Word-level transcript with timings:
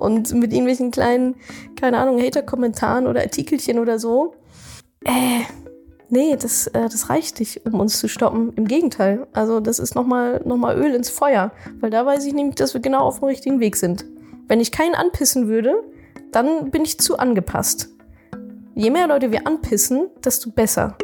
und 0.00 0.32
mit 0.34 0.52
irgendwelchen 0.52 0.90
kleinen, 0.90 1.36
keine 1.76 1.98
Ahnung, 1.98 2.20
Hater-Kommentaren 2.20 3.06
oder 3.06 3.20
Artikelchen 3.20 3.78
oder 3.78 3.98
so. 3.98 4.34
Äh, 5.04 5.42
nee, 6.08 6.36
das, 6.36 6.66
äh, 6.68 6.88
das 6.88 7.10
reicht 7.10 7.38
nicht, 7.40 7.66
um 7.66 7.80
uns 7.80 7.98
zu 7.98 8.08
stoppen. 8.08 8.52
Im 8.56 8.66
Gegenteil. 8.66 9.26
Also, 9.32 9.60
das 9.60 9.78
ist 9.78 9.94
nochmal 9.94 10.40
noch 10.44 10.56
mal 10.56 10.76
Öl 10.76 10.94
ins 10.94 11.10
Feuer. 11.10 11.52
Weil 11.80 11.90
da 11.90 12.04
weiß 12.04 12.24
ich 12.26 12.34
nämlich, 12.34 12.56
dass 12.56 12.74
wir 12.74 12.80
genau 12.80 13.00
auf 13.00 13.20
dem 13.20 13.28
richtigen 13.28 13.60
Weg 13.60 13.76
sind. 13.76 14.04
Wenn 14.48 14.60
ich 14.60 14.72
keinen 14.72 14.94
anpissen 14.94 15.48
würde, 15.48 15.82
dann 16.32 16.70
bin 16.70 16.82
ich 16.82 16.98
zu 16.98 17.18
angepasst. 17.18 17.88
Je 18.74 18.90
mehr 18.90 19.06
Leute 19.06 19.30
wir 19.30 19.46
anpissen, 19.46 20.08
desto 20.24 20.50
besser. 20.50 20.96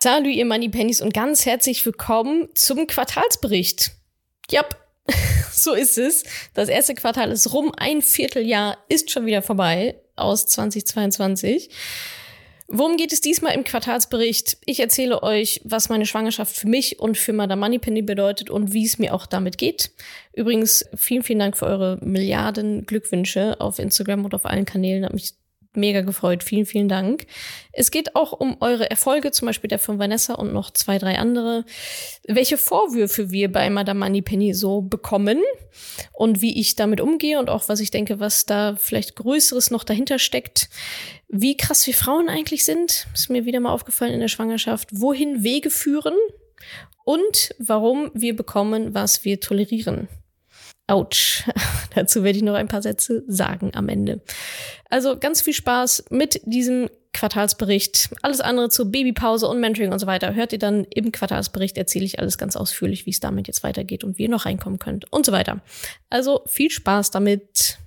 Salut, 0.00 0.32
ihr 0.32 0.44
Money 0.44 0.68
Pennies 0.68 1.00
und 1.00 1.12
ganz 1.12 1.44
herzlich 1.44 1.84
willkommen 1.84 2.48
zum 2.54 2.86
Quartalsbericht. 2.86 3.90
Jap, 4.48 4.76
so 5.52 5.74
ist 5.74 5.98
es. 5.98 6.22
Das 6.54 6.68
erste 6.68 6.94
Quartal 6.94 7.32
ist 7.32 7.52
rum. 7.52 7.72
Ein 7.76 8.00
Vierteljahr 8.00 8.78
ist 8.88 9.10
schon 9.10 9.26
wieder 9.26 9.42
vorbei 9.42 9.96
aus 10.14 10.46
2022. 10.46 11.70
Worum 12.68 12.96
geht 12.96 13.12
es 13.12 13.20
diesmal 13.20 13.56
im 13.56 13.64
Quartalsbericht? 13.64 14.58
Ich 14.66 14.78
erzähle 14.78 15.24
euch, 15.24 15.60
was 15.64 15.88
meine 15.88 16.06
Schwangerschaft 16.06 16.54
für 16.54 16.68
mich 16.68 17.00
und 17.00 17.18
für 17.18 17.32
Madame 17.32 17.58
Moneypenny 17.58 18.02
bedeutet 18.02 18.50
und 18.50 18.72
wie 18.72 18.84
es 18.84 19.00
mir 19.00 19.12
auch 19.12 19.26
damit 19.26 19.58
geht. 19.58 19.90
Übrigens, 20.32 20.88
vielen, 20.94 21.24
vielen 21.24 21.40
Dank 21.40 21.56
für 21.56 21.66
eure 21.66 21.98
Milliarden 22.02 22.86
Glückwünsche 22.86 23.60
auf 23.60 23.80
Instagram 23.80 24.24
und 24.24 24.34
auf 24.34 24.46
allen 24.46 24.64
Kanälen. 24.64 25.04
Hat 25.04 25.12
mich 25.12 25.34
mega 25.74 26.00
gefreut. 26.00 26.42
Vielen, 26.42 26.66
vielen 26.66 26.88
Dank. 26.88 27.26
Es 27.72 27.90
geht 27.90 28.16
auch 28.16 28.32
um 28.32 28.56
eure 28.60 28.90
Erfolge, 28.90 29.30
zum 29.30 29.46
Beispiel 29.46 29.68
der 29.68 29.78
von 29.78 29.98
Vanessa 29.98 30.34
und 30.34 30.52
noch 30.52 30.70
zwei, 30.70 30.98
drei 30.98 31.18
andere. 31.18 31.64
Welche 32.26 32.58
Vorwürfe 32.58 33.30
wir 33.30 33.50
bei 33.50 33.70
Madame 33.70 34.00
Moneypenny 34.00 34.54
so 34.54 34.82
bekommen 34.82 35.42
und 36.12 36.42
wie 36.42 36.58
ich 36.58 36.74
damit 36.74 37.00
umgehe 37.00 37.38
und 37.38 37.50
auch 37.50 37.68
was 37.68 37.80
ich 37.80 37.90
denke, 37.90 38.20
was 38.20 38.46
da 38.46 38.76
vielleicht 38.76 39.16
Größeres 39.16 39.70
noch 39.70 39.84
dahinter 39.84 40.18
steckt. 40.18 40.68
Wie 41.28 41.56
krass 41.56 41.86
wir 41.86 41.94
Frauen 41.94 42.28
eigentlich 42.28 42.64
sind, 42.64 43.06
ist 43.14 43.30
mir 43.30 43.44
wieder 43.44 43.60
mal 43.60 43.72
aufgefallen 43.72 44.14
in 44.14 44.20
der 44.20 44.28
Schwangerschaft. 44.28 44.88
Wohin 44.92 45.42
Wege 45.42 45.70
führen 45.70 46.14
und 47.04 47.54
warum 47.58 48.10
wir 48.14 48.34
bekommen, 48.34 48.94
was 48.94 49.24
wir 49.24 49.40
tolerieren. 49.40 50.08
Autsch. 50.88 51.44
Dazu 51.94 52.24
werde 52.24 52.38
ich 52.38 52.44
noch 52.44 52.54
ein 52.54 52.68
paar 52.68 52.82
Sätze 52.82 53.22
sagen 53.26 53.70
am 53.74 53.88
Ende. 53.88 54.20
Also 54.90 55.18
ganz 55.18 55.42
viel 55.42 55.52
Spaß 55.54 56.06
mit 56.10 56.40
diesem 56.44 56.88
Quartalsbericht. 57.12 58.10
Alles 58.22 58.40
andere 58.40 58.68
zu 58.68 58.90
Babypause 58.90 59.48
und 59.48 59.60
Mentoring 59.60 59.92
und 59.92 59.98
so 59.98 60.06
weiter 60.06 60.34
hört 60.34 60.52
ihr 60.52 60.58
dann 60.58 60.84
im 60.84 61.12
Quartalsbericht. 61.12 61.76
Erzähle 61.76 62.04
ich 62.04 62.18
alles 62.18 62.38
ganz 62.38 62.56
ausführlich, 62.56 63.06
wie 63.06 63.10
es 63.10 63.20
damit 63.20 63.46
jetzt 63.46 63.62
weitergeht 63.62 64.04
und 64.04 64.18
wie 64.18 64.24
ihr 64.24 64.28
noch 64.28 64.46
reinkommen 64.46 64.78
könnt 64.78 65.10
und 65.12 65.26
so 65.26 65.32
weiter. 65.32 65.60
Also 66.10 66.42
viel 66.46 66.70
Spaß 66.70 67.10
damit. 67.10 67.78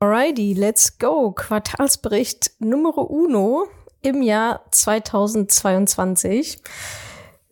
Alrighty, 0.00 0.54
let's 0.54 0.98
go. 0.98 1.32
Quartalsbericht 1.32 2.50
Nummer 2.58 2.98
uno 3.10 3.66
im 4.02 4.22
Jahr 4.22 4.64
2022. 4.70 6.58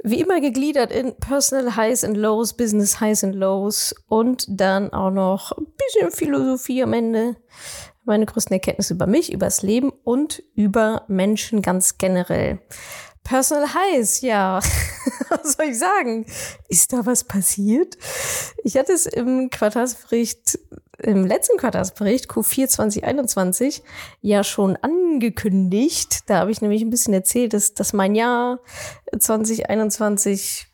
Wie 0.04 0.20
immer 0.20 0.40
gegliedert 0.40 0.90
in 0.90 1.14
Personal 1.16 1.76
Highs 1.76 2.02
and 2.02 2.16
Lows, 2.16 2.56
Business 2.56 3.00
Highs 3.00 3.22
and 3.22 3.36
Lows 3.36 3.94
und 4.08 4.46
dann 4.48 4.92
auch 4.92 5.10
noch 5.10 5.52
ein 5.52 5.66
bisschen 5.76 6.10
Philosophie 6.10 6.82
am 6.82 6.92
Ende. 6.92 7.36
Meine 8.04 8.26
größten 8.26 8.52
Erkenntnisse 8.52 8.94
über 8.94 9.06
mich, 9.06 9.32
über 9.32 9.46
das 9.46 9.62
Leben 9.62 9.92
und 10.02 10.42
über 10.56 11.04
Menschen 11.06 11.62
ganz 11.62 11.98
generell. 11.98 12.58
Personal 13.22 13.68
Highs, 13.74 14.22
ja. 14.22 14.58
was 15.28 15.52
soll 15.52 15.66
ich 15.66 15.78
sagen? 15.78 16.26
Ist 16.68 16.92
da 16.92 17.06
was 17.06 17.22
passiert? 17.22 17.96
Ich 18.64 18.76
hatte 18.76 18.92
es 18.92 19.06
im 19.06 19.50
Quartalsbericht 19.50 20.58
im 21.02 21.26
letzten 21.26 21.56
Quartalsbericht 21.58 22.30
Q4 22.30 22.68
2021 22.68 23.82
ja 24.20 24.44
schon 24.44 24.76
angekündigt. 24.76 26.20
Da 26.26 26.38
habe 26.38 26.50
ich 26.50 26.60
nämlich 26.60 26.82
ein 26.82 26.90
bisschen 26.90 27.14
erzählt, 27.14 27.52
dass, 27.52 27.74
dass 27.74 27.92
mein 27.92 28.14
Jahr 28.14 28.60
2021 29.16 30.66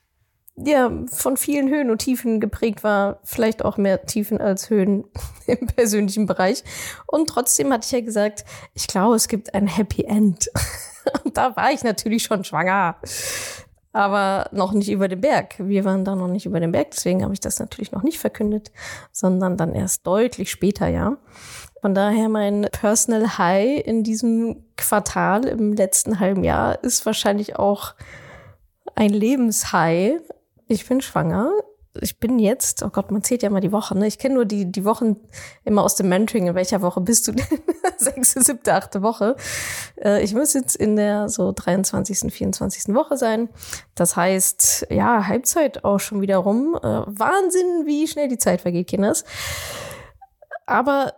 ja 0.64 0.90
von 1.10 1.36
vielen 1.36 1.68
Höhen 1.68 1.90
und 1.90 1.98
Tiefen 1.98 2.40
geprägt 2.40 2.82
war, 2.82 3.20
vielleicht 3.24 3.64
auch 3.64 3.76
mehr 3.76 4.04
Tiefen 4.06 4.40
als 4.40 4.70
Höhen 4.70 5.04
im 5.46 5.66
persönlichen 5.66 6.26
Bereich. 6.26 6.64
Und 7.06 7.28
trotzdem 7.28 7.72
hatte 7.72 7.86
ich 7.86 7.92
ja 7.92 8.00
gesagt, 8.00 8.44
ich 8.74 8.86
glaube, 8.86 9.16
es 9.16 9.28
gibt 9.28 9.54
ein 9.54 9.66
Happy 9.66 10.04
End. 10.04 10.50
Und 11.24 11.38
da 11.38 11.56
war 11.56 11.72
ich 11.72 11.84
natürlich 11.84 12.24
schon 12.24 12.44
schwanger 12.44 12.96
aber 13.92 14.48
noch 14.52 14.72
nicht 14.72 14.90
über 14.90 15.08
den 15.08 15.20
Berg. 15.20 15.56
Wir 15.58 15.84
waren 15.84 16.04
da 16.04 16.14
noch 16.14 16.28
nicht 16.28 16.46
über 16.46 16.60
den 16.60 16.72
Berg, 16.72 16.90
deswegen 16.92 17.22
habe 17.22 17.34
ich 17.34 17.40
das 17.40 17.58
natürlich 17.58 17.92
noch 17.92 18.02
nicht 18.02 18.18
verkündet, 18.18 18.70
sondern 19.12 19.56
dann 19.56 19.74
erst 19.74 20.06
deutlich 20.06 20.50
später, 20.50 20.88
ja. 20.88 21.16
Von 21.80 21.94
daher 21.94 22.28
mein 22.28 22.68
Personal 22.72 23.38
High 23.38 23.86
in 23.86 24.02
diesem 24.02 24.64
Quartal 24.76 25.44
im 25.46 25.72
letzten 25.72 26.18
halben 26.18 26.44
Jahr 26.44 26.82
ist 26.82 27.06
wahrscheinlich 27.06 27.56
auch 27.56 27.94
ein 28.94 29.10
Lebenshigh. 29.10 30.20
Ich 30.66 30.86
bin 30.86 31.00
schwanger 31.00 31.52
ich 32.00 32.18
bin 32.18 32.38
jetzt, 32.38 32.82
oh 32.82 32.88
Gott, 32.88 33.10
man 33.10 33.22
zählt 33.22 33.42
ja 33.42 33.50
mal 33.50 33.60
die 33.60 33.72
Wochen, 33.72 33.98
ne? 33.98 34.06
Ich 34.06 34.18
kenne 34.18 34.34
nur 34.36 34.44
die, 34.44 34.70
die 34.70 34.84
Wochen 34.84 35.16
immer 35.64 35.82
aus 35.82 35.94
dem 35.96 36.08
Mentoring. 36.08 36.46
In 36.46 36.54
welcher 36.54 36.82
Woche 36.82 37.00
bist 37.00 37.28
du 37.28 37.32
denn? 37.32 37.46
Sechste, 37.98 38.42
siebte, 38.42 38.74
achte 38.74 39.02
Woche. 39.02 39.36
Äh, 39.96 40.22
ich 40.22 40.34
muss 40.34 40.54
jetzt 40.54 40.76
in 40.76 40.96
der 40.96 41.28
so 41.28 41.52
23., 41.52 42.32
24. 42.32 42.94
Woche 42.94 43.16
sein. 43.16 43.48
Das 43.94 44.16
heißt, 44.16 44.86
ja, 44.90 45.26
Halbzeit 45.26 45.84
auch 45.84 45.98
schon 46.00 46.20
wieder 46.20 46.38
rum. 46.38 46.76
Äh, 46.76 46.86
Wahnsinn, 46.86 47.86
wie 47.86 48.06
schnell 48.06 48.28
die 48.28 48.38
Zeit 48.38 48.60
vergeht, 48.60 48.88
Kinders. 48.88 49.24
Aber 50.68 51.14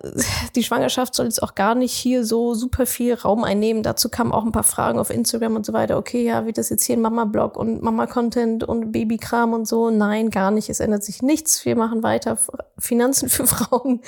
die 0.54 0.62
Schwangerschaft 0.62 1.16
soll 1.16 1.26
jetzt 1.26 1.42
auch 1.42 1.56
gar 1.56 1.74
nicht 1.74 1.92
hier 1.92 2.24
so 2.24 2.54
super 2.54 2.86
viel 2.86 3.14
Raum 3.14 3.42
einnehmen. 3.42 3.82
Dazu 3.82 4.08
kamen 4.08 4.30
auch 4.30 4.44
ein 4.44 4.52
paar 4.52 4.62
Fragen 4.62 5.00
auf 5.00 5.10
Instagram 5.10 5.56
und 5.56 5.66
so 5.66 5.72
weiter. 5.72 5.98
Okay, 5.98 6.24
ja, 6.24 6.46
wie 6.46 6.52
das 6.52 6.68
jetzt 6.68 6.84
hier 6.84 6.96
ein 6.96 7.00
Mama-Blog 7.00 7.56
und 7.56 7.82
Mama-Content 7.82 8.62
und 8.62 8.92
Babykram 8.92 9.52
und 9.52 9.66
so? 9.66 9.90
Nein, 9.90 10.30
gar 10.30 10.52
nicht. 10.52 10.70
Es 10.70 10.78
ändert 10.78 11.02
sich 11.02 11.20
nichts. 11.20 11.64
Wir 11.64 11.74
machen 11.74 12.04
weiter 12.04 12.38
Finanzen 12.78 13.28
für 13.28 13.44
Frauen. 13.48 14.02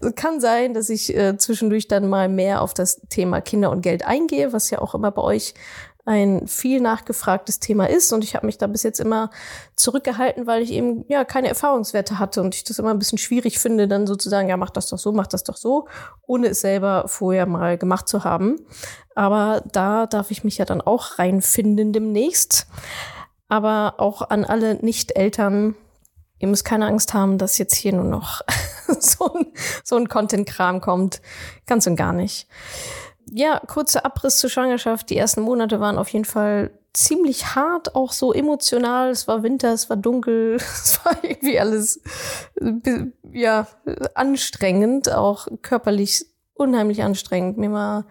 Es 0.00 0.14
kann 0.14 0.40
sein, 0.40 0.72
dass 0.72 0.88
ich 0.88 1.14
äh, 1.14 1.36
zwischendurch 1.36 1.88
dann 1.88 2.08
mal 2.08 2.30
mehr 2.30 2.62
auf 2.62 2.72
das 2.72 3.02
Thema 3.10 3.42
Kinder 3.42 3.70
und 3.70 3.82
Geld 3.82 4.06
eingehe, 4.06 4.54
was 4.54 4.70
ja 4.70 4.80
auch 4.80 4.94
immer 4.94 5.10
bei 5.10 5.20
euch 5.20 5.52
ein 6.06 6.46
viel 6.46 6.80
nachgefragtes 6.80 7.58
Thema 7.58 7.90
ist. 7.90 8.12
Und 8.12 8.22
ich 8.22 8.36
habe 8.36 8.46
mich 8.46 8.56
da 8.56 8.68
bis 8.68 8.84
jetzt 8.84 9.00
immer 9.00 9.30
zurückgehalten, 9.74 10.46
weil 10.46 10.62
ich 10.62 10.70
eben 10.70 11.04
ja 11.08 11.24
keine 11.24 11.48
Erfahrungswerte 11.48 12.20
hatte 12.20 12.40
und 12.40 12.54
ich 12.54 12.62
das 12.62 12.78
immer 12.78 12.90
ein 12.90 12.98
bisschen 12.98 13.18
schwierig 13.18 13.58
finde, 13.58 13.88
dann 13.88 14.06
sozusagen, 14.06 14.48
ja, 14.48 14.56
mach 14.56 14.70
das 14.70 14.88
doch 14.88 14.98
so, 14.98 15.10
mach 15.12 15.26
das 15.26 15.42
doch 15.42 15.56
so, 15.56 15.88
ohne 16.22 16.48
es 16.48 16.60
selber 16.60 17.08
vorher 17.08 17.46
mal 17.46 17.76
gemacht 17.76 18.08
zu 18.08 18.22
haben. 18.22 18.60
Aber 19.16 19.64
da 19.72 20.06
darf 20.06 20.30
ich 20.30 20.44
mich 20.44 20.58
ja 20.58 20.64
dann 20.64 20.80
auch 20.80 21.18
reinfinden 21.18 21.92
demnächst. 21.92 22.68
Aber 23.48 23.94
auch 23.98 24.22
an 24.22 24.44
alle 24.44 24.76
Nicht-Eltern, 24.76 25.74
ihr 26.38 26.48
müsst 26.48 26.64
keine 26.64 26.86
Angst 26.86 27.14
haben, 27.14 27.36
dass 27.36 27.58
jetzt 27.58 27.74
hier 27.74 27.92
nur 27.92 28.04
noch 28.04 28.42
so 29.00 29.34
ein, 29.34 29.46
so 29.82 29.96
ein 29.96 30.08
Content-Kram 30.08 30.80
kommt. 30.80 31.20
Ganz 31.66 31.88
und 31.88 31.96
gar 31.96 32.12
nicht 32.12 32.46
ja, 33.30 33.60
kurzer 33.66 34.04
Abriss 34.04 34.38
zur 34.38 34.50
Schwangerschaft. 34.50 35.10
Die 35.10 35.16
ersten 35.16 35.40
Monate 35.40 35.80
waren 35.80 35.98
auf 35.98 36.08
jeden 36.08 36.24
Fall 36.24 36.70
ziemlich 36.92 37.54
hart, 37.54 37.94
auch 37.94 38.12
so 38.12 38.32
emotional. 38.32 39.10
Es 39.10 39.28
war 39.28 39.42
Winter, 39.42 39.72
es 39.72 39.90
war 39.90 39.96
dunkel, 39.96 40.56
es 40.56 41.00
war 41.04 41.12
irgendwie 41.22 41.58
alles, 41.58 42.00
ja, 43.32 43.66
anstrengend, 44.14 45.12
auch 45.12 45.48
körperlich 45.62 46.26
unheimlich 46.54 47.02
anstrengend. 47.02 47.58
Mir 47.58 47.72
war 47.72 48.06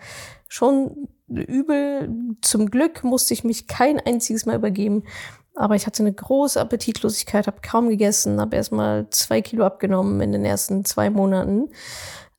schon 0.47 1.07
übel. 1.27 2.09
Zum 2.41 2.69
Glück 2.69 3.03
musste 3.03 3.33
ich 3.33 3.43
mich 3.43 3.67
kein 3.67 3.99
einziges 3.99 4.45
Mal 4.45 4.55
übergeben. 4.55 5.03
Aber 5.55 5.75
ich 5.75 5.87
hatte 5.87 6.03
eine 6.03 6.13
große 6.13 6.59
Appetitlosigkeit, 6.59 7.47
habe 7.47 7.61
kaum 7.61 7.87
gegessen, 7.87 8.41
habe 8.41 8.57
erst 8.57 8.73
mal 8.73 9.09
zwei 9.09 9.41
Kilo 9.41 9.65
abgenommen 9.65 10.19
in 10.19 10.33
den 10.33 10.43
ersten 10.43 10.83
zwei 10.83 11.09
Monaten. 11.09 11.69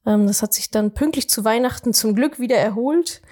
Ähm, 0.07 0.27
das 0.27 0.43
hat 0.43 0.55
sich 0.55 0.71
dann 0.71 0.93
pünktlich 0.93 1.29
zu 1.29 1.45
Weihnachten 1.45 1.93
zum 1.93 2.15
Glück 2.15 2.39
wieder 2.39 2.57
erholt. 2.57 3.23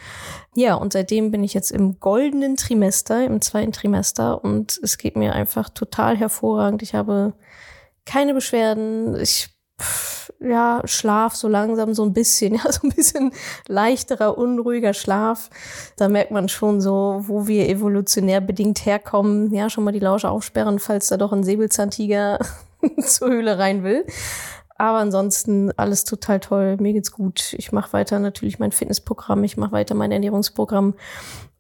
Ja, 0.55 0.75
und 0.75 0.93
seitdem 0.93 1.31
bin 1.31 1.43
ich 1.44 1.55
jetzt 1.55 1.71
im 1.71 1.99
goldenen 2.00 2.56
Trimester, 2.56 3.25
im 3.25 3.41
zweiten 3.41 3.73
Trimester 3.73 4.44
und 4.44 4.79
es 4.82 4.99
geht 4.99 5.17
mir 5.17 5.32
einfach 5.32 5.69
total 5.69 6.17
hervorragend. 6.17 6.82
Ich 6.82 6.94
habe 6.94 7.35
keine 8.05 8.35
Beschwerden. 8.35 9.17
Ich 9.21 9.55
ja, 10.41 10.82
Schlaf 10.85 11.35
so 11.35 11.49
langsam 11.49 11.94
so 11.94 12.05
ein 12.05 12.12
bisschen, 12.12 12.55
ja, 12.65 12.71
so 12.71 12.87
ein 12.87 12.91
bisschen 12.91 13.32
leichterer, 13.67 14.38
unruhiger 14.38 14.94
Schlaf. 14.94 15.50
Da 15.97 16.09
merkt 16.09 16.31
man 16.31 16.49
schon 16.49 16.81
so, 16.81 17.23
wo 17.27 17.47
wir 17.47 17.69
evolutionär 17.69 18.41
bedingt 18.41 18.87
herkommen. 18.87 19.53
Ja, 19.53 19.70
schon 19.70 19.85
mal 19.85 19.93
die 19.93 20.00
Lausche 20.00 20.31
aufsperren, 20.31 20.79
falls 20.79 21.09
da 21.09 21.17
doch 21.17 21.32
ein 21.32 21.44
Säbelzahntiger 21.44 22.38
zur 23.05 23.29
Höhle 23.29 23.59
rein 23.59 23.82
will. 23.82 24.05
Aber 24.76 24.99
ansonsten 24.99 25.71
alles 25.76 26.05
total 26.05 26.41
toll. 26.41 26.76
Mir 26.79 26.93
geht's 26.93 27.12
gut. 27.12 27.55
Ich 27.59 27.73
mache 27.73 27.93
weiter 27.93 28.19
natürlich 28.19 28.59
mein 28.59 28.73
Fitnessprogramm. 28.73 29.44
Ich 29.44 29.56
mache 29.56 29.73
weiter 29.73 29.94
mein 29.94 30.11
Ernährungsprogramm. 30.11 30.94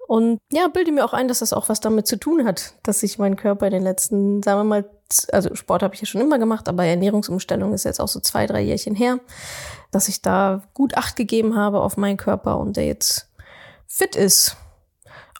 Und 0.06 0.38
ja, 0.52 0.68
bilde 0.68 0.92
mir 0.92 1.04
auch 1.04 1.14
ein, 1.14 1.28
dass 1.28 1.38
das 1.38 1.52
auch 1.52 1.68
was 1.68 1.80
damit 1.80 2.06
zu 2.06 2.18
tun 2.18 2.44
hat, 2.44 2.74
dass 2.82 3.00
sich 3.00 3.18
mein 3.18 3.36
Körper 3.36 3.66
in 3.66 3.72
den 3.72 3.82
letzten, 3.82 4.42
sagen 4.42 4.60
wir 4.60 4.64
mal, 4.64 4.90
also 5.32 5.54
Sport 5.54 5.82
habe 5.82 5.94
ich 5.94 6.00
ja 6.00 6.06
schon 6.06 6.20
immer 6.20 6.38
gemacht, 6.38 6.68
aber 6.68 6.84
Ernährungsumstellung 6.84 7.72
ist 7.72 7.84
jetzt 7.84 8.00
auch 8.00 8.08
so 8.08 8.20
zwei, 8.20 8.46
drei 8.46 8.60
Jährchen 8.60 8.94
her, 8.94 9.18
dass 9.90 10.08
ich 10.08 10.20
da 10.20 10.62
gut 10.74 10.96
Acht 10.96 11.16
gegeben 11.16 11.56
habe 11.56 11.80
auf 11.80 11.96
meinen 11.96 12.16
Körper 12.16 12.58
und 12.58 12.76
der 12.76 12.86
jetzt 12.86 13.30
fit 13.86 14.16
ist. 14.16 14.56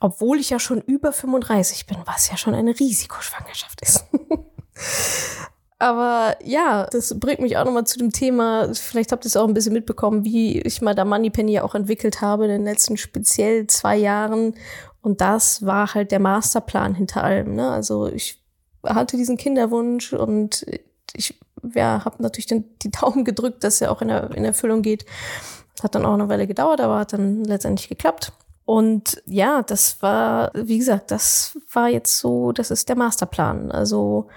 Obwohl 0.00 0.38
ich 0.38 0.50
ja 0.50 0.59
schon 0.59 0.81
über 0.81 1.12
35 1.12 1.87
bin, 1.87 1.99
was 2.05 2.31
ja 2.31 2.37
schon 2.37 2.55
eine 2.55 2.79
Risikoschwangerschaft 2.79 3.81
ist. 3.82 4.05
Aber 5.84 6.38
ja, 6.42 6.86
das 6.86 7.20
bringt 7.20 7.40
mich 7.40 7.58
auch 7.58 7.66
nochmal 7.66 7.84
zu 7.84 7.98
dem 7.98 8.10
Thema, 8.10 8.72
vielleicht 8.72 9.12
habt 9.12 9.26
ihr 9.26 9.28
es 9.28 9.36
auch 9.36 9.46
ein 9.46 9.52
bisschen 9.52 9.75
mitbekommen, 9.75 10.25
wie 10.25 10.58
ich 10.62 10.81
mal 10.81 10.94
da 10.94 11.04
Moneypenny 11.04 11.52
ja 11.52 11.62
auch 11.62 11.75
entwickelt 11.75 12.22
habe 12.22 12.44
in 12.44 12.50
den 12.52 12.64
letzten 12.64 12.96
speziell 12.96 13.66
zwei 13.66 13.94
Jahren. 13.94 14.54
Und 15.02 15.20
das 15.20 15.66
war 15.66 15.92
halt 15.92 16.10
der 16.10 16.20
Masterplan 16.20 16.94
hinter 16.94 17.22
allem. 17.22 17.54
Ne? 17.54 17.70
Also 17.70 18.06
ich 18.06 18.42
hatte 18.82 19.19
diesen 19.19 19.36
Kinderwunsch 19.36 20.14
und 20.14 20.64
ich 21.12 21.38
ja, 21.75 22.02
habe 22.02 22.22
natürlich 22.22 22.46
den, 22.46 22.64
die 22.81 22.90
Daumen 22.90 23.26
gedrückt, 23.26 23.62
dass 23.62 23.82
er 23.82 23.92
auch 23.92 24.00
in, 24.00 24.08
der, 24.08 24.31
in 24.31 24.46
Erfüllung 24.46 24.81
geht. 24.81 25.04
Hat 25.82 25.94
dann 25.94 26.06
auch 26.06 26.14
eine 26.14 26.31
Weile 26.31 26.46
gedauert, 26.46 26.81
aber 26.81 27.00
hat 27.00 27.12
dann 27.12 27.44
letztendlich 27.44 27.90
geklappt. 27.90 28.32
Und 28.64 29.22
ja, 29.26 29.62
das 29.62 30.00
war, 30.00 30.50
wie 30.54 30.78
gesagt, 30.78 31.10
das 31.10 31.58
war 31.70 31.90
jetzt 31.90 32.16
so, 32.16 32.52
das 32.52 32.70
ist 32.70 32.88
der 32.88 32.96
Masterplan. 32.96 33.70
Also 33.70 34.28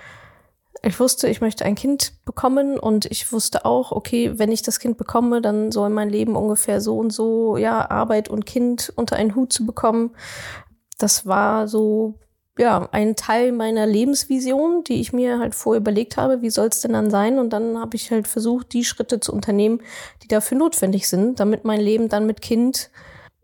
ich 0.83 0.99
wusste, 0.99 1.27
ich 1.27 1.41
möchte 1.41 1.65
ein 1.65 1.75
Kind 1.75 2.13
bekommen 2.25 2.79
und 2.79 3.05
ich 3.05 3.31
wusste 3.31 3.65
auch, 3.65 3.91
okay, 3.91 4.37
wenn 4.37 4.51
ich 4.51 4.61
das 4.61 4.79
Kind 4.79 4.97
bekomme, 4.97 5.41
dann 5.41 5.71
soll 5.71 5.89
mein 5.89 6.09
Leben 6.09 6.35
ungefähr 6.35 6.81
so 6.81 6.97
und 6.97 7.11
so, 7.11 7.57
ja, 7.57 7.89
Arbeit 7.89 8.29
und 8.29 8.45
Kind 8.45 8.91
unter 8.95 9.15
einen 9.15 9.35
Hut 9.35 9.51
zu 9.53 9.65
bekommen. 9.65 10.11
Das 10.97 11.25
war 11.25 11.67
so, 11.67 12.15
ja, 12.57 12.89
ein 12.91 13.15
Teil 13.15 13.51
meiner 13.51 13.85
Lebensvision, 13.85 14.83
die 14.83 14.99
ich 14.99 15.13
mir 15.13 15.39
halt 15.39 15.55
vorher 15.55 15.81
überlegt 15.81 16.17
habe, 16.17 16.41
wie 16.41 16.49
soll 16.49 16.67
es 16.67 16.81
denn 16.81 16.93
dann 16.93 17.09
sein? 17.09 17.39
Und 17.39 17.51
dann 17.51 17.79
habe 17.79 17.95
ich 17.95 18.11
halt 18.11 18.27
versucht, 18.27 18.73
die 18.73 18.83
Schritte 18.83 19.19
zu 19.19 19.33
unternehmen, 19.33 19.81
die 20.23 20.27
dafür 20.27 20.57
notwendig 20.57 21.07
sind, 21.07 21.39
damit 21.39 21.65
mein 21.65 21.81
Leben 21.81 22.09
dann 22.09 22.25
mit 22.25 22.41
Kind 22.41 22.89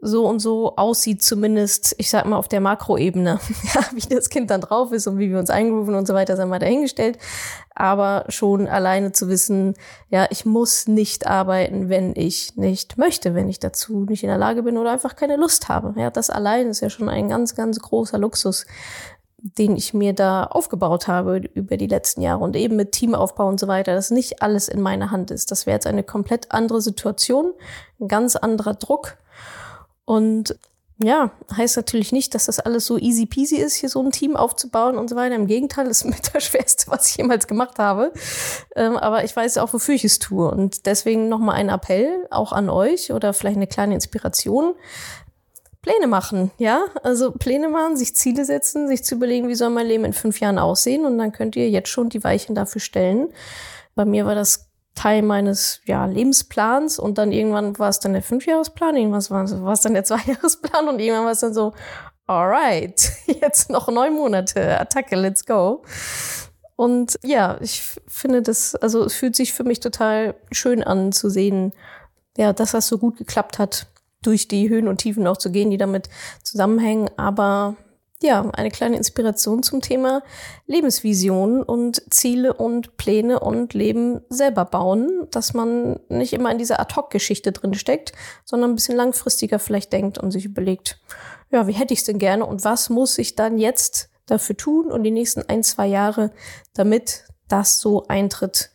so 0.04 0.28
und 0.28 0.40
so 0.40 0.76
aussieht, 0.76 1.24
zumindest, 1.24 1.96
ich 1.98 2.10
sag 2.10 2.26
mal, 2.26 2.38
auf 2.38 2.50
der 2.50 2.60
Makroebene. 2.60 3.40
ja, 3.74 3.82
wie 3.94 4.14
das 4.14 4.30
Kind 4.30 4.50
dann 4.50 4.62
drauf 4.62 4.92
ist 4.92 5.08
und 5.08 5.18
wie 5.18 5.30
wir 5.30 5.40
uns 5.40 5.50
eingerufen 5.50 5.96
und 5.96 6.08
so 6.08 6.14
weiter, 6.14 6.36
sind 6.36 6.50
wir 6.50 6.60
dahingestellt. 6.60 7.18
Aber 7.74 8.26
schon 8.28 8.68
alleine 8.68 9.14
zu 9.14 9.30
wissen, 9.30 9.76
ja, 10.10 10.28
ich 10.30 10.46
muss 10.46 10.88
nicht 10.88 11.26
arbeiten, 11.26 11.90
wenn 11.90 12.14
ich 12.16 12.56
nicht 12.56 12.98
möchte, 12.98 13.34
wenn 13.34 13.50
ich 13.50 13.60
dazu 13.60 14.06
nicht 14.08 14.24
in 14.24 14.30
der 14.30 14.38
Lage 14.38 14.64
bin 14.64 14.78
oder 14.78 14.92
einfach 14.92 15.16
keine 15.16 15.38
Lust 15.38 15.70
habe. 15.70 16.00
Ja, 16.00 16.10
das 16.10 16.30
allein 16.30 16.68
ist 16.68 16.82
ja 16.82 16.90
schon 16.90 17.10
ein 17.10 17.30
ganz, 17.30 17.56
ganz 17.56 17.80
großer 17.80 18.18
Luxus, 18.18 18.66
den 19.44 19.76
ich 19.76 19.94
mir 19.94 20.14
da 20.14 20.46
aufgebaut 20.46 21.08
habe 21.08 21.38
über 21.38 21.78
die 21.78 21.88
letzten 21.88 22.22
Jahre 22.22 22.44
und 22.44 22.56
eben 22.56 22.76
mit 22.76 22.94
Teamaufbau 22.94 23.48
und 23.48 23.60
so 23.60 23.68
weiter, 23.68 23.94
dass 23.94 24.12
nicht 24.12 24.42
alles 24.42 24.68
in 24.68 24.82
meiner 24.82 25.12
Hand 25.12 25.32
ist. 25.32 25.52
Das 25.52 25.66
wäre 25.66 25.76
jetzt 25.76 25.88
eine 25.88 26.04
komplett 26.04 26.52
andere 26.52 26.82
Situation, 26.82 27.54
ein 28.00 28.08
ganz 28.08 28.36
anderer 28.36 28.74
Druck 28.74 29.18
und 30.06 30.56
ja, 31.04 31.32
heißt 31.56 31.76
natürlich 31.76 32.12
nicht, 32.12 32.36
dass 32.36 32.46
das 32.46 32.60
alles 32.60 32.86
so 32.86 32.98
easy 32.98 33.26
peasy 33.26 33.58
ist, 33.58 33.76
hier 33.76 33.90
so 33.90 34.02
ein 34.02 34.12
Team 34.12 34.36
aufzubauen 34.36 34.98
und 34.98 35.10
so 35.10 35.16
weiter. 35.16 35.36
Im 35.36 35.48
Gegenteil, 35.48 35.86
das 35.86 35.98
ist 36.00 36.06
mit 36.06 36.34
das 36.34 36.44
Schwerste, 36.44 36.90
was 36.92 37.10
ich 37.10 37.18
jemals 37.18 37.48
gemacht 37.48 37.80
habe. 37.80 38.14
Ähm, 38.76 38.96
aber 38.98 39.24
ich 39.24 39.36
weiß 39.36 39.58
auch, 39.58 39.74
wofür 39.74 39.96
ich 39.96 40.06
es 40.06 40.20
tue. 40.20 40.50
Und 40.50 40.86
deswegen 40.86 41.30
nochmal 41.30 41.56
ein 41.56 41.70
Appell 41.70 42.28
auch 42.32 42.52
an 42.52 42.70
euch 42.70 43.12
oder 43.12 43.34
vielleicht 43.34 43.58
eine 43.58 43.68
kleine 43.68 43.96
Inspiration. 43.96 44.76
Pläne 45.82 46.08
machen, 46.08 46.52
ja? 46.60 46.86
Also 47.04 47.32
Pläne 47.32 47.68
machen, 47.68 47.98
sich 47.98 48.16
Ziele 48.16 48.46
setzen, 48.46 48.88
sich 48.88 49.04
zu 49.04 49.16
überlegen, 49.16 49.50
wie 49.50 49.56
soll 49.56 49.70
mein 49.70 49.88
Leben 49.88 50.06
in 50.06 50.14
fünf 50.14 50.40
Jahren 50.40 50.58
aussehen. 50.58 51.06
Und 51.06 51.18
dann 51.18 51.34
könnt 51.34 51.58
ihr 51.58 51.70
jetzt 51.70 51.90
schon 51.90 52.10
die 52.10 52.24
Weichen 52.24 52.56
dafür 52.56 52.80
stellen. 52.80 53.28
Bei 53.96 54.06
mir 54.06 54.26
war 54.26 54.36
das 54.36 54.70
Teil 54.96 55.22
meines 55.24 55.82
ja, 55.86 56.06
Lebensplans 56.06 57.00
und 57.00 57.18
dann 57.18 57.32
irgendwann 57.32 57.78
war 57.80 57.90
es 57.90 58.00
dann 58.00 58.14
der 58.14 58.22
Fünfjahresplan, 58.22 58.96
irgendwas 58.96 59.32
war, 59.32 59.50
war 59.64 59.74
es 59.74 59.82
dann 59.82 59.94
der 59.94 60.04
Zweijahresplan 60.06 60.88
und 60.88 61.00
irgendwann 61.00 61.26
war 61.26 61.32
es 61.32 61.40
dann 61.40 61.54
so, 61.54 61.74
alright, 62.28 63.12
jetzt 63.42 63.70
noch 63.70 63.88
neun 63.90 64.14
Monate, 64.14 64.80
Attacke, 64.80 65.16
let's 65.16 65.46
go. 65.46 65.84
Und 66.76 67.20
ja, 67.24 67.58
ich 67.62 67.84
finde 68.08 68.42
das, 68.42 68.76
also 68.76 69.04
es 69.04 69.14
fühlt 69.14 69.36
sich 69.36 69.54
für 69.54 69.64
mich 69.64 69.80
total 69.80 70.36
schön 70.52 70.84
an 70.84 71.12
zu 71.12 71.30
sehen, 71.30 71.74
ja, 72.36 72.52
dass 72.52 72.72
das 72.72 72.88
so 72.88 72.98
gut 72.98 73.18
geklappt 73.18 73.60
hat, 73.60 73.88
durch 74.24 74.48
die 74.48 74.70
Höhen 74.70 74.88
und 74.88 74.98
Tiefen 74.98 75.28
auch 75.28 75.38
zu 75.38 75.52
gehen, 75.52 75.70
die 75.70 75.78
damit 75.78 76.10
zusammenhängen, 76.44 77.10
aber 77.18 77.76
ja, 78.24 78.50
eine 78.54 78.72
kleine 78.72 78.98
Inspiration 78.98 79.64
zum 79.64 79.82
Thema 79.82 80.24
Lebensvision 80.66 81.62
und 81.62 82.02
Ziele 82.10 82.54
und 82.54 82.98
Pläne 82.98 83.40
und 83.40 83.74
Leben 83.74 84.22
selber 84.30 84.66
bauen, 84.66 85.28
dass 85.32 85.54
man 85.54 86.00
nicht 86.10 86.34
immer 86.34 86.52
in 86.52 86.58
dieser 86.58 86.80
Ad-Hoc-Geschichte 86.80 87.52
drin 87.52 87.74
steckt, 87.74 88.14
sondern 88.46 88.72
ein 88.72 88.76
bisschen 88.76 88.96
langfristiger 88.96 89.60
vielleicht 89.60 89.94
denkt 89.94 90.18
und 90.18 90.32
sich 90.32 90.46
überlegt, 90.46 91.00
ja, 91.52 91.68
wie 91.68 91.74
hätte 91.74 91.94
ich 91.94 92.00
es 92.00 92.06
denn 92.06 92.20
gerne 92.20 92.46
und 92.46 92.64
was 92.64 92.90
muss 92.90 93.18
ich 93.18 93.36
dann 93.36 93.58
jetzt 93.58 94.10
dafür 94.26 94.58
tun 94.58 94.92
und 94.92 95.04
die 95.04 95.12
nächsten 95.12 95.44
ein, 95.48 95.64
zwei 95.64 95.88
Jahre, 95.88 96.32
damit 96.74 97.26
das 97.48 97.80
so 97.80 98.08
eintritt, 98.08 98.72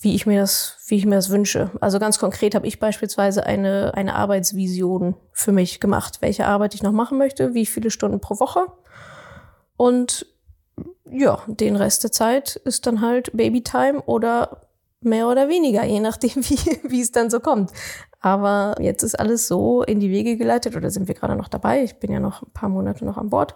wie 0.00 0.14
ich 0.14 0.26
mir 0.26 0.40
das, 0.40 0.78
wie 0.86 0.96
ich 0.96 1.04
mir 1.04 1.16
das 1.16 1.28
wünsche. 1.28 1.70
Also 1.80 1.98
ganz 1.98 2.18
konkret 2.18 2.54
habe 2.54 2.66
ich 2.66 2.80
beispielsweise 2.80 3.44
eine, 3.44 3.92
eine 3.94 4.14
Arbeitsvision 4.14 5.14
für 5.32 5.52
mich 5.52 5.78
gemacht, 5.78 6.18
welche 6.22 6.46
Arbeit 6.46 6.74
ich 6.74 6.82
noch 6.82 6.92
machen 6.92 7.18
möchte, 7.18 7.52
wie 7.52 7.66
viele 7.66 7.90
Stunden 7.90 8.20
pro 8.20 8.40
Woche. 8.40 8.66
Und 9.76 10.26
ja, 11.10 11.42
den 11.46 11.76
Rest 11.76 12.02
der 12.04 12.12
Zeit 12.12 12.56
ist 12.56 12.86
dann 12.86 13.02
halt 13.02 13.36
Babytime 13.36 14.00
oder 14.02 14.62
mehr 15.02 15.28
oder 15.28 15.48
weniger, 15.48 15.84
je 15.84 16.00
nachdem, 16.00 16.36
wie, 16.36 16.80
wie 16.82 17.02
es 17.02 17.12
dann 17.12 17.28
so 17.28 17.40
kommt. 17.40 17.70
Aber 18.20 18.76
jetzt 18.80 19.02
ist 19.02 19.18
alles 19.18 19.48
so 19.48 19.82
in 19.82 20.00
die 20.00 20.10
Wege 20.10 20.36
geleitet 20.36 20.76
oder 20.76 20.90
sind 20.90 21.08
wir 21.08 21.14
gerade 21.14 21.36
noch 21.36 21.48
dabei. 21.48 21.82
Ich 21.82 21.96
bin 21.96 22.12
ja 22.12 22.20
noch 22.20 22.42
ein 22.42 22.52
paar 22.52 22.68
Monate 22.68 23.04
noch 23.04 23.16
an 23.16 23.30
Bord, 23.30 23.54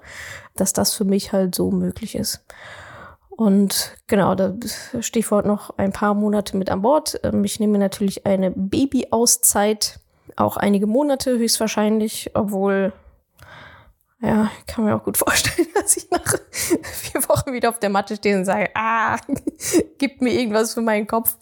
dass 0.56 0.72
das 0.72 0.94
für 0.94 1.04
mich 1.04 1.32
halt 1.32 1.54
so 1.54 1.70
möglich 1.70 2.14
ist. 2.14 2.44
Und 3.36 3.96
genau, 4.06 4.34
da 4.34 4.54
Stichwort 5.00 5.44
noch 5.44 5.76
ein 5.76 5.92
paar 5.92 6.14
Monate 6.14 6.56
mit 6.56 6.70
an 6.70 6.82
Bord. 6.82 7.18
Ähm, 7.24 7.44
ich 7.44 7.58
nehme 7.58 7.78
natürlich 7.78 8.26
eine 8.26 8.52
Babyauszeit, 8.52 9.98
auch 10.36 10.56
einige 10.56 10.86
Monate 10.86 11.36
höchstwahrscheinlich, 11.36 12.30
obwohl, 12.34 12.92
ja, 14.20 14.50
ich 14.58 14.66
kann 14.66 14.84
mir 14.84 14.94
auch 14.94 15.02
gut 15.02 15.16
vorstellen, 15.16 15.66
dass 15.74 15.96
ich 15.96 16.10
nach 16.12 16.34
vier 16.52 17.28
Wochen 17.28 17.52
wieder 17.52 17.70
auf 17.70 17.80
der 17.80 17.90
Matte 17.90 18.14
stehe 18.16 18.38
und 18.38 18.44
sage, 18.44 18.70
ah, 18.74 19.16
gib 19.98 20.22
mir 20.22 20.32
irgendwas 20.32 20.74
für 20.74 20.82
meinen 20.82 21.08
Kopf, 21.08 21.36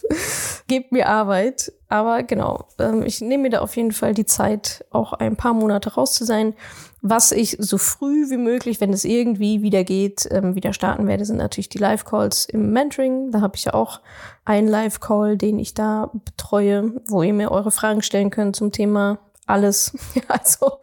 gib 0.69 0.93
mir 0.93 1.09
Arbeit. 1.09 1.73
Aber 1.89 2.23
genau, 2.23 2.69
ähm, 2.79 3.03
ich 3.03 3.21
nehme 3.21 3.45
mir 3.45 3.51
da 3.51 3.61
auf 3.61 3.77
jeden 3.77 3.93
Fall 3.93 4.15
die 4.15 4.27
Zeit, 4.27 4.87
auch 4.91 5.13
ein 5.13 5.37
paar 5.37 5.53
Monate 5.53 5.93
raus 5.93 6.15
zu 6.15 6.25
sein 6.25 6.55
was 7.03 7.33
ich 7.33 7.57
so 7.59 7.79
früh 7.79 8.31
wie 8.31 8.37
möglich, 8.37 8.81
wenn 8.81 8.93
es 8.93 9.05
irgendwie 9.05 9.63
wieder 9.63 9.83
geht, 9.83 10.29
ähm, 10.31 10.55
wieder 10.55 10.73
starten 10.73 11.09
werde, 11.09 11.25
sind 11.25 11.37
natürlich 11.37 11.69
die 11.69 11.79
Live-Calls 11.79 12.47
im 12.47 12.73
Mentoring. 12.73 13.33
Da 13.33 13.41
habe 13.41 13.57
ich 13.57 13.65
ja 13.65 13.75
auch 13.75 14.01
einen 14.45 14.69
Live-Call, 14.69 15.37
den 15.37 15.59
ich 15.59 15.75
da 15.75 16.13
betreue, 16.13 17.03
wo 17.09 17.25
ihr 17.25 17.35
mir 17.35 17.51
eure 17.51 17.73
Fragen 17.73 18.03
stellen 18.03 18.31
könnt 18.31 18.55
zum 18.55 18.71
Thema 18.71 19.19
alles. 19.47 19.93
also 20.29 20.79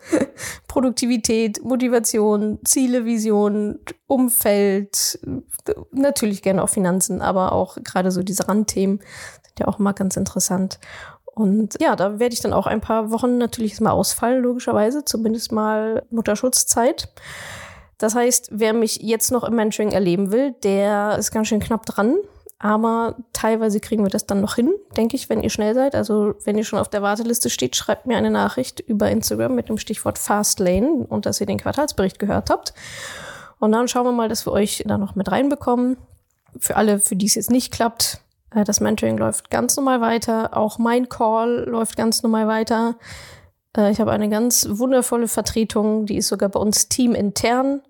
Produktivität, 0.68 1.64
Motivation, 1.64 2.60
Ziele, 2.66 3.06
Vision, 3.06 3.80
Umfeld, 4.06 5.20
natürlich 5.92 6.42
gerne 6.42 6.64
auch 6.64 6.70
Finanzen, 6.70 7.22
aber 7.22 7.54
auch 7.54 7.78
gerade 7.84 8.12
so 8.12 8.24
diese 8.24 8.50
Randthemen 8.50 9.00
sind 9.46 9.60
ja 9.60 9.70
auch 9.70 9.80
mal 9.80 9.94
ganz 9.94 10.18
interessant. 10.18 10.80
Und 11.39 11.77
ja, 11.79 11.96
da 11.96 12.19
werde 12.19 12.34
ich 12.34 12.41
dann 12.41 12.51
auch 12.51 12.67
ein 12.67 12.81
paar 12.81 13.12
Wochen 13.12 13.38
natürlich 13.38 13.79
mal 13.79 13.91
ausfallen, 13.91 14.43
logischerweise, 14.43 15.05
zumindest 15.05 15.53
mal 15.53 16.03
Mutterschutzzeit. 16.10 17.08
Das 17.98 18.13
heißt, 18.13 18.50
wer 18.51 18.74
mich 18.74 18.98
jetzt 18.98 19.31
noch 19.31 19.46
im 19.46 19.55
Mentoring 19.55 19.93
erleben 19.93 20.34
will, 20.34 20.53
der 20.63 21.17
ist 21.17 21.31
ganz 21.31 21.48
schön 21.48 21.62
knapp 21.62 21.86
dran. 21.86 22.17
Aber 22.62 23.15
teilweise 23.31 23.79
kriegen 23.79 24.03
wir 24.03 24.10
das 24.10 24.25
dann 24.25 24.41
noch 24.41 24.55
hin, 24.55 24.74
denke 24.98 25.15
ich, 25.15 25.29
wenn 25.29 25.41
ihr 25.41 25.50
schnell 25.50 25.74
seid. 25.74 25.96
Also 25.96 26.34
wenn 26.43 26.58
ihr 26.58 26.65
schon 26.65 26.79
auf 26.79 26.89
der 26.89 27.01
Warteliste 27.01 27.50
steht, 27.50 27.77
schreibt 27.77 28.05
mir 28.05 28.17
eine 28.17 28.31
Nachricht 28.31 28.81
über 28.81 29.10
Instagram 29.10 29.55
mit 29.55 29.69
dem 29.69 29.77
Stichwort 29.77 30.19
Fastlane 30.19 31.05
und 31.08 31.25
dass 31.25 31.39
ihr 31.39 31.48
den 31.48 31.58
Quartalsbericht 31.58 32.19
gehört 32.19 32.50
habt. 32.50 32.74
Und 33.60 33.72
dann 33.72 33.88
schauen 33.88 34.05
wir 34.05 34.12
mal, 34.12 34.27
dass 34.27 34.46
wir 34.46 34.51
euch 34.51 34.84
da 34.86 34.98
noch 34.98 35.15
mit 35.15 35.31
reinbekommen. 35.31 35.96
Für 36.60 36.75
alle, 36.75 37.00
für 37.00 37.15
die 37.15 37.27
es 37.27 37.36
jetzt 37.36 37.50
nicht 37.50 37.72
klappt, 37.72 38.19
das 38.51 38.79
Mentoring 38.79 39.18
läuft 39.18 39.50
ganz 39.50 39.75
normal 39.77 40.01
weiter. 40.01 40.58
Auch 40.58 40.77
mein 40.77 41.10
Call 41.10 41.65
läuft 41.68 41.96
ganz 41.96 42.24
normal 42.24 42.48
weiter. 42.48 42.96
Äh, 43.75 43.91
ich 43.91 44.00
habe 44.00 44.12
eine 44.12 44.29
ganz 44.29 44.68
wundervolle 44.70 45.27
Vertretung, 45.27 46.06
die 46.06 46.18
ist 46.18 46.27
sogar 46.27 46.50
bei 46.50 46.60
uns 46.60 46.89
teamintern 46.89 47.82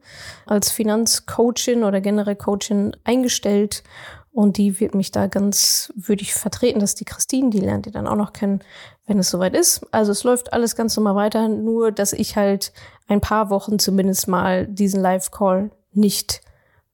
als 0.45 0.71
Finanzcoachin 0.71 1.83
oder 1.83 2.01
generell 2.01 2.35
Coachin 2.35 2.95
eingestellt. 3.03 3.83
Und 4.31 4.57
die 4.57 4.79
wird 4.79 4.93
mich 4.93 5.11
da 5.11 5.27
ganz 5.27 5.91
würdig 5.95 6.33
vertreten. 6.33 6.79
Das 6.79 6.91
ist 6.91 6.99
die 6.99 7.05
Christine, 7.05 7.49
die 7.49 7.59
lernt 7.59 7.87
ihr 7.87 7.91
dann 7.91 8.07
auch 8.07 8.15
noch 8.15 8.31
kennen, 8.31 8.61
wenn 9.07 9.17
es 9.19 9.31
soweit 9.31 9.55
ist. 9.55 9.85
Also 9.91 10.11
es 10.11 10.23
läuft 10.23 10.53
alles 10.53 10.75
ganz 10.75 10.95
normal 10.95 11.15
weiter, 11.15 11.49
nur 11.49 11.91
dass 11.91 12.13
ich 12.13 12.35
halt 12.35 12.71
ein 13.07 13.21
paar 13.21 13.49
Wochen 13.49 13.79
zumindest 13.79 14.27
mal 14.27 14.67
diesen 14.67 15.01
Live-Call 15.01 15.71
nicht 15.93 16.41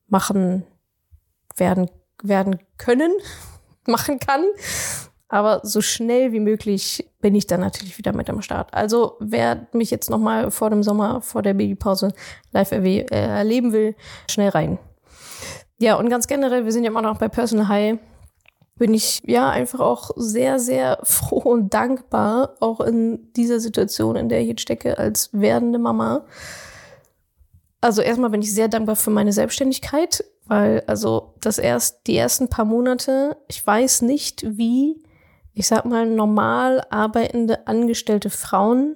machen 0.08 0.66
werden, 1.58 1.90
werden 2.24 2.60
können, 2.78 3.12
machen 3.92 4.20
kann. 4.20 4.44
Aber 5.28 5.62
so 5.64 5.82
schnell 5.82 6.32
wie 6.32 6.40
möglich 6.40 7.10
bin 7.20 7.34
ich 7.34 7.48
dann 7.48 7.60
natürlich 7.60 7.98
wieder 7.98 8.14
mit 8.14 8.30
am 8.30 8.42
Start. 8.42 8.74
Also 8.74 9.18
wer 9.20 9.68
mich 9.74 9.90
jetzt 9.90 10.10
noch 10.10 10.20
mal 10.20 10.52
vor 10.52 10.70
dem 10.70 10.84
Sommer, 10.84 11.22
vor 11.22 11.42
der 11.42 11.56
Babypause 11.56 12.14
live 12.52 12.72
äh, 12.72 13.06
erleben 13.10 13.74
will, 13.74 13.96
schnell 14.30 14.50
rein. 14.50 14.78
Ja, 15.78 15.96
und 15.96 16.10
ganz 16.10 16.28
generell, 16.28 16.66
wir 16.66 16.72
sind 16.72 16.84
ja 16.84 16.92
immer 16.92 17.02
noch 17.02 17.18
bei 17.18 17.28
Personal 17.28 17.68
High, 17.68 18.00
bin 18.78 18.94
ich 18.94 19.22
ja 19.26 19.50
einfach 19.50 19.80
auch 19.80 20.12
sehr, 20.16 20.60
sehr 20.60 21.00
froh 21.04 21.52
und 21.52 21.74
dankbar, 21.74 22.56
auch 22.60 22.82
in 22.82 23.34
dieser 23.34 23.60
Situation, 23.60 24.16
in 24.16 24.30
der 24.30 24.42
ich 24.42 24.48
jetzt 24.48 24.62
stecke, 24.62 24.98
als 24.98 25.30
werdende 25.34 25.80
Mama. 25.80 26.26
Also 27.82 28.02
erstmal 28.02 28.30
bin 28.30 28.42
ich 28.42 28.54
sehr 28.54 28.68
dankbar 28.68 28.96
für 28.96 29.12
meine 29.12 29.34
Selbstständigkeit, 29.34 30.24
weil 30.48 30.84
also 30.88 31.34
das 31.42 31.58
erst 31.58 32.08
die 32.08 32.18
ersten 32.18 32.50
paar 32.50 32.66
Monate, 32.66 33.38
ich 33.48 33.66
weiß 33.66 34.04
nicht, 34.04 34.46
wie, 34.58 35.02
ich 35.54 35.68
sag 35.68 35.86
mal, 35.86 36.06
normal 36.06 36.86
arbeitende 36.90 37.68
angestellte 37.68 38.30
Frauen 38.30 38.96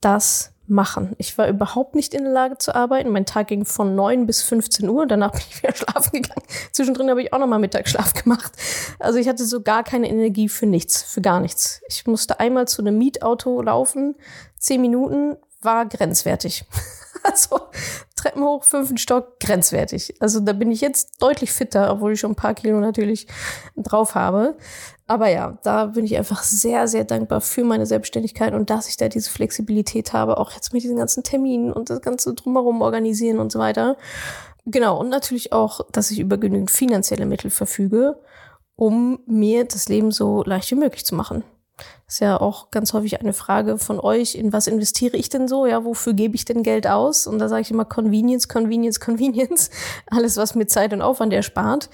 das 0.00 0.52
machen. 0.66 1.14
Ich 1.18 1.36
war 1.38 1.48
überhaupt 1.48 1.94
nicht 1.94 2.14
in 2.14 2.24
der 2.24 2.32
Lage 2.32 2.58
zu 2.58 2.74
arbeiten. 2.74 3.10
Mein 3.10 3.26
Tag 3.26 3.48
ging 3.48 3.64
von 3.64 3.94
9 3.94 4.26
bis 4.26 4.42
15 4.42 4.88
Uhr. 4.88 5.06
Danach 5.06 5.32
bin 5.32 5.42
ich 5.48 5.62
wieder 5.62 5.74
schlafen 5.74 6.22
gegangen. 6.22 6.46
Zwischendrin 6.72 7.10
habe 7.10 7.22
ich 7.22 7.32
auch 7.32 7.38
nochmal 7.38 7.58
Mittagsschlaf 7.58 8.14
gemacht. 8.14 8.52
Also 8.98 9.18
ich 9.18 9.28
hatte 9.28 9.44
so 9.44 9.62
gar 9.62 9.84
keine 9.84 10.08
Energie 10.08 10.48
für 10.48 10.66
nichts, 10.66 11.02
für 11.02 11.20
gar 11.20 11.40
nichts. 11.40 11.82
Ich 11.88 12.06
musste 12.06 12.40
einmal 12.40 12.66
zu 12.68 12.82
einem 12.82 12.98
Mietauto 12.98 13.60
laufen. 13.62 14.16
Zehn 14.58 14.80
Minuten 14.80 15.36
war 15.60 15.86
grenzwertig. 15.86 16.64
Also 17.24 17.60
Treppen 18.22 18.44
hoch, 18.44 18.62
fünften 18.62 18.98
Stock, 18.98 19.40
grenzwertig. 19.40 20.14
Also 20.20 20.38
da 20.38 20.52
bin 20.52 20.70
ich 20.70 20.80
jetzt 20.80 21.20
deutlich 21.20 21.50
fitter, 21.50 21.92
obwohl 21.92 22.12
ich 22.12 22.20
schon 22.20 22.32
ein 22.32 22.36
paar 22.36 22.54
Kilo 22.54 22.78
natürlich 22.78 23.26
drauf 23.76 24.14
habe. 24.14 24.56
Aber 25.08 25.28
ja, 25.28 25.58
da 25.64 25.86
bin 25.86 26.04
ich 26.04 26.16
einfach 26.16 26.44
sehr, 26.44 26.86
sehr 26.86 27.02
dankbar 27.02 27.40
für 27.40 27.64
meine 27.64 27.84
Selbstständigkeit 27.84 28.54
und 28.54 28.70
dass 28.70 28.88
ich 28.88 28.96
da 28.96 29.08
diese 29.08 29.28
Flexibilität 29.28 30.12
habe, 30.12 30.38
auch 30.38 30.52
jetzt 30.52 30.72
mit 30.72 30.84
diesen 30.84 30.96
ganzen 30.96 31.24
Terminen 31.24 31.72
und 31.72 31.90
das 31.90 32.00
Ganze 32.00 32.32
drumherum 32.34 32.80
organisieren 32.80 33.40
und 33.40 33.50
so 33.50 33.58
weiter. 33.58 33.96
Genau, 34.66 35.00
und 35.00 35.08
natürlich 35.08 35.52
auch, 35.52 35.80
dass 35.90 36.12
ich 36.12 36.20
über 36.20 36.38
genügend 36.38 36.70
finanzielle 36.70 37.26
Mittel 37.26 37.50
verfüge, 37.50 38.20
um 38.76 39.18
mir 39.26 39.64
das 39.64 39.88
Leben 39.88 40.12
so 40.12 40.44
leicht 40.44 40.70
wie 40.70 40.76
möglich 40.76 41.04
zu 41.04 41.16
machen. 41.16 41.42
Ist 42.06 42.20
ja 42.20 42.40
auch 42.40 42.70
ganz 42.70 42.92
häufig 42.92 43.20
eine 43.20 43.32
Frage 43.32 43.78
von 43.78 43.98
euch, 43.98 44.34
in 44.34 44.52
was 44.52 44.66
investiere 44.66 45.16
ich 45.16 45.28
denn 45.28 45.48
so? 45.48 45.66
Ja, 45.66 45.84
wofür 45.84 46.12
gebe 46.12 46.34
ich 46.34 46.44
denn 46.44 46.62
Geld 46.62 46.86
aus? 46.86 47.26
Und 47.26 47.38
da 47.38 47.48
sage 47.48 47.62
ich 47.62 47.70
immer 47.70 47.84
Convenience, 47.84 48.48
Convenience, 48.48 49.00
Convenience. 49.00 49.70
Alles, 50.10 50.36
was 50.36 50.54
mir 50.54 50.66
Zeit 50.66 50.92
und 50.92 51.02
Aufwand 51.02 51.32
erspart. 51.32 51.88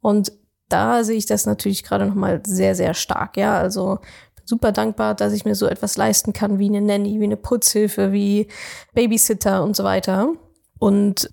Und 0.00 0.32
da 0.68 1.04
sehe 1.04 1.16
ich 1.16 1.26
das 1.26 1.46
natürlich 1.46 1.82
gerade 1.82 2.06
nochmal 2.06 2.42
sehr, 2.46 2.74
sehr 2.74 2.94
stark. 2.94 3.36
Ja, 3.36 3.58
also 3.58 3.98
super 4.44 4.72
dankbar, 4.72 5.14
dass 5.14 5.32
ich 5.32 5.44
mir 5.44 5.54
so 5.54 5.66
etwas 5.66 5.96
leisten 5.96 6.32
kann 6.32 6.58
wie 6.58 6.68
eine 6.68 6.80
Nanny, 6.80 7.20
wie 7.20 7.24
eine 7.24 7.36
Putzhilfe, 7.36 8.12
wie 8.12 8.48
Babysitter 8.92 9.62
und 9.62 9.76
so 9.76 9.84
weiter. 9.84 10.32
Und 10.78 11.30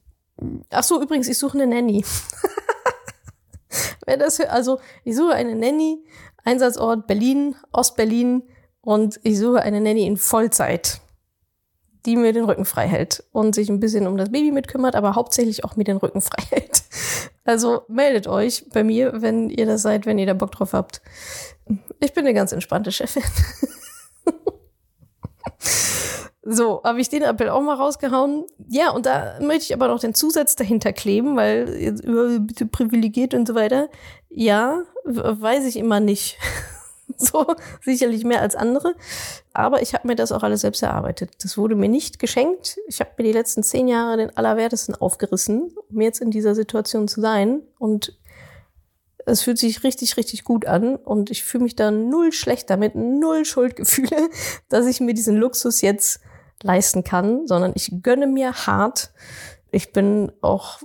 ach 0.70 0.84
so, 0.84 1.02
übrigens, 1.02 1.28
ich 1.28 1.38
suche 1.38 1.62
eine 1.62 1.68
Nanny. 1.68 2.06
Wer 4.06 4.18
das, 4.18 4.40
also 4.40 4.80
ich 5.04 5.16
suche 5.16 5.34
eine 5.34 5.56
Nanny, 5.56 6.04
Einsatzort 6.44 7.08
Berlin, 7.08 7.56
Ostberlin 7.72 8.44
und 8.82 9.20
ich 9.24 9.38
suche 9.38 9.62
eine 9.62 9.82
Nanny 9.82 10.06
in 10.06 10.18
Vollzeit 10.18 11.02
die 12.06 12.16
mir 12.16 12.34
den 12.34 12.46
Rücken 12.46 12.66
frei 12.66 12.88
hält 12.88 13.24
und 13.32 13.54
sich 13.56 13.70
ein 13.70 13.80
bisschen 13.80 14.08
um 14.08 14.18
das 14.18 14.32
Baby 14.32 14.52
mitkümmert, 14.52 14.96
aber 14.96 15.16
hauptsächlich 15.16 15.64
auch 15.64 15.76
mir 15.76 15.84
den 15.84 15.98
Rücken 15.98 16.22
frei 16.22 16.44
hält. 16.50 16.84
Also 17.44 17.84
meldet 17.88 18.28
euch 18.28 18.66
bei 18.72 18.84
mir, 18.84 19.22
wenn 19.22 19.50
ihr 19.50 19.66
das 19.66 19.82
seid, 19.82 20.06
wenn 20.06 20.20
ihr 20.20 20.26
da 20.26 20.34
Bock 20.34 20.52
drauf 20.52 20.74
habt. 20.74 21.02
Ich 22.00 22.14
bin 22.14 22.26
eine 22.26 22.34
ganz 22.34 22.52
entspannte 22.52 22.92
Chefin. 22.92 23.24
So, 26.44 26.82
habe 26.84 27.00
ich 27.00 27.10
den 27.10 27.22
Appell 27.22 27.50
auch 27.50 27.62
mal 27.62 27.76
rausgehauen. 27.76 28.46
Ja, 28.68 28.92
und 28.92 29.06
da 29.06 29.40
möchte 29.42 29.66
ich 29.66 29.74
aber 29.74 29.88
noch 29.88 30.00
den 30.00 30.16
Zusatz 30.16 30.56
dahinter 30.56 30.92
kleben, 30.92 31.36
weil 31.36 31.70
jetzt 31.80 32.04
bitte 32.04 32.66
privilegiert 32.66 33.36
und 33.36 33.48
so 33.48 33.54
weiter. 33.54 33.90
Ja, 34.30 34.84
weiß 35.06 35.66
ich 35.66 35.78
immer 35.78 36.00
nicht. 36.00 36.38
so 37.18 37.46
sicherlich 37.82 38.24
mehr 38.24 38.42
als 38.42 38.56
andere. 38.56 38.96
Aber 39.54 39.82
ich 39.84 39.94
habe 39.94 40.08
mir 40.08 40.16
das 40.16 40.32
auch 40.32 40.42
alles 40.42 40.62
selbst 40.62 40.82
erarbeitet. 40.82 41.32
Das 41.42 41.58
wurde 41.58 41.76
mir 41.76 41.90
nicht 41.90 42.18
geschenkt. 42.18 42.80
Ich 42.88 43.00
habe 43.00 43.12
mir 43.18 43.26
die 43.26 43.34
letzten 43.34 43.62
zehn 43.62 43.88
Jahre 43.88 44.18
den 44.18 44.36
Allerwertesten 44.36 44.96
aufgerissen, 44.96 45.76
um 45.90 46.02
jetzt 46.02 46.22
in 46.22 46.32
dieser 46.32 46.56
Situation 46.56 47.08
zu 47.08 47.22
sein. 47.22 47.62
Und 47.78 48.18
es 49.26 49.44
fühlt 49.44 49.60
sich 49.60 49.84
richtig, 49.84 50.18
richtig 50.18 50.44
gut 50.44 50.66
an. 50.66 50.96
Und 50.96 51.30
ich 51.30 51.44
fühle 51.44 51.66
mich 51.66 51.76
da 51.76 51.92
null 51.92 52.32
schlecht 52.32 52.70
damit, 52.72 52.96
null 52.96 53.46
Schuldgefühle, 53.46 54.30
dass 54.70 54.88
ich 54.88 55.00
mir 55.00 55.14
diesen 55.14 55.38
Luxus 55.38 55.82
jetzt 55.82 56.22
leisten 56.64 57.04
kann, 57.04 57.48
sondern 57.48 57.74
ich 57.76 57.92
gönne 58.02 58.28
mir 58.28 58.54
hart. 58.54 59.12
Ich 59.72 59.94
bin 59.94 60.32
auch 60.42 60.80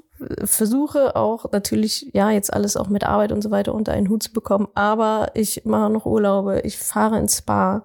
versuche 0.44 1.16
auch 1.16 1.50
natürlich, 1.52 2.10
ja, 2.14 2.30
jetzt 2.30 2.52
alles 2.52 2.76
auch 2.76 2.88
mit 2.88 3.04
Arbeit 3.04 3.32
und 3.32 3.42
so 3.42 3.50
weiter 3.50 3.74
unter 3.74 3.92
einen 3.92 4.08
Hut 4.08 4.22
zu 4.22 4.32
bekommen, 4.32 4.68
aber 4.74 5.30
ich 5.34 5.64
mache 5.64 5.90
noch 5.90 6.06
Urlaube, 6.06 6.60
ich 6.60 6.78
fahre 6.78 7.18
ins 7.18 7.38
Spa, 7.38 7.84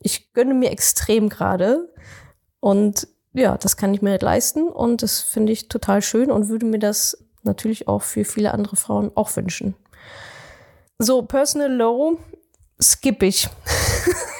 ich 0.00 0.32
gönne 0.32 0.54
mir 0.54 0.70
extrem 0.70 1.28
gerade 1.28 1.92
und 2.60 3.08
ja, 3.34 3.56
das 3.58 3.76
kann 3.76 3.92
ich 3.92 4.02
mir 4.02 4.18
leisten 4.18 4.68
und 4.68 5.02
das 5.02 5.20
finde 5.20 5.52
ich 5.52 5.68
total 5.68 6.02
schön 6.02 6.30
und 6.30 6.48
würde 6.48 6.66
mir 6.66 6.78
das 6.78 7.18
natürlich 7.42 7.86
auch 7.86 8.02
für 8.02 8.24
viele 8.24 8.54
andere 8.54 8.76
Frauen 8.76 9.10
auch 9.14 9.34
wünschen. 9.36 9.74
So, 10.98 11.22
Personal 11.22 11.72
Low 11.72 12.18
skip 12.80 13.22
ich. 13.22 13.48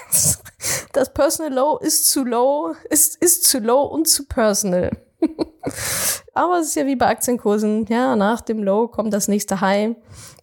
das 0.92 1.12
Personal 1.12 1.52
Low 1.52 1.78
ist 1.78 2.08
zu 2.08 2.24
low, 2.24 2.74
ist, 2.90 3.16
ist 3.16 3.44
zu 3.44 3.58
low 3.58 3.82
und 3.82 4.08
zu 4.08 4.26
personal. 4.26 4.90
Aber 6.34 6.60
es 6.60 6.68
ist 6.68 6.74
ja 6.76 6.86
wie 6.86 6.96
bei 6.96 7.06
Aktienkursen. 7.06 7.86
Ja, 7.86 8.16
nach 8.16 8.40
dem 8.40 8.62
Low 8.62 8.88
kommt 8.88 9.12
das 9.12 9.28
nächste 9.28 9.60
High. 9.60 9.96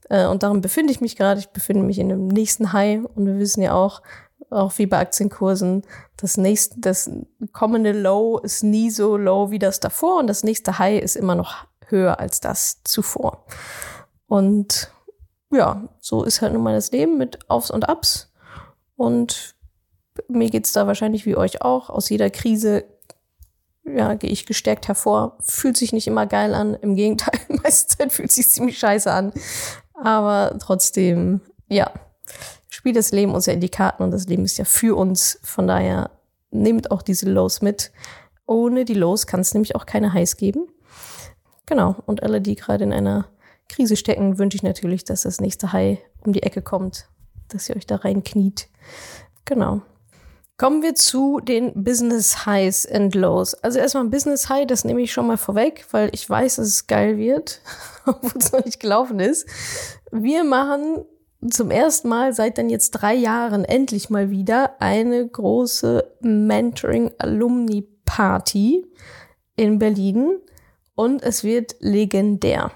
Äh, 0.10 0.28
und 0.28 0.44
darum 0.44 0.62
befinde 0.62 0.92
ich 0.92 1.02
mich 1.02 1.16
gerade. 1.16 1.40
Ich 1.40 1.50
befinde 1.50 1.84
mich 1.84 2.00
in 2.00 2.10
dem 2.10 2.28
nächsten 2.28 2.74
High. 2.74 3.06
Und 3.16 3.26
wir 3.26 3.38
wissen 3.38 3.62
ja 3.62 3.74
auch, 3.74 4.02
auch 4.50 4.78
wie 4.78 4.86
bei 4.86 5.00
Aktienkursen, 5.00 5.84
das 6.18 6.38
nächste, 6.38 6.80
das 6.80 7.10
kommende 7.52 7.92
Low 7.92 8.38
ist 8.40 8.64
nie 8.64 8.90
so 8.90 9.18
low 9.18 9.52
wie 9.52 9.60
das 9.60 9.80
davor. 9.80 10.20
Und 10.20 10.28
das 10.28 10.44
nächste 10.44 10.80
High 10.80 11.02
ist 11.02 11.16
immer 11.16 11.36
noch 11.36 11.66
höher 11.88 12.20
als 12.20 12.40
das 12.40 12.82
zuvor. 12.84 13.46
Und 14.28 14.92
ja, 15.52 15.88
so 16.00 16.24
ist 16.24 16.42
halt 16.42 16.54
nun 16.54 16.64
mal 16.64 16.74
das 16.74 16.92
Leben 16.92 17.18
mit 17.18 17.50
Aufs 17.50 17.72
und 17.72 17.88
Ups. 17.88 18.32
Und 18.96 19.55
mir 20.28 20.50
geht's 20.50 20.74
da 20.74 20.88
wahrscheinlich 20.88 21.26
wie 21.26 21.36
euch 21.36 21.62
auch. 21.62 21.90
Aus 21.90 22.10
jeder 22.10 22.30
Krise 22.30 22.86
ja, 23.86 24.16
gehe 24.16 24.32
ich 24.32 24.46
gestärkt 24.46 24.88
hervor. 24.88 25.38
Fühlt 25.42 25.78
sich 25.78 25.94
nicht 25.94 26.08
immer 26.08 26.26
geil 26.26 26.54
an. 26.54 26.74
Im 26.76 26.96
Gegenteil, 26.96 27.40
meiste 27.64 27.98
Zeit 27.98 28.14
fühlt 28.14 28.32
sich 28.32 28.50
ziemlich 28.50 28.80
scheiße 28.80 29.12
an. 29.12 29.32
Aber 29.94 30.58
trotzdem, 30.60 31.42
ja, 31.70 31.92
spielt 32.70 32.96
das 32.96 33.12
Leben 33.12 33.34
uns 33.34 33.46
ja 33.46 33.54
in 33.54 33.62
die 33.62 33.70
Karten 33.70 34.04
und 34.04 34.12
das 34.12 34.28
Leben 34.28 34.44
ist 34.44 34.58
ja 34.58 34.66
für 34.66 34.98
uns. 34.98 35.40
Von 35.44 35.68
daher 35.68 36.12
nehmt 36.52 36.92
auch 36.92 37.02
diese 37.02 37.30
Lows 37.30 37.62
mit. 37.62 37.92
Ohne 38.48 38.86
die 38.86 38.94
Lows 38.94 39.28
kann 39.28 39.40
es 39.40 39.54
nämlich 39.54 39.76
auch 39.76 39.86
keine 39.86 40.14
Highs 40.14 40.38
geben. 40.38 40.68
Genau. 41.66 41.96
Und 42.06 42.24
alle, 42.24 42.42
die 42.42 42.56
gerade 42.56 42.84
in 42.84 42.94
einer 42.94 43.28
Krise 43.70 43.96
stecken, 43.96 44.38
wünsche 44.38 44.56
ich 44.56 44.64
natürlich, 44.64 45.04
dass 45.04 45.22
das 45.22 45.42
nächste 45.42 45.74
High 45.74 46.00
um 46.24 46.34
die 46.34 46.44
Ecke 46.44 46.62
kommt, 46.62 47.08
dass 47.50 47.70
ihr 47.70 47.76
euch 47.76 47.88
da 47.88 47.98
reinkniet. 47.98 48.68
Genau. 49.46 49.82
Kommen 50.58 50.82
wir 50.84 50.96
zu 50.96 51.42
den 51.42 51.84
Business 51.84 52.46
Highs 52.46 52.86
and 52.90 53.14
Lows. 53.14 53.56
Also 53.56 53.78
erstmal 53.78 54.06
ein 54.06 54.10
Business 54.10 54.48
High, 54.48 54.66
das 54.66 54.86
nehme 54.86 55.02
ich 55.02 55.12
schon 55.12 55.28
mal 55.28 55.36
vorweg, 55.36 55.86
weil 55.92 56.10
ich 56.14 56.30
weiß, 56.30 56.56
dass 56.56 56.68
es 56.68 56.88
geil 56.88 57.18
wird, 57.18 57.60
obwohl 58.06 58.40
es 58.40 58.54
noch 58.54 58.64
nicht 58.64 58.80
gelaufen 58.80 59.20
ist. 59.20 59.48
Wir 60.12 60.46
machen 60.46 61.04
zum 61.50 61.72
ersten 61.72 62.08
Mal 62.08 62.34
seit 62.34 62.58
dann 62.58 62.70
jetzt 62.70 62.92
drei 62.92 63.14
Jahren 63.14 63.66
endlich 63.66 64.10
mal 64.10 64.32
wieder 64.32 64.82
eine 64.82 65.28
große 65.28 66.10
Mentoring 66.22 67.12
Alumni 67.18 67.86
Party 68.06 68.86
in 69.58 69.78
Berlin 69.78 70.38
und 70.96 71.22
es 71.22 71.44
wird 71.44 71.76
legendär. 71.80 72.72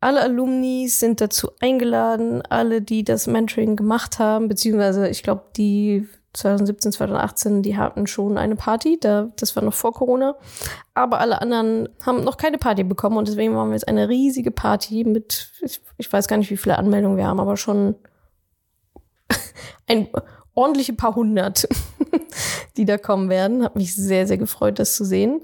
Alle 0.00 0.20
Alumni 0.20 0.88
sind 0.88 1.22
dazu 1.22 1.50
eingeladen, 1.60 2.42
alle, 2.42 2.82
die 2.82 3.04
das 3.04 3.26
Mentoring 3.26 3.74
gemacht 3.74 4.18
haben, 4.18 4.48
beziehungsweise 4.48 5.08
ich 5.08 5.22
glaube, 5.22 5.44
die 5.56 6.06
2017, 6.34 6.92
2018, 6.92 7.62
die 7.62 7.76
hatten 7.76 8.06
schon 8.06 8.38
eine 8.38 8.54
Party, 8.54 8.98
da, 9.00 9.30
das 9.36 9.56
war 9.56 9.62
noch 9.62 9.74
vor 9.74 9.92
Corona. 9.92 10.36
Aber 10.94 11.20
alle 11.20 11.40
anderen 11.40 11.88
haben 12.04 12.22
noch 12.22 12.36
keine 12.36 12.58
Party 12.58 12.84
bekommen 12.84 13.16
und 13.16 13.28
deswegen 13.28 13.54
machen 13.54 13.70
wir 13.70 13.74
jetzt 13.74 13.88
eine 13.88 14.08
riesige 14.08 14.50
Party 14.50 15.04
mit, 15.04 15.52
ich, 15.62 15.80
ich 15.96 16.12
weiß 16.12 16.28
gar 16.28 16.36
nicht, 16.36 16.50
wie 16.50 16.56
viele 16.56 16.78
Anmeldungen 16.78 17.16
wir 17.16 17.26
haben, 17.26 17.40
aber 17.40 17.56
schon 17.56 17.96
ein 19.86 20.08
ordentliche 20.54 20.92
paar 20.92 21.14
hundert, 21.14 21.66
die 22.76 22.84
da 22.84 22.98
kommen 22.98 23.30
werden. 23.30 23.64
Hat 23.64 23.76
mich 23.76 23.94
sehr, 23.94 24.26
sehr 24.26 24.38
gefreut, 24.38 24.78
das 24.78 24.94
zu 24.94 25.04
sehen. 25.04 25.40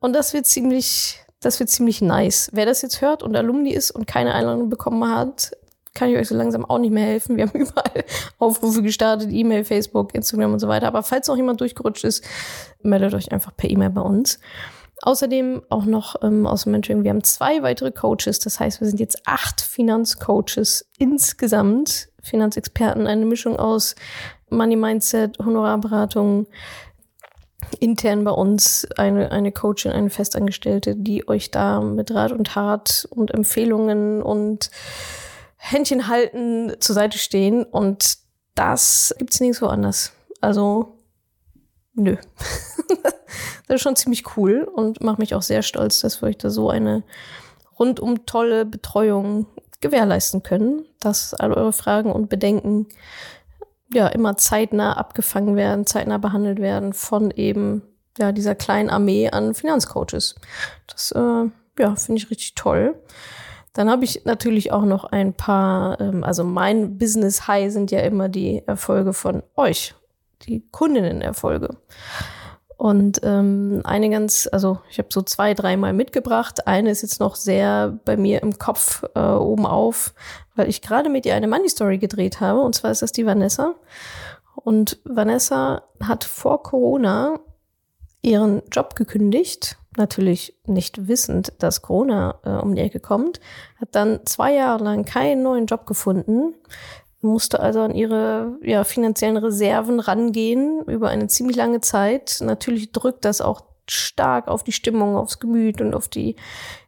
Und 0.00 0.14
das 0.14 0.34
wird 0.34 0.46
ziemlich, 0.46 1.20
das 1.40 1.60
wird 1.60 1.70
ziemlich 1.70 2.02
nice. 2.02 2.50
Wer 2.52 2.66
das 2.66 2.82
jetzt 2.82 3.00
hört 3.00 3.22
und 3.22 3.36
Alumni 3.36 3.72
ist 3.72 3.90
und 3.92 4.06
keine 4.06 4.34
Einladung 4.34 4.68
bekommen 4.68 5.08
hat, 5.08 5.52
kann 5.94 6.10
ich 6.10 6.16
euch 6.16 6.28
so 6.28 6.36
langsam 6.36 6.64
auch 6.64 6.78
nicht 6.78 6.92
mehr 6.92 7.06
helfen. 7.06 7.36
Wir 7.36 7.46
haben 7.46 7.58
überall 7.58 8.04
Aufrufe 8.38 8.82
gestartet, 8.82 9.30
E-Mail, 9.30 9.64
Facebook, 9.64 10.14
Instagram 10.14 10.52
und 10.52 10.58
so 10.58 10.68
weiter. 10.68 10.88
Aber 10.88 11.02
falls 11.02 11.28
noch 11.28 11.36
jemand 11.36 11.60
durchgerutscht 11.60 12.04
ist, 12.04 12.24
meldet 12.82 13.14
euch 13.14 13.32
einfach 13.32 13.56
per 13.56 13.70
E-Mail 13.70 13.90
bei 13.90 14.02
uns. 14.02 14.40
Außerdem 15.02 15.62
auch 15.70 15.84
noch 15.84 16.22
ähm, 16.22 16.46
aus 16.46 16.64
dem 16.64 16.72
Mentoring, 16.72 17.04
wir 17.04 17.10
haben 17.10 17.24
zwei 17.24 17.62
weitere 17.62 17.90
Coaches. 17.90 18.38
Das 18.38 18.60
heißt, 18.60 18.80
wir 18.80 18.88
sind 18.88 19.00
jetzt 19.00 19.26
acht 19.26 19.60
Finanzcoaches 19.60 20.88
insgesamt, 20.98 22.08
Finanzexperten, 22.22 23.06
eine 23.06 23.26
Mischung 23.26 23.56
aus 23.56 23.96
Money 24.50 24.76
Mindset, 24.76 25.38
Honorarberatung, 25.38 26.46
intern 27.80 28.24
bei 28.24 28.30
uns 28.30 28.86
eine, 28.96 29.30
eine 29.30 29.52
Coachin, 29.52 29.92
eine 29.92 30.10
Festangestellte, 30.10 30.96
die 30.96 31.28
euch 31.28 31.50
da 31.50 31.80
mit 31.80 32.10
Rat 32.12 32.32
und 32.32 32.48
Tat 32.48 33.06
und 33.10 33.32
Empfehlungen 33.32 34.22
und 34.22 34.70
Händchen 35.64 36.08
halten 36.08 36.72
zur 36.78 36.94
Seite 36.94 37.18
stehen. 37.18 37.64
Und 37.64 38.18
das 38.54 39.14
gibt's 39.18 39.40
nirgendwo 39.40 39.66
anders. 39.66 40.12
Also, 40.40 40.98
nö. 41.94 42.16
das 43.66 43.76
ist 43.76 43.82
schon 43.82 43.96
ziemlich 43.96 44.36
cool 44.36 44.64
und 44.64 45.02
macht 45.02 45.18
mich 45.18 45.34
auch 45.34 45.42
sehr 45.42 45.62
stolz, 45.62 46.00
dass 46.00 46.20
wir 46.20 46.28
euch 46.28 46.38
da 46.38 46.50
so 46.50 46.68
eine 46.68 47.02
rundum 47.78 48.26
tolle 48.26 48.66
Betreuung 48.66 49.46
gewährleisten 49.80 50.42
können, 50.42 50.84
dass 51.00 51.34
all 51.34 51.52
eure 51.52 51.72
Fragen 51.72 52.12
und 52.12 52.28
Bedenken 52.28 52.86
ja 53.92 54.06
immer 54.08 54.36
zeitnah 54.36 54.96
abgefangen 54.96 55.56
werden, 55.56 55.86
zeitnah 55.86 56.18
behandelt 56.18 56.60
werden 56.60 56.92
von 56.92 57.30
eben 57.30 57.82
ja 58.18 58.32
dieser 58.32 58.54
kleinen 58.54 58.90
Armee 58.90 59.30
an 59.30 59.54
Finanzcoaches. 59.54 60.34
Das 60.86 61.10
äh, 61.12 61.44
ja 61.78 61.96
finde 61.96 62.18
ich 62.18 62.30
richtig 62.30 62.54
toll. 62.54 62.98
Dann 63.74 63.90
habe 63.90 64.04
ich 64.04 64.24
natürlich 64.24 64.72
auch 64.72 64.84
noch 64.84 65.04
ein 65.04 65.34
paar, 65.34 66.00
ähm, 66.00 66.24
also 66.24 66.44
mein 66.44 66.96
Business 66.96 67.46
High 67.46 67.72
sind 67.72 67.90
ja 67.90 68.00
immer 68.00 68.28
die 68.28 68.62
Erfolge 68.66 69.12
von 69.12 69.42
euch, 69.56 69.94
die 70.42 70.64
Kundinnen-Erfolge. 70.70 71.76
Und 72.76 73.20
ähm, 73.22 73.80
eine 73.84 74.10
ganz, 74.10 74.48
also 74.50 74.78
ich 74.90 74.98
habe 74.98 75.08
so 75.10 75.22
zwei, 75.22 75.54
dreimal 75.54 75.92
mitgebracht. 75.92 76.66
Eine 76.66 76.90
ist 76.90 77.02
jetzt 77.02 77.20
noch 77.20 77.34
sehr 77.34 77.98
bei 78.04 78.16
mir 78.16 78.42
im 78.42 78.58
Kopf 78.58 79.04
äh, 79.14 79.20
oben 79.20 79.66
auf, 79.66 80.14
weil 80.54 80.68
ich 80.68 80.82
gerade 80.82 81.08
mit 81.08 81.26
ihr 81.26 81.34
eine 81.34 81.48
Money 81.48 81.68
Story 81.68 81.98
gedreht 81.98 82.40
habe. 82.40 82.60
Und 82.60 82.74
zwar 82.74 82.90
ist 82.90 83.02
das 83.02 83.12
die 83.12 83.26
Vanessa. 83.26 83.74
Und 84.54 85.00
Vanessa 85.04 85.82
hat 86.00 86.24
vor 86.24 86.62
Corona 86.62 87.40
ihren 88.22 88.62
Job 88.70 88.96
gekündigt, 88.96 89.78
natürlich 89.96 90.56
nicht 90.66 91.08
wissend, 91.08 91.52
dass 91.58 91.82
Corona 91.82 92.38
äh, 92.44 92.50
um 92.50 92.74
die 92.74 92.82
Ecke 92.82 93.00
kommt, 93.00 93.40
hat 93.80 93.88
dann 93.92 94.20
zwei 94.24 94.54
Jahre 94.54 94.82
lang 94.84 95.04
keinen 95.04 95.42
neuen 95.42 95.66
Job 95.66 95.86
gefunden, 95.86 96.54
musste 97.20 97.60
also 97.60 97.80
an 97.80 97.94
ihre 97.94 98.58
ja, 98.62 98.84
finanziellen 98.84 99.36
Reserven 99.36 100.00
rangehen 100.00 100.82
über 100.86 101.08
eine 101.08 101.26
ziemlich 101.26 101.56
lange 101.56 101.80
Zeit. 101.80 102.38
Natürlich 102.40 102.92
drückt 102.92 103.24
das 103.24 103.40
auch 103.40 103.62
stark 103.88 104.48
auf 104.48 104.62
die 104.62 104.72
Stimmung, 104.72 105.16
aufs 105.16 105.40
Gemüt 105.40 105.80
und 105.80 105.94
auf 105.94 106.08
die 106.08 106.36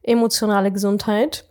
emotionale 0.03 0.73
Gesundheit. 0.73 1.47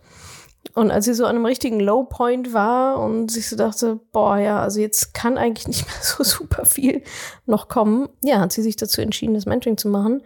Und 0.74 0.90
als 0.90 1.04
sie 1.04 1.14
so 1.14 1.24
an 1.24 1.36
einem 1.36 1.46
richtigen 1.46 1.80
Low 1.80 2.04
Point 2.04 2.52
war 2.52 3.00
und 3.00 3.30
sich 3.30 3.48
so 3.48 3.56
dachte, 3.56 4.00
boah, 4.12 4.36
ja, 4.38 4.60
also 4.60 4.80
jetzt 4.80 5.14
kann 5.14 5.38
eigentlich 5.38 5.68
nicht 5.68 5.86
mehr 5.86 6.02
so 6.02 6.24
super 6.24 6.64
viel 6.64 7.02
noch 7.46 7.68
kommen, 7.68 8.08
ja, 8.22 8.40
hat 8.40 8.52
sie 8.52 8.62
sich 8.62 8.76
dazu 8.76 9.00
entschieden, 9.00 9.34
das 9.34 9.46
Mentoring 9.46 9.78
zu 9.78 9.88
machen. 9.88 10.22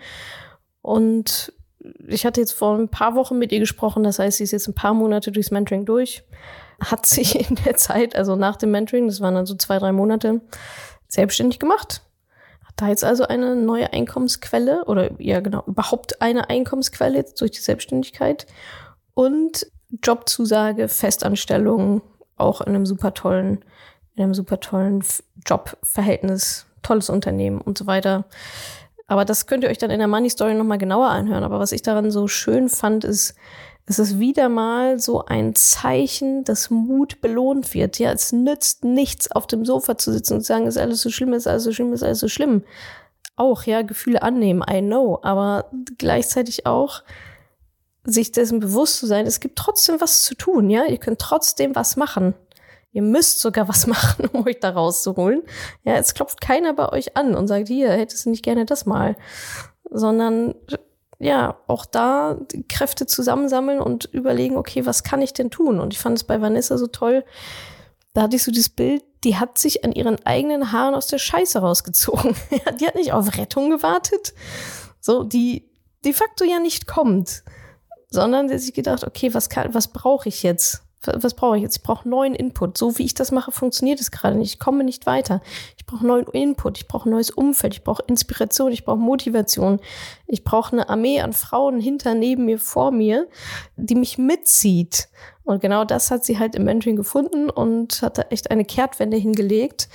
Und 0.82 1.52
ich 2.06 2.26
hatte 2.26 2.40
jetzt 2.40 2.52
vor 2.52 2.76
ein 2.76 2.88
paar 2.88 3.14
Wochen 3.14 3.38
mit 3.38 3.52
ihr 3.52 3.60
gesprochen, 3.60 4.02
das 4.02 4.18
heißt, 4.18 4.38
sie 4.38 4.44
ist 4.44 4.52
jetzt 4.52 4.68
ein 4.68 4.74
paar 4.74 4.94
Monate 4.94 5.32
durchs 5.32 5.50
Mentoring 5.50 5.84
durch, 5.84 6.22
hat 6.80 7.06
sich 7.06 7.48
in 7.48 7.56
der 7.56 7.76
Zeit, 7.76 8.16
also 8.16 8.36
nach 8.36 8.56
dem 8.56 8.70
Mentoring, 8.70 9.06
das 9.06 9.20
waren 9.20 9.34
dann 9.34 9.46
so 9.46 9.54
zwei, 9.54 9.78
drei 9.78 9.92
Monate, 9.92 10.40
selbstständig 11.08 11.58
gemacht. 11.58 12.02
Hat 12.64 12.74
da 12.76 12.88
jetzt 12.88 13.04
also 13.04 13.26
eine 13.26 13.56
neue 13.56 13.92
Einkommensquelle 13.92 14.84
oder 14.84 15.10
ja 15.20 15.40
genau, 15.40 15.64
überhaupt 15.66 16.22
eine 16.22 16.48
Einkommensquelle 16.48 17.16
jetzt 17.16 17.40
durch 17.40 17.50
die 17.50 17.60
Selbstständigkeit 17.60 18.46
und 19.14 19.66
Jobzusage, 20.02 20.88
Festanstellung, 20.88 22.02
auch 22.36 22.60
in 22.60 22.68
einem 22.68 22.86
super 22.86 23.12
tollen, 23.12 23.64
in 24.14 24.22
einem 24.22 24.34
super 24.34 24.60
tollen 24.60 25.04
Jobverhältnis, 25.46 26.66
tolles 26.82 27.10
Unternehmen 27.10 27.60
und 27.60 27.76
so 27.76 27.86
weiter. 27.86 28.24
Aber 29.10 29.24
das 29.24 29.46
könnt 29.46 29.64
ihr 29.64 29.70
euch 29.70 29.78
dann 29.78 29.90
in 29.90 29.98
der 29.98 30.06
Money 30.06 30.30
Story 30.30 30.54
nochmal 30.54 30.78
genauer 30.78 31.08
anhören. 31.08 31.42
Aber 31.42 31.58
was 31.58 31.72
ich 31.72 31.82
daran 31.82 32.12
so 32.12 32.28
schön 32.28 32.68
fand, 32.68 33.02
ist, 33.02 33.34
es 33.84 33.98
ist 33.98 34.20
wieder 34.20 34.48
mal 34.48 35.00
so 35.00 35.24
ein 35.24 35.56
Zeichen, 35.56 36.44
dass 36.44 36.70
Mut 36.70 37.20
belohnt 37.20 37.74
wird. 37.74 37.98
Ja, 37.98 38.12
es 38.12 38.30
nützt 38.30 38.84
nichts, 38.84 39.28
auf 39.32 39.48
dem 39.48 39.64
Sofa 39.64 39.98
zu 39.98 40.12
sitzen 40.12 40.34
und 40.34 40.40
zu 40.42 40.46
sagen, 40.46 40.68
ist 40.68 40.78
alles 40.78 41.02
so 41.02 41.10
schlimm, 41.10 41.32
ist 41.32 41.48
alles 41.48 41.64
so 41.64 41.72
schlimm, 41.72 41.92
ist 41.92 42.04
alles 42.04 42.20
so 42.20 42.28
schlimm. 42.28 42.62
Auch, 43.34 43.64
ja, 43.64 43.82
Gefühle 43.82 44.22
annehmen, 44.22 44.62
I 44.70 44.80
know. 44.80 45.18
Aber 45.22 45.72
gleichzeitig 45.98 46.66
auch, 46.66 47.02
sich 48.04 48.30
dessen 48.30 48.60
bewusst 48.60 48.98
zu 48.98 49.08
sein, 49.08 49.26
es 49.26 49.40
gibt 49.40 49.58
trotzdem 49.58 50.00
was 50.00 50.22
zu 50.22 50.36
tun, 50.36 50.70
ja. 50.70 50.84
Ihr 50.84 50.98
könnt 50.98 51.18
trotzdem 51.18 51.74
was 51.74 51.96
machen. 51.96 52.34
Ihr 52.92 53.02
müsst 53.02 53.40
sogar 53.40 53.68
was 53.68 53.86
machen, 53.88 54.28
um 54.32 54.46
euch 54.46 54.60
da 54.60 54.70
rauszuholen. 54.70 55.42
Ja, 55.84 55.94
es 55.94 56.14
klopft 56.14 56.40
keiner 56.40 56.74
bei 56.74 56.90
euch 56.90 57.16
an 57.16 57.34
und 57.34 57.48
sagt, 57.48 57.68
hier, 57.68 57.90
hättest 57.90 58.26
du 58.26 58.30
nicht 58.30 58.44
gerne 58.44 58.64
das 58.64 58.86
mal. 58.86 59.16
Sondern, 59.90 60.54
ja, 61.18 61.58
auch 61.66 61.84
da 61.84 62.38
Kräfte 62.68 63.06
zusammensammeln 63.06 63.80
und 63.80 64.06
überlegen, 64.06 64.56
okay, 64.56 64.86
was 64.86 65.02
kann 65.02 65.22
ich 65.22 65.32
denn 65.32 65.50
tun? 65.50 65.80
Und 65.80 65.92
ich 65.92 65.98
fand 65.98 66.16
es 66.16 66.24
bei 66.24 66.40
Vanessa 66.40 66.78
so 66.78 66.86
toll. 66.86 67.24
Da 68.14 68.22
hatte 68.22 68.36
ich 68.36 68.42
so 68.42 68.50
dieses 68.50 68.70
Bild, 68.70 69.02
die 69.22 69.36
hat 69.36 69.58
sich 69.58 69.84
an 69.84 69.92
ihren 69.92 70.24
eigenen 70.26 70.72
Haaren 70.72 70.94
aus 70.94 71.06
der 71.06 71.18
Scheiße 71.18 71.58
rausgezogen. 71.58 72.34
die 72.80 72.86
hat 72.86 72.94
nicht 72.94 73.12
auf 73.12 73.36
Rettung 73.36 73.70
gewartet. 73.70 74.34
So, 75.00 75.24
die 75.24 75.68
de 76.04 76.12
facto 76.12 76.44
ja 76.44 76.58
nicht 76.58 76.86
kommt 76.86 77.42
sondern 78.10 78.48
der 78.48 78.58
sich 78.58 78.74
gedacht, 78.74 79.04
okay, 79.04 79.32
was 79.32 79.48
kann, 79.48 79.72
was 79.72 79.88
brauche 79.88 80.28
ich 80.28 80.42
jetzt? 80.42 80.82
Was 81.02 81.34
brauche 81.34 81.56
ich 81.56 81.62
jetzt? 81.62 81.78
Ich 81.78 81.82
brauche 81.82 82.08
neuen 82.08 82.34
Input. 82.34 82.76
So 82.76 82.98
wie 82.98 83.04
ich 83.04 83.14
das 83.14 83.32
mache, 83.32 83.52
funktioniert 83.52 84.00
es 84.00 84.10
gerade 84.10 84.36
nicht. 84.36 84.54
Ich 84.54 84.58
komme 84.58 84.84
nicht 84.84 85.06
weiter. 85.06 85.40
Ich 85.78 85.86
brauche 85.86 86.06
neuen 86.06 86.26
Input. 86.26 86.78
Ich 86.78 86.88
brauche 86.88 87.08
neues 87.08 87.30
Umfeld. 87.30 87.74
Ich 87.74 87.84
brauche 87.84 88.02
Inspiration. 88.06 88.70
Ich 88.72 88.84
brauche 88.84 88.98
Motivation. 88.98 89.80
Ich 90.26 90.44
brauche 90.44 90.72
eine 90.72 90.88
Armee 90.90 91.20
an 91.20 91.32
Frauen 91.32 91.80
hinter, 91.80 92.14
neben 92.14 92.44
mir, 92.44 92.58
vor 92.58 92.90
mir, 92.90 93.28
die 93.76 93.94
mich 93.94 94.18
mitzieht. 94.18 95.08
Und 95.42 95.62
genau 95.62 95.84
das 95.84 96.10
hat 96.10 96.24
sie 96.24 96.38
halt 96.38 96.54
im 96.54 96.64
Mentoring 96.64 96.96
gefunden 96.96 97.48
und 97.48 98.02
hat 98.02 98.18
da 98.18 98.22
echt 98.30 98.50
eine 98.50 98.64
Kehrtwende 98.64 99.16
hingelegt. 99.16 99.88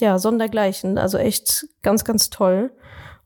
Ja, 0.00 0.18
sondergleichen. 0.18 0.98
Also 0.98 1.16
echt 1.16 1.66
ganz, 1.82 2.04
ganz 2.04 2.28
toll 2.28 2.72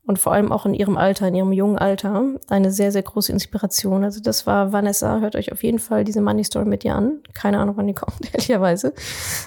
und 0.07 0.17
vor 0.17 0.31
allem 0.31 0.51
auch 0.53 0.65
in 0.65 0.73
ihrem 0.73 0.97
Alter, 0.97 1.27
in 1.27 1.35
ihrem 1.35 1.51
jungen 1.51 1.77
Alter, 1.77 2.23
eine 2.49 2.71
sehr, 2.71 2.93
sehr 2.93 3.03
große 3.03 3.31
Inspiration. 3.31 4.05
Also 4.05 4.21
das 4.21 4.47
war 4.47 4.71
Vanessa, 4.71 5.19
hört 5.19 5.35
euch 5.35 5.51
auf 5.51 5.63
jeden 5.63 5.79
Fall 5.79 6.05
diese 6.05 6.21
Money 6.21 6.45
Story 6.45 6.65
mit 6.65 6.85
ihr 6.85 6.95
an. 6.95 7.19
Keine 7.33 7.59
Ahnung, 7.59 7.75
wann 7.77 7.87
die 7.87 7.93
kommt, 7.93 8.25
ehrlicherweise. 8.33 8.93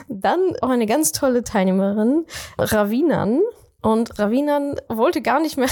Dann 0.09 0.39
auch 0.61 0.69
eine 0.69 0.87
ganz 0.87 1.13
tolle 1.13 1.43
Teilnehmerin, 1.43 2.27
Ravinan. 2.59 3.41
Und 3.81 4.19
Ravinan 4.19 4.77
wollte 4.89 5.23
gar 5.23 5.41
nicht 5.41 5.57
mehr 5.57 5.69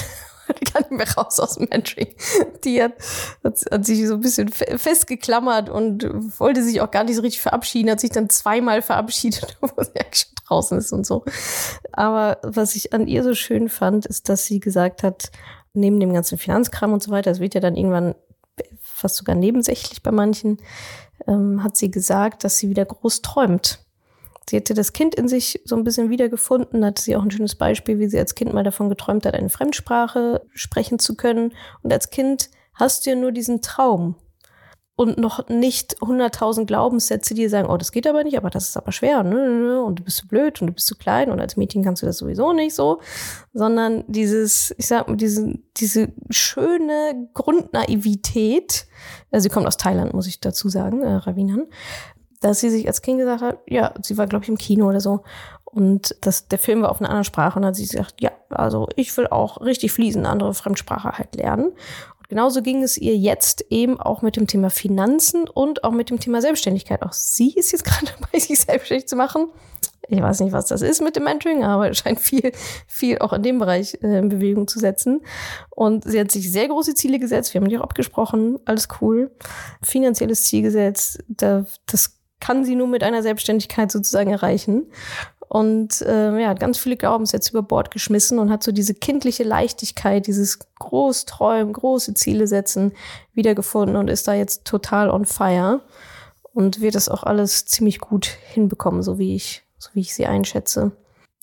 gar 0.72 0.80
nicht 0.80 0.90
mehr 0.90 1.08
raus 1.14 1.40
aus 1.40 1.54
dem 1.54 1.68
Mentoring. 1.70 2.14
Die 2.64 2.82
hat, 2.82 2.92
hat, 3.44 3.64
hat 3.70 3.86
sich 3.86 4.06
so 4.06 4.14
ein 4.14 4.20
bisschen 4.20 4.48
festgeklammert 4.48 5.68
und 5.68 6.08
wollte 6.38 6.62
sich 6.62 6.80
auch 6.80 6.90
gar 6.90 7.04
nicht 7.04 7.16
so 7.16 7.22
richtig 7.22 7.40
verabschieden, 7.40 7.90
hat 7.90 8.00
sich 8.00 8.10
dann 8.10 8.30
zweimal 8.30 8.82
verabschiedet, 8.82 9.56
obwohl 9.60 9.84
sie 9.84 10.00
eigentlich 10.00 10.26
schon 10.26 10.34
draußen 10.46 10.78
ist 10.78 10.92
und 10.92 11.06
so. 11.06 11.24
Aber 11.92 12.38
was 12.42 12.74
ich 12.76 12.92
an 12.92 13.06
ihr 13.06 13.22
so 13.22 13.34
schön 13.34 13.68
fand, 13.68 14.06
ist, 14.06 14.28
dass 14.28 14.44
sie 14.46 14.60
gesagt 14.60 15.02
hat, 15.02 15.30
neben 15.74 16.00
dem 16.00 16.12
ganzen 16.12 16.38
Finanzkram 16.38 16.92
und 16.92 17.02
so 17.02 17.10
weiter, 17.10 17.30
das 17.30 17.40
wird 17.40 17.54
ja 17.54 17.60
dann 17.60 17.76
irgendwann 17.76 18.14
fast 18.80 19.16
sogar 19.16 19.36
nebensächlich 19.36 20.02
bei 20.02 20.10
manchen, 20.10 20.58
ähm, 21.26 21.62
hat 21.62 21.76
sie 21.76 21.90
gesagt, 21.90 22.44
dass 22.44 22.58
sie 22.58 22.68
wieder 22.68 22.84
groß 22.84 23.22
träumt. 23.22 23.80
Sie 24.48 24.56
hätte 24.56 24.74
das 24.74 24.92
Kind 24.92 25.14
in 25.14 25.28
sich 25.28 25.60
so 25.64 25.76
ein 25.76 25.84
bisschen 25.84 26.08
wiedergefunden, 26.10 26.84
hatte 26.84 27.02
sie 27.02 27.16
auch 27.16 27.22
ein 27.22 27.30
schönes 27.30 27.54
Beispiel, 27.54 27.98
wie 27.98 28.08
sie 28.08 28.18
als 28.18 28.34
Kind 28.34 28.52
mal 28.54 28.64
davon 28.64 28.88
geträumt 28.88 29.26
hat, 29.26 29.34
eine 29.34 29.50
Fremdsprache 29.50 30.42
sprechen 30.54 30.98
zu 30.98 31.16
können. 31.16 31.52
Und 31.82 31.92
als 31.92 32.10
Kind 32.10 32.50
hast 32.74 33.04
du 33.04 33.10
ja 33.10 33.16
nur 33.16 33.32
diesen 33.32 33.60
Traum. 33.60 34.16
und 34.98 35.16
noch 35.16 35.48
nicht 35.48 35.98
100.000 35.98 36.66
Glaubenssätze, 36.66 37.32
die 37.32 37.48
sagen, 37.48 37.68
oh, 37.70 37.76
das 37.76 37.92
geht 37.92 38.08
aber 38.08 38.24
nicht, 38.24 38.36
aber 38.36 38.50
das 38.50 38.70
ist 38.70 38.76
aber 38.76 38.90
schwer, 38.90 39.22
ne, 39.22 39.80
und 39.80 40.00
du 40.00 40.02
bist 40.02 40.16
zu 40.16 40.26
blöd 40.26 40.60
und 40.60 40.66
du 40.66 40.72
bist 40.72 40.88
zu 40.88 40.96
klein 40.96 41.30
und 41.30 41.38
als 41.38 41.56
Mädchen 41.56 41.84
kannst 41.84 42.02
du 42.02 42.06
das 42.06 42.18
sowieso 42.18 42.52
nicht 42.52 42.74
so, 42.74 43.00
sondern 43.52 44.02
dieses, 44.08 44.74
ich 44.76 44.88
sag 44.88 45.06
mal, 45.06 45.16
diese, 45.16 45.54
diese 45.76 46.08
schöne 46.30 47.28
Grundnaivität, 47.32 48.88
also 49.30 49.44
sie 49.44 49.50
kommt 49.50 49.68
aus 49.68 49.76
Thailand, 49.76 50.14
muss 50.14 50.26
ich 50.26 50.40
dazu 50.40 50.68
sagen, 50.68 51.02
äh, 51.02 51.14
Ravinan, 51.14 51.66
dass 52.40 52.60
sie 52.60 52.70
sich 52.70 52.86
als 52.86 53.02
Kind 53.02 53.18
gesagt 53.18 53.42
hat, 53.42 53.58
ja, 53.66 53.92
sie 54.02 54.16
war, 54.16 54.26
glaube 54.26 54.44
ich, 54.44 54.48
im 54.48 54.58
Kino 54.58 54.88
oder 54.88 55.00
so, 55.00 55.22
und 55.70 56.16
das, 56.22 56.48
der 56.48 56.58
Film 56.58 56.82
war 56.82 56.90
auf 56.90 57.00
einer 57.00 57.10
anderen 57.10 57.24
Sprache 57.24 57.56
und 57.56 57.62
dann 57.62 57.68
hat 57.68 57.76
sie 57.76 57.86
gesagt, 57.86 58.20
ja, 58.20 58.30
also 58.48 58.88
ich 58.96 59.14
will 59.16 59.26
auch 59.26 59.60
richtig 59.60 59.92
fließend 59.92 60.26
andere 60.26 60.54
Fremdsprache 60.54 61.18
halt 61.18 61.36
lernen. 61.36 61.72
Genauso 62.28 62.62
ging 62.62 62.82
es 62.82 62.98
ihr 62.98 63.16
jetzt 63.16 63.64
eben 63.70 64.00
auch 64.00 64.22
mit 64.22 64.36
dem 64.36 64.46
Thema 64.46 64.70
Finanzen 64.70 65.48
und 65.48 65.84
auch 65.84 65.92
mit 65.92 66.10
dem 66.10 66.20
Thema 66.20 66.42
Selbstständigkeit. 66.42 67.02
Auch 67.02 67.12
sie 67.12 67.54
ist 67.54 67.72
jetzt 67.72 67.84
gerade 67.86 68.06
dabei, 68.06 68.38
sich 68.38 68.60
selbstständig 68.60 69.08
zu 69.08 69.16
machen. 69.16 69.48
Ich 70.10 70.22
weiß 70.22 70.40
nicht, 70.40 70.52
was 70.52 70.66
das 70.66 70.80
ist 70.80 71.02
mit 71.02 71.16
dem 71.16 71.24
Mentoring, 71.24 71.64
aber 71.64 71.90
es 71.90 71.98
scheint 71.98 72.18
viel, 72.18 72.52
viel 72.86 73.18
auch 73.18 73.34
in 73.34 73.42
dem 73.42 73.58
Bereich 73.58 73.98
äh, 74.02 74.18
in 74.18 74.30
Bewegung 74.30 74.66
zu 74.66 74.78
setzen. 74.78 75.20
Und 75.70 76.04
sie 76.04 76.18
hat 76.18 76.30
sich 76.30 76.50
sehr 76.50 76.68
große 76.68 76.94
Ziele 76.94 77.18
gesetzt. 77.18 77.52
Wir 77.52 77.60
haben 77.60 77.68
die 77.68 77.76
auch 77.76 77.82
abgesprochen. 77.82 78.58
Alles 78.64 78.88
cool. 79.00 79.30
Finanzielles 79.82 80.44
Ziel 80.44 80.62
gesetzt. 80.62 81.22
Da, 81.28 81.66
das 81.86 82.17
kann 82.40 82.64
sie 82.64 82.76
nur 82.76 82.88
mit 82.88 83.02
einer 83.02 83.22
Selbstständigkeit 83.22 83.90
sozusagen 83.90 84.30
erreichen 84.30 84.86
und 85.48 86.02
äh, 86.02 86.40
ja, 86.40 86.48
hat 86.48 86.60
ganz 86.60 86.78
viele 86.78 86.96
Glaubenssätze 86.96 87.50
über 87.50 87.62
Bord 87.62 87.90
geschmissen 87.90 88.38
und 88.38 88.50
hat 88.50 88.62
so 88.62 88.70
diese 88.70 88.94
kindliche 88.94 89.44
Leichtigkeit, 89.44 90.26
dieses 90.26 90.58
Großträumen, 90.78 91.72
große 91.72 92.14
Ziele 92.14 92.46
setzen 92.46 92.92
wiedergefunden 93.32 93.96
und 93.96 94.08
ist 94.08 94.28
da 94.28 94.34
jetzt 94.34 94.66
total 94.66 95.10
on 95.10 95.24
fire 95.24 95.80
und 96.52 96.80
wird 96.80 96.94
das 96.94 97.08
auch 97.08 97.22
alles 97.22 97.64
ziemlich 97.64 97.98
gut 97.98 98.26
hinbekommen, 98.26 99.02
so 99.02 99.18
wie 99.18 99.34
ich, 99.34 99.62
so 99.78 99.90
wie 99.94 100.00
ich 100.00 100.14
sie 100.14 100.26
einschätze. 100.26 100.92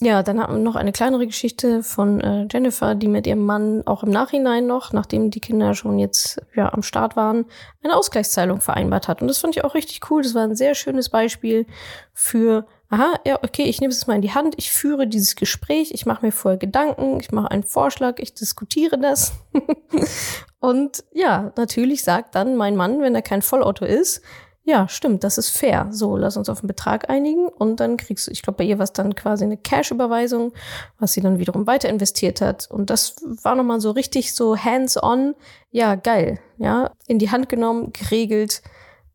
Ja, 0.01 0.23
dann 0.23 0.41
haben 0.41 0.55
wir 0.55 0.61
noch 0.61 0.75
eine 0.75 0.91
kleinere 0.91 1.25
Geschichte 1.25 1.81
von 1.81 2.19
äh, 2.19 2.47
Jennifer, 2.51 2.95
die 2.95 3.07
mit 3.07 3.25
ihrem 3.25 3.45
Mann 3.45 3.81
auch 3.85 4.03
im 4.03 4.09
Nachhinein 4.09 4.67
noch, 4.67 4.91
nachdem 4.91 5.31
die 5.31 5.39
Kinder 5.39 5.73
schon 5.73 5.99
jetzt 5.99 6.41
ja 6.53 6.73
am 6.73 6.83
Start 6.83 7.15
waren, 7.15 7.45
eine 7.81 7.95
Ausgleichszahlung 7.95 8.59
vereinbart 8.59 9.07
hat. 9.07 9.21
Und 9.21 9.29
das 9.29 9.37
fand 9.37 9.55
ich 9.55 9.63
auch 9.63 9.73
richtig 9.73 10.11
cool. 10.11 10.21
Das 10.21 10.35
war 10.35 10.43
ein 10.43 10.57
sehr 10.57 10.75
schönes 10.75 11.07
Beispiel 11.07 11.65
für 12.13 12.67
aha, 12.89 13.13
ja, 13.25 13.39
okay, 13.43 13.63
ich 13.63 13.81
nehme 13.81 13.91
es 13.91 14.07
mal 14.07 14.15
in 14.15 14.21
die 14.21 14.33
Hand, 14.33 14.55
ich 14.57 14.71
führe 14.71 15.07
dieses 15.07 15.35
Gespräch, 15.35 15.91
ich 15.93 16.05
mache 16.05 16.25
mir 16.25 16.31
vorher 16.31 16.57
Gedanken, 16.57 17.19
ich 17.19 17.31
mache 17.31 17.51
einen 17.51 17.63
Vorschlag, 17.63 18.19
ich 18.19 18.33
diskutiere 18.33 18.99
das. 18.99 19.33
und 20.59 21.03
ja, 21.11 21.51
natürlich 21.57 22.03
sagt 22.03 22.35
dann 22.35 22.55
mein 22.55 22.75
Mann, 22.75 23.01
wenn 23.01 23.15
er 23.15 23.21
kein 23.21 23.41
Vollauto 23.41 23.85
ist, 23.85 24.21
ja, 24.67 24.87
stimmt, 24.87 25.23
das 25.23 25.37
ist 25.37 25.49
fair. 25.49 25.87
So, 25.91 26.17
lass 26.17 26.37
uns 26.37 26.49
auf 26.49 26.61
einen 26.61 26.67
Betrag 26.67 27.07
einigen 27.07 27.47
und 27.47 27.79
dann 27.79 27.97
kriegst 27.97 28.25
du, 28.25 28.31
ich 28.31 28.41
glaube, 28.41 28.57
bei 28.57 28.63
ihr 28.63 28.79
war 28.79 28.83
es 28.83 28.93
dann 28.93 29.13
quasi 29.13 29.43
eine 29.43 29.57
Cash-Überweisung, 29.57 30.53
was 30.97 31.13
sie 31.13 31.21
dann 31.21 31.37
wiederum 31.37 31.67
weiter 31.67 31.87
investiert 31.87 32.41
hat. 32.41 32.69
Und 32.71 32.89
das 32.89 33.15
war 33.43 33.55
nochmal 33.55 33.79
so 33.79 33.91
richtig 33.91 34.33
so 34.33 34.57
hands-on, 34.57 35.35
ja, 35.69 35.93
geil, 35.93 36.39
ja, 36.57 36.91
in 37.05 37.19
die 37.19 37.29
Hand 37.29 37.47
genommen, 37.47 37.93
geregelt, 37.93 38.63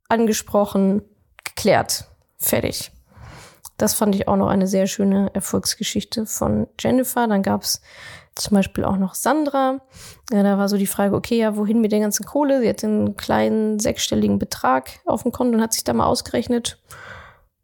angesprochen, 0.08 1.02
geklärt, 1.42 2.04
fertig. 2.38 2.92
Das 3.76 3.94
fand 3.94 4.14
ich 4.14 4.28
auch 4.28 4.36
noch 4.36 4.48
eine 4.48 4.68
sehr 4.68 4.86
schöne 4.86 5.30
Erfolgsgeschichte 5.34 6.26
von 6.26 6.68
Jennifer. 6.78 7.26
Dann 7.26 7.42
gab 7.42 7.62
es 7.62 7.80
zum 8.40 8.54
Beispiel 8.54 8.84
auch 8.84 8.96
noch 8.96 9.14
Sandra. 9.14 9.80
Ja, 10.32 10.42
da 10.42 10.58
war 10.58 10.68
so 10.68 10.76
die 10.76 10.86
Frage, 10.86 11.14
okay, 11.14 11.38
ja, 11.38 11.56
wohin 11.56 11.80
mit 11.80 11.92
der 11.92 12.00
ganzen 12.00 12.24
Kohle? 12.24 12.60
Sie 12.60 12.68
hat 12.68 12.82
einen 12.84 13.16
kleinen 13.16 13.78
sechsstelligen 13.78 14.38
Betrag 14.38 14.90
auf 15.04 15.22
dem 15.22 15.32
Konto 15.32 15.54
und 15.54 15.62
hat 15.62 15.72
sich 15.72 15.84
da 15.84 15.92
mal 15.92 16.06
ausgerechnet, 16.06 16.78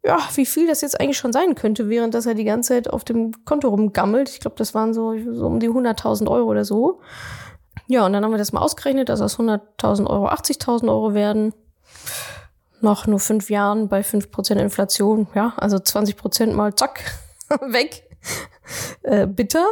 ja, 0.03 0.19
wie 0.35 0.45
viel 0.45 0.67
das 0.67 0.81
jetzt 0.81 0.99
eigentlich 0.99 1.17
schon 1.17 1.33
sein 1.33 1.55
könnte, 1.55 1.89
während 1.89 2.13
dass 2.13 2.25
er 2.25 2.33
die 2.33 2.45
ganze 2.45 2.69
Zeit 2.69 2.89
auf 2.89 3.03
dem 3.03 3.33
Konto 3.45 3.67
rumgammelt. 3.67 4.29
Ich 4.29 4.39
glaube, 4.39 4.55
das 4.57 4.73
waren 4.73 4.93
so, 4.93 5.15
so 5.33 5.45
um 5.45 5.59
die 5.59 5.69
100.000 5.69 6.29
Euro 6.29 6.49
oder 6.49 6.63
so. 6.63 7.01
Ja, 7.87 8.05
und 8.05 8.13
dann 8.13 8.23
haben 8.23 8.31
wir 8.31 8.37
das 8.37 8.53
mal 8.53 8.61
ausgerechnet, 8.61 9.09
dass 9.09 9.21
aus 9.21 9.37
100.000 9.37 10.07
Euro 10.07 10.27
80.000 10.29 10.89
Euro 10.89 11.13
werden 11.13 11.53
nach 12.81 13.07
nur 13.07 13.19
fünf 13.19 13.49
Jahren 13.49 13.89
bei 13.89 14.03
fünf 14.03 14.31
Prozent 14.31 14.61
Inflation, 14.61 15.27
ja, 15.33 15.53
also 15.57 15.79
20 15.79 16.15
Prozent 16.15 16.55
mal 16.55 16.75
zack, 16.75 17.03
weg. 17.49 18.03
äh, 19.03 19.25
bitter. 19.25 19.65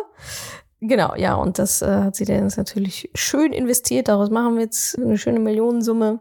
Genau, 0.88 1.16
ja, 1.16 1.36
und 1.36 1.58
das 1.58 1.82
äh, 1.82 1.88
hat 1.88 2.16
sie 2.16 2.26
dann 2.26 2.44
jetzt 2.44 2.58
natürlich 2.58 3.10
schön 3.16 3.54
investiert. 3.54 4.08
Daraus 4.08 4.30
machen 4.30 4.56
wir 4.56 4.64
jetzt 4.64 4.98
eine 4.98 5.18
schöne 5.18 5.40
Millionensumme 5.40 6.20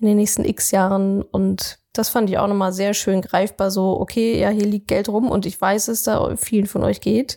in 0.00 0.06
den 0.06 0.16
nächsten 0.16 0.44
x 0.44 0.70
Jahren. 0.70 1.22
Und 1.22 1.78
das 1.92 2.08
fand 2.08 2.30
ich 2.30 2.38
auch 2.38 2.48
nochmal 2.48 2.72
sehr 2.72 2.94
schön 2.94 3.20
greifbar. 3.20 3.70
So, 3.70 4.00
okay, 4.00 4.40
ja, 4.40 4.48
hier 4.48 4.66
liegt 4.66 4.88
Geld 4.88 5.08
rum 5.08 5.30
und 5.30 5.46
ich 5.46 5.60
weiß, 5.60 5.88
es 5.88 6.02
da 6.02 6.34
vielen 6.36 6.66
von 6.66 6.82
euch 6.82 7.00
geht 7.00 7.36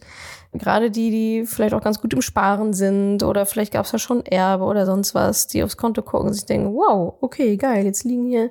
gerade 0.58 0.92
die, 0.92 1.12
die 1.12 1.46
vielleicht 1.46 1.74
auch 1.74 1.82
ganz 1.82 2.02
gut 2.02 2.14
im 2.14 2.22
Sparen 2.22 2.74
sind 2.74 3.24
oder 3.24 3.46
vielleicht 3.46 3.74
gab 3.74 3.86
es 3.86 3.92
ja 3.92 4.00
schon 4.00 4.26
Erbe 4.26 4.64
oder 4.64 4.86
sonst 4.86 5.16
was, 5.16 5.48
die 5.48 5.64
aufs 5.64 5.78
Konto 5.78 6.02
gucken 6.02 6.28
und 6.28 6.34
sich 6.34 6.46
denken, 6.46 6.74
wow, 6.74 7.16
okay, 7.22 7.58
geil, 7.58 7.86
jetzt 7.86 8.04
liegen 8.04 8.28
hier 8.28 8.50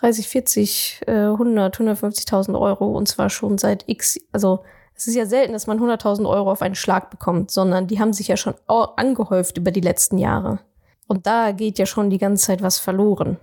30, 0.00 0.28
40, 0.28 1.00
äh, 1.06 1.12
100, 1.12 1.76
150.000 1.76 2.58
Euro 2.58 2.96
und 2.96 3.08
zwar 3.08 3.30
schon 3.30 3.58
seit 3.58 3.84
x, 3.88 4.18
also 4.32 4.60
es 4.98 5.06
ist 5.06 5.14
ja 5.14 5.26
selten, 5.26 5.52
dass 5.52 5.68
man 5.68 5.78
100.000 5.78 6.28
Euro 6.28 6.50
auf 6.50 6.60
einen 6.60 6.74
Schlag 6.74 7.08
bekommt, 7.08 7.52
sondern 7.52 7.86
die 7.86 8.00
haben 8.00 8.12
sich 8.12 8.26
ja 8.26 8.36
schon 8.36 8.54
angehäuft 8.66 9.56
über 9.56 9.70
die 9.70 9.80
letzten 9.80 10.18
Jahre. 10.18 10.58
Und 11.06 11.26
da 11.28 11.52
geht 11.52 11.78
ja 11.78 11.86
schon 11.86 12.10
die 12.10 12.18
ganze 12.18 12.46
Zeit 12.46 12.62
was 12.62 12.80
verloren 12.80 13.38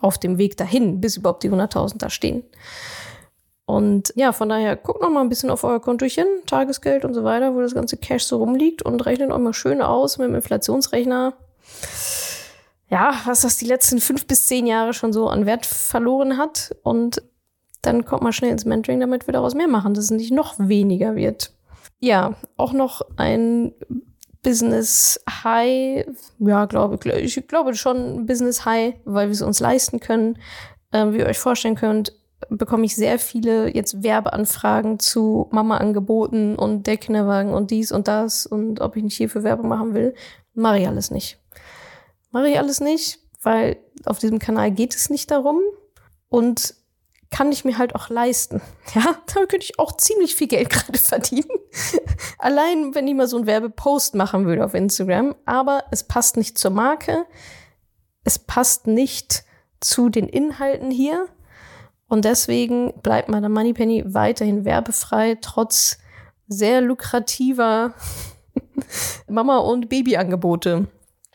auf 0.00 0.16
dem 0.16 0.38
Weg 0.38 0.56
dahin, 0.56 1.02
bis 1.02 1.18
überhaupt 1.18 1.42
die 1.42 1.50
100.000 1.50 1.98
da 1.98 2.08
stehen. 2.08 2.42
Und 3.66 4.14
ja, 4.16 4.32
von 4.32 4.48
daher 4.48 4.76
guckt 4.76 5.02
noch 5.02 5.10
mal 5.10 5.20
ein 5.20 5.28
bisschen 5.28 5.50
auf 5.50 5.62
euer 5.62 5.80
Kontochen, 5.80 6.26
Tagesgeld 6.46 7.04
und 7.04 7.12
so 7.12 7.22
weiter, 7.22 7.54
wo 7.54 7.60
das 7.60 7.74
ganze 7.74 7.98
Cash 7.98 8.24
so 8.24 8.38
rumliegt 8.38 8.82
und 8.82 9.04
rechnet 9.04 9.30
euch 9.30 9.38
mal 9.38 9.52
schön 9.52 9.82
aus 9.82 10.16
mit 10.16 10.28
dem 10.28 10.34
Inflationsrechner. 10.34 11.34
Ja, 12.88 13.14
was 13.26 13.42
das 13.42 13.58
die 13.58 13.66
letzten 13.66 14.00
fünf 14.00 14.26
bis 14.26 14.46
zehn 14.46 14.66
Jahre 14.66 14.94
schon 14.94 15.12
so 15.12 15.28
an 15.28 15.44
Wert 15.44 15.66
verloren 15.66 16.38
hat. 16.38 16.74
Und 16.82 17.22
dann 17.86 18.04
kommt 18.04 18.22
mal 18.22 18.32
schnell 18.32 18.50
ins 18.50 18.64
Mentoring, 18.64 19.00
damit 19.00 19.26
wir 19.26 19.32
daraus 19.32 19.54
mehr 19.54 19.68
machen, 19.68 19.94
dass 19.94 20.04
es 20.04 20.10
nicht 20.10 20.32
noch 20.32 20.54
weniger 20.58 21.16
wird. 21.16 21.52
Ja, 22.00 22.34
auch 22.56 22.72
noch 22.72 23.02
ein 23.16 23.72
Business 24.42 25.20
High, 25.42 26.06
ja, 26.38 26.66
glaube 26.66 26.98
ich, 27.18 27.38
ich 27.38 27.48
glaube 27.48 27.74
schon 27.74 28.26
Business 28.26 28.64
High, 28.64 28.94
weil 29.04 29.28
wir 29.28 29.32
es 29.32 29.42
uns 29.42 29.58
leisten 29.58 30.00
können. 30.00 30.38
Äh, 30.92 31.12
wie 31.12 31.18
ihr 31.18 31.26
euch 31.26 31.38
vorstellen 31.38 31.76
könnt, 31.76 32.12
bekomme 32.50 32.84
ich 32.84 32.94
sehr 32.94 33.18
viele 33.18 33.74
jetzt 33.74 34.02
Werbeanfragen 34.02 34.98
zu 34.98 35.48
Mama-Angeboten 35.50 36.56
und 36.56 36.86
der 36.86 36.98
Kinderwagen 36.98 37.54
und 37.54 37.70
dies 37.70 37.90
und 37.90 38.06
das 38.06 38.46
und 38.46 38.80
ob 38.80 38.96
ich 38.96 39.02
nicht 39.02 39.16
hierfür 39.16 39.42
Werbung 39.42 39.68
machen 39.68 39.94
will. 39.94 40.14
Mache 40.52 40.80
ich 40.80 40.86
alles 40.86 41.10
nicht. 41.10 41.38
Mache 42.30 42.48
ich 42.48 42.58
alles 42.58 42.80
nicht, 42.80 43.18
weil 43.42 43.78
auf 44.04 44.18
diesem 44.18 44.38
Kanal 44.38 44.70
geht 44.70 44.94
es 44.94 45.10
nicht 45.10 45.30
darum 45.30 45.60
und 46.28 46.74
kann 47.34 47.50
ich 47.50 47.64
mir 47.64 47.78
halt 47.78 47.96
auch 47.96 48.10
leisten. 48.10 48.62
Ja, 48.94 49.02
damit 49.34 49.48
könnte 49.48 49.64
ich 49.64 49.80
auch 49.80 49.96
ziemlich 49.96 50.36
viel 50.36 50.46
Geld 50.46 50.70
gerade 50.70 50.98
verdienen. 50.98 51.50
Allein, 52.38 52.94
wenn 52.94 53.08
ich 53.08 53.14
mal 53.14 53.26
so 53.26 53.36
einen 53.36 53.46
Werbepost 53.46 54.14
machen 54.14 54.46
würde 54.46 54.64
auf 54.64 54.72
Instagram. 54.72 55.34
Aber 55.44 55.82
es 55.90 56.04
passt 56.04 56.36
nicht 56.36 56.58
zur 56.58 56.70
Marke. 56.70 57.26
Es 58.22 58.38
passt 58.38 58.86
nicht 58.86 59.42
zu 59.80 60.10
den 60.10 60.28
Inhalten 60.28 60.92
hier. 60.92 61.26
Und 62.06 62.24
deswegen 62.24 62.92
bleibt 63.02 63.28
meine 63.28 63.48
Moneypenny 63.48 64.04
weiterhin 64.06 64.64
werbefrei, 64.64 65.36
trotz 65.40 65.98
sehr 66.46 66.80
lukrativer 66.82 67.94
Mama- 69.28 69.58
und 69.58 69.88
Babyangebote. 69.88 70.86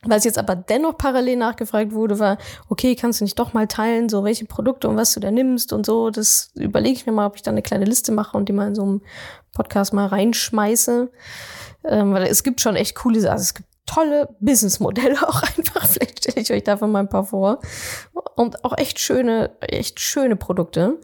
Was 0.04 0.24
jetzt 0.24 0.38
aber 0.38 0.56
dennoch 0.56 0.98
parallel 0.98 1.38
nachgefragt 1.38 1.92
wurde, 1.92 2.20
war, 2.20 2.38
okay, 2.70 2.96
kannst 2.96 3.20
du 3.20 3.26
nicht 3.26 3.38
doch 3.38 3.54
mal 3.54 3.68
teilen, 3.68 4.08
so 4.08 4.24
welche 4.24 4.46
Produkte 4.46 4.88
und 4.88 4.96
was 4.96 5.14
du 5.14 5.20
da 5.20 5.30
nimmst 5.30 5.74
und 5.74 5.86
so. 5.86 6.10
Das 6.10 6.52
überlege 6.56 6.96
ich 6.96 7.06
mir 7.06 7.12
mal, 7.12 7.28
ob 7.28 7.36
ich 7.36 7.42
da 7.42 7.52
eine 7.52 7.62
kleine 7.62 7.86
Liste 7.86 8.12
mache 8.12 8.38
und 8.38 8.48
die 8.48 8.54
mal 8.54 8.68
in 8.68 8.76
so 8.76 8.84
einem 8.84 9.02
Podcast 9.52 9.94
mal 9.94 10.08
reinschmeiße. 10.08 11.12
Ähm, 11.86 12.14
weil 12.14 12.24
es 12.24 12.44
gibt 12.44 12.62
schon 12.62 12.76
echt 12.76 12.96
coole 12.96 13.20
Sachen. 13.20 13.32
Also 13.34 13.44
es 13.44 13.54
gibt 13.54 13.70
tolle 13.86 14.36
Businessmodelle 14.40 15.16
auch 15.28 15.44
einfach. 15.44 15.86
Vielleicht 15.86 16.20
stelle 16.20 16.42
ich 16.42 16.52
euch 16.52 16.64
davon 16.64 16.92
mal 16.92 17.00
ein 17.00 17.10
paar 17.10 17.26
vor. 17.26 17.60
Und 18.36 18.64
auch 18.64 18.78
echt 18.78 19.00
schöne, 19.00 19.52
echt 19.60 20.00
schöne 20.00 20.36
Produkte, 20.36 21.00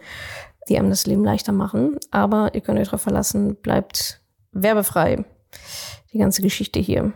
die 0.69 0.77
einem 0.77 0.89
das 0.89 1.05
Leben 1.05 1.23
leichter 1.23 1.51
machen. 1.51 1.97
Aber 2.11 2.53
ihr 2.53 2.61
könnt 2.61 2.79
euch 2.79 2.87
darauf 2.87 3.01
verlassen, 3.01 3.55
bleibt 3.55 4.21
werbefrei. 4.51 5.25
Die 6.13 6.17
ganze 6.17 6.41
Geschichte 6.41 6.79
hier. 6.79 7.13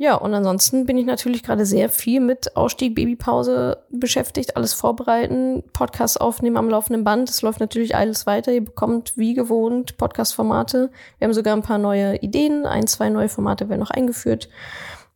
Ja, 0.00 0.14
und 0.14 0.32
ansonsten 0.32 0.86
bin 0.86 0.96
ich 0.96 1.06
natürlich 1.06 1.42
gerade 1.42 1.66
sehr 1.66 1.88
viel 1.88 2.20
mit 2.20 2.56
Ausstieg, 2.56 2.94
Babypause 2.94 3.82
beschäftigt, 3.90 4.56
alles 4.56 4.72
vorbereiten, 4.72 5.64
Podcasts 5.72 6.16
aufnehmen 6.16 6.56
am 6.56 6.70
laufenden 6.70 7.02
Band. 7.02 7.28
Es 7.28 7.42
läuft 7.42 7.58
natürlich 7.58 7.96
alles 7.96 8.24
weiter. 8.24 8.52
Ihr 8.52 8.64
bekommt 8.64 9.16
wie 9.16 9.34
gewohnt 9.34 9.96
Podcast-Formate. 9.96 10.92
Wir 11.18 11.26
haben 11.26 11.34
sogar 11.34 11.56
ein 11.56 11.62
paar 11.62 11.78
neue 11.78 12.14
Ideen. 12.18 12.64
Ein, 12.64 12.86
zwei 12.86 13.10
neue 13.10 13.28
Formate 13.28 13.68
werden 13.68 13.80
noch 13.80 13.90
eingeführt. 13.90 14.48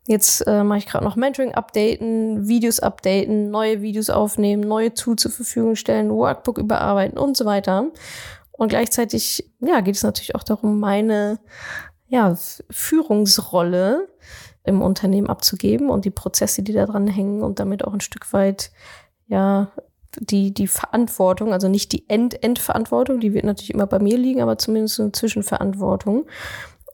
Jetzt 0.09 0.45
äh, 0.49 0.65
mache 0.65 0.79
ich 0.79 0.87
gerade 0.87 1.05
noch 1.05 1.15
Mentoring 1.15 1.55
updaten, 1.55 2.49
Videos 2.49 2.81
updaten, 2.81 3.53
neue 3.53 3.83
Videos 3.83 4.11
aufnehmen, 4.11 4.65
neue 4.65 4.93
Tools 4.95 5.23
zur 5.23 5.31
Verfügung 5.31 5.77
stellen, 5.77 6.11
Workbook 6.11 6.59
überarbeiten 6.59 7.19
und 7.19 7.37
so 7.37 7.45
weiter. 7.45 7.87
Und 8.51 8.69
gleichzeitig, 8.69 9.49
ja, 9.61 9.81
geht 9.81 9.95
es 9.95 10.03
natürlich 10.03 10.35
auch 10.35 10.43
darum, 10.43 10.81
meine 10.81 11.39
ja, 12.09 12.37
Führungsrolle 12.69 14.09
im 14.65 14.83
Unternehmen 14.83 15.29
abzugeben 15.29 15.91
und 15.91 16.05
die 16.05 16.11
Prozesse, 16.11 16.63
die 16.63 16.73
da 16.73 16.87
dran 16.87 17.07
hängen 17.07 17.43
und 17.43 17.59
damit 17.59 17.85
auch 17.85 17.93
ein 17.93 18.01
Stück 18.01 18.33
weit, 18.33 18.71
ja, 19.27 19.73
die, 20.19 20.53
die 20.53 20.67
Verantwortung, 20.67 21.53
also 21.53 21.69
nicht 21.69 21.93
die 21.93 22.09
End-End-Verantwortung, 22.09 23.21
die 23.21 23.33
wird 23.33 23.45
natürlich 23.45 23.73
immer 23.73 23.87
bei 23.87 23.99
mir 23.99 24.19
liegen, 24.19 24.43
aber 24.43 24.59
zumindest 24.59 25.01
eine 25.01 25.13
Zwischenverantwortung. 25.13 26.27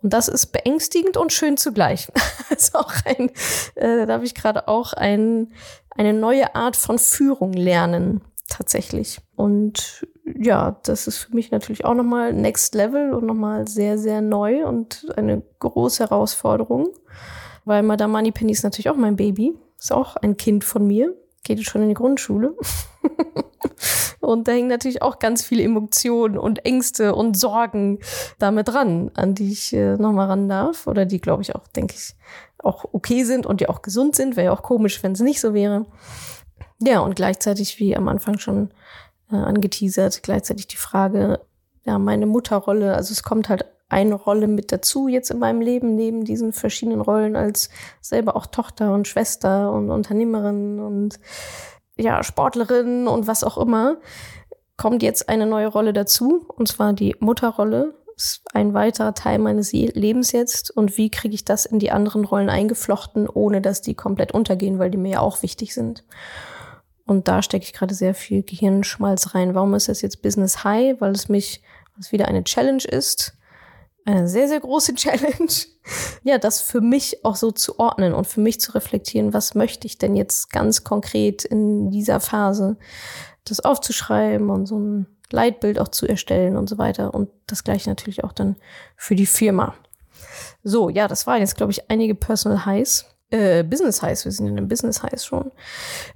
Und 0.02 0.12
das 0.12 0.28
ist 0.28 0.46
beängstigend 0.46 1.16
und 1.16 1.32
schön 1.32 1.56
zugleich. 1.56 2.08
ist 2.50 2.76
auch 2.76 2.92
ein, 3.04 3.30
äh, 3.74 4.06
da 4.06 4.14
habe 4.14 4.24
ich 4.24 4.34
gerade 4.34 4.68
auch 4.68 4.92
ein, 4.92 5.52
eine 5.90 6.12
neue 6.12 6.54
Art 6.54 6.76
von 6.76 6.98
Führung 6.98 7.52
lernen, 7.52 8.20
tatsächlich. 8.48 9.20
Und 9.34 10.06
ja, 10.24 10.78
das 10.84 11.06
ist 11.08 11.18
für 11.18 11.34
mich 11.34 11.50
natürlich 11.50 11.84
auch 11.84 11.94
nochmal 11.94 12.32
Next 12.32 12.74
Level 12.74 13.12
und 13.12 13.26
nochmal 13.26 13.66
sehr, 13.66 13.98
sehr 13.98 14.20
neu 14.20 14.64
und 14.66 15.06
eine 15.16 15.42
große 15.58 16.04
Herausforderung. 16.04 16.90
Weil 17.68 17.82
Madame 17.82 18.14
Moneypenny 18.14 18.52
ist 18.52 18.64
natürlich 18.64 18.88
auch 18.88 18.96
mein 18.96 19.16
Baby. 19.16 19.54
Ist 19.78 19.92
auch 19.92 20.16
ein 20.16 20.38
Kind 20.38 20.64
von 20.64 20.86
mir. 20.86 21.14
Geht 21.44 21.62
schon 21.64 21.82
in 21.82 21.88
die 21.88 21.94
Grundschule. 21.94 22.56
und 24.20 24.48
da 24.48 24.52
hängen 24.52 24.68
natürlich 24.68 25.02
auch 25.02 25.18
ganz 25.18 25.44
viele 25.44 25.62
Emotionen 25.64 26.38
und 26.38 26.64
Ängste 26.64 27.14
und 27.14 27.38
Sorgen 27.38 27.98
damit 28.38 28.68
dran, 28.68 29.10
an 29.12 29.34
die 29.34 29.52
ich 29.52 29.74
äh, 29.74 29.96
nochmal 29.96 30.28
ran 30.28 30.48
darf. 30.48 30.86
Oder 30.86 31.04
die, 31.04 31.20
glaube 31.20 31.42
ich, 31.42 31.54
auch, 31.54 31.68
denke 31.68 31.94
ich, 31.94 32.16
auch 32.56 32.86
okay 32.92 33.24
sind 33.24 33.44
und 33.44 33.60
die 33.60 33.68
auch 33.68 33.82
gesund 33.82 34.16
sind. 34.16 34.36
Wäre 34.36 34.46
ja 34.46 34.52
auch 34.52 34.62
komisch, 34.62 35.02
wenn 35.02 35.12
es 35.12 35.20
nicht 35.20 35.42
so 35.42 35.52
wäre. 35.52 35.84
Ja, 36.80 37.00
und 37.00 37.16
gleichzeitig, 37.16 37.78
wie 37.78 37.94
am 37.94 38.08
Anfang 38.08 38.38
schon 38.38 38.70
äh, 39.30 39.36
angeteasert, 39.36 40.22
gleichzeitig 40.22 40.68
die 40.68 40.76
Frage, 40.76 41.40
ja, 41.84 41.98
meine 41.98 42.24
Mutterrolle, 42.24 42.94
also 42.94 43.12
es 43.12 43.22
kommt 43.22 43.50
halt 43.50 43.66
eine 43.88 44.14
Rolle 44.14 44.48
mit 44.48 44.70
dazu 44.72 45.08
jetzt 45.08 45.30
in 45.30 45.38
meinem 45.38 45.60
Leben, 45.60 45.94
neben 45.94 46.24
diesen 46.24 46.52
verschiedenen 46.52 47.00
Rollen 47.00 47.36
als 47.36 47.70
selber 48.00 48.36
auch 48.36 48.46
Tochter 48.46 48.92
und 48.92 49.08
Schwester 49.08 49.72
und 49.72 49.90
Unternehmerin 49.90 50.78
und 50.80 51.18
ja, 51.96 52.22
Sportlerin 52.22 53.08
und 53.08 53.26
was 53.26 53.44
auch 53.44 53.58
immer, 53.58 53.96
kommt 54.76 55.02
jetzt 55.02 55.28
eine 55.28 55.46
neue 55.46 55.66
Rolle 55.66 55.92
dazu, 55.92 56.46
und 56.54 56.68
zwar 56.68 56.92
die 56.92 57.16
Mutterrolle. 57.18 57.94
Ist 58.16 58.42
ein 58.52 58.74
weiterer 58.74 59.14
Teil 59.14 59.38
meines 59.38 59.72
Lebens 59.72 60.32
jetzt. 60.32 60.72
Und 60.76 60.96
wie 60.96 61.08
kriege 61.08 61.36
ich 61.36 61.44
das 61.44 61.66
in 61.66 61.78
die 61.78 61.92
anderen 61.92 62.24
Rollen 62.24 62.50
eingeflochten, 62.50 63.28
ohne 63.28 63.60
dass 63.60 63.80
die 63.80 63.94
komplett 63.94 64.32
untergehen, 64.32 64.80
weil 64.80 64.90
die 64.90 64.98
mir 64.98 65.12
ja 65.12 65.20
auch 65.20 65.42
wichtig 65.42 65.72
sind. 65.72 66.04
Und 67.06 67.28
da 67.28 67.42
stecke 67.42 67.64
ich 67.64 67.72
gerade 67.72 67.94
sehr 67.94 68.14
viel 68.14 68.42
Gehirnschmalz 68.42 69.34
rein. 69.34 69.54
Warum 69.54 69.74
ist 69.74 69.88
das 69.88 70.02
jetzt 70.02 70.20
Business 70.20 70.64
High? 70.64 71.00
Weil 71.00 71.12
es 71.12 71.28
mich, 71.28 71.62
weil 71.94 72.00
es 72.00 72.12
wieder 72.12 72.26
eine 72.26 72.42
Challenge 72.42 72.82
ist. 72.84 73.37
Eine 74.08 74.26
sehr, 74.26 74.48
sehr 74.48 74.60
große 74.60 74.94
Challenge. 74.94 75.52
ja, 76.22 76.38
das 76.38 76.62
für 76.62 76.80
mich 76.80 77.26
auch 77.26 77.36
so 77.36 77.50
zu 77.50 77.78
ordnen 77.78 78.14
und 78.14 78.26
für 78.26 78.40
mich 78.40 78.58
zu 78.58 78.72
reflektieren, 78.72 79.34
was 79.34 79.54
möchte 79.54 79.86
ich 79.86 79.98
denn 79.98 80.16
jetzt 80.16 80.50
ganz 80.50 80.82
konkret 80.82 81.44
in 81.44 81.90
dieser 81.90 82.18
Phase, 82.18 82.78
das 83.44 83.60
aufzuschreiben 83.60 84.48
und 84.48 84.64
so 84.64 84.78
ein 84.78 85.06
Leitbild 85.30 85.78
auch 85.78 85.88
zu 85.88 86.06
erstellen 86.06 86.56
und 86.56 86.70
so 86.70 86.78
weiter. 86.78 87.12
Und 87.12 87.28
das 87.46 87.64
gleiche 87.64 87.90
natürlich 87.90 88.24
auch 88.24 88.32
dann 88.32 88.56
für 88.96 89.14
die 89.14 89.26
Firma. 89.26 89.74
So, 90.62 90.88
ja, 90.88 91.06
das 91.06 91.26
waren 91.26 91.40
jetzt, 91.40 91.58
glaube 91.58 91.72
ich, 91.72 91.90
einige 91.90 92.14
Personal 92.14 92.64
Highs. 92.64 93.04
Äh, 93.28 93.62
Business 93.62 94.00
heißt, 94.00 94.24
wir 94.24 94.32
sind 94.32 94.46
in 94.46 94.56
dem 94.56 94.68
Business 94.68 95.02
heißt 95.02 95.26
schon. 95.26 95.52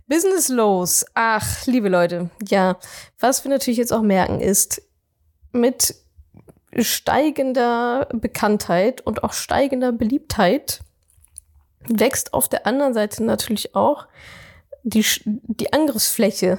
Business 0.06 0.48
los. 0.48 1.04
Ach, 1.12 1.66
liebe 1.66 1.90
Leute, 1.90 2.30
ja, 2.48 2.78
was 3.20 3.44
wir 3.44 3.50
natürlich 3.50 3.76
jetzt 3.76 3.92
auch 3.92 4.00
merken 4.00 4.40
ist, 4.40 4.80
mit 5.52 6.01
steigender 6.78 8.08
Bekanntheit 8.12 9.00
und 9.00 9.24
auch 9.24 9.32
steigender 9.32 9.92
Beliebtheit 9.92 10.80
wächst 11.86 12.32
auf 12.32 12.48
der 12.48 12.66
anderen 12.66 12.94
Seite 12.94 13.24
natürlich 13.24 13.74
auch 13.74 14.06
die, 14.84 15.04
die 15.24 15.72
Angriffsfläche 15.72 16.58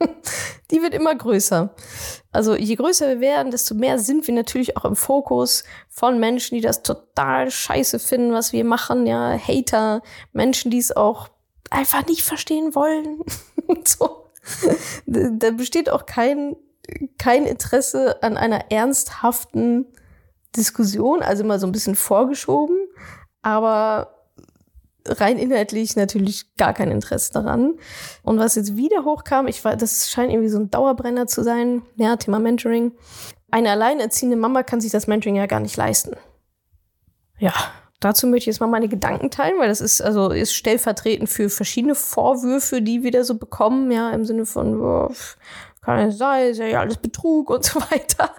die 0.70 0.82
wird 0.82 0.94
immer 0.94 1.14
größer. 1.14 1.74
Also 2.32 2.54
je 2.56 2.74
größer 2.74 3.08
wir 3.08 3.20
werden, 3.20 3.50
desto 3.50 3.74
mehr 3.74 3.98
sind 3.98 4.26
wir 4.26 4.34
natürlich 4.34 4.76
auch 4.76 4.84
im 4.84 4.96
Fokus 4.96 5.64
von 5.88 6.18
Menschen, 6.18 6.56
die 6.56 6.60
das 6.60 6.82
total 6.82 7.50
scheiße 7.50 7.98
finden, 7.98 8.32
was 8.32 8.52
wir 8.52 8.64
machen. 8.64 9.06
Ja, 9.06 9.38
Hater, 9.38 10.02
Menschen, 10.32 10.70
die 10.70 10.78
es 10.78 10.94
auch 10.94 11.28
einfach 11.70 12.06
nicht 12.06 12.22
verstehen 12.22 12.74
wollen. 12.74 13.20
so. 13.84 14.30
Da 15.06 15.50
besteht 15.52 15.88
auch 15.88 16.06
kein, 16.06 16.56
kein 17.18 17.46
Interesse 17.46 18.22
an 18.22 18.36
einer 18.36 18.70
ernsthaften 18.70 19.86
Diskussion, 20.56 21.22
also 21.22 21.44
mal 21.44 21.58
so 21.58 21.66
ein 21.66 21.72
bisschen 21.72 21.94
vorgeschoben. 21.96 22.76
Aber 23.42 24.14
rein 25.06 25.38
inhaltlich 25.38 25.96
natürlich 25.96 26.56
gar 26.56 26.72
kein 26.72 26.90
Interesse 26.90 27.32
daran. 27.32 27.74
Und 28.22 28.38
was 28.38 28.54
jetzt 28.54 28.76
wieder 28.76 29.04
hochkam, 29.04 29.46
ich 29.46 29.64
war, 29.64 29.76
das 29.76 30.10
scheint 30.10 30.30
irgendwie 30.30 30.48
so 30.48 30.58
ein 30.58 30.70
Dauerbrenner 30.70 31.26
zu 31.26 31.42
sein, 31.42 31.82
ja, 31.96 32.16
Thema 32.16 32.38
Mentoring. 32.38 32.92
Eine 33.50 33.70
alleinerziehende 33.70 34.36
Mama 34.36 34.62
kann 34.62 34.80
sich 34.80 34.90
das 34.90 35.06
Mentoring 35.06 35.36
ja 35.36 35.46
gar 35.46 35.60
nicht 35.60 35.76
leisten. 35.76 36.16
Ja, 37.38 37.52
dazu 38.00 38.26
möchte 38.26 38.44
ich 38.50 38.54
jetzt 38.54 38.60
mal 38.60 38.66
meine 38.66 38.88
Gedanken 38.88 39.30
teilen, 39.30 39.58
weil 39.58 39.68
das 39.68 39.80
ist 39.80 40.00
also 40.00 40.30
ist 40.30 40.54
stellvertretend 40.54 41.28
für 41.28 41.50
verschiedene 41.50 41.94
Vorwürfe, 41.94 42.80
die 42.80 43.02
wir 43.02 43.10
da 43.10 43.24
so 43.24 43.36
bekommen, 43.36 43.90
ja, 43.90 44.10
im 44.10 44.24
Sinne 44.24 44.46
von, 44.46 44.80
oh, 44.80 45.12
kann 45.84 46.08
es 46.08 46.18
sein, 46.18 46.50
ist 46.50 46.58
ja 46.58 46.80
alles 46.80 46.96
Betrug 46.96 47.50
und 47.50 47.64
so 47.64 47.80
weiter. 47.80 48.30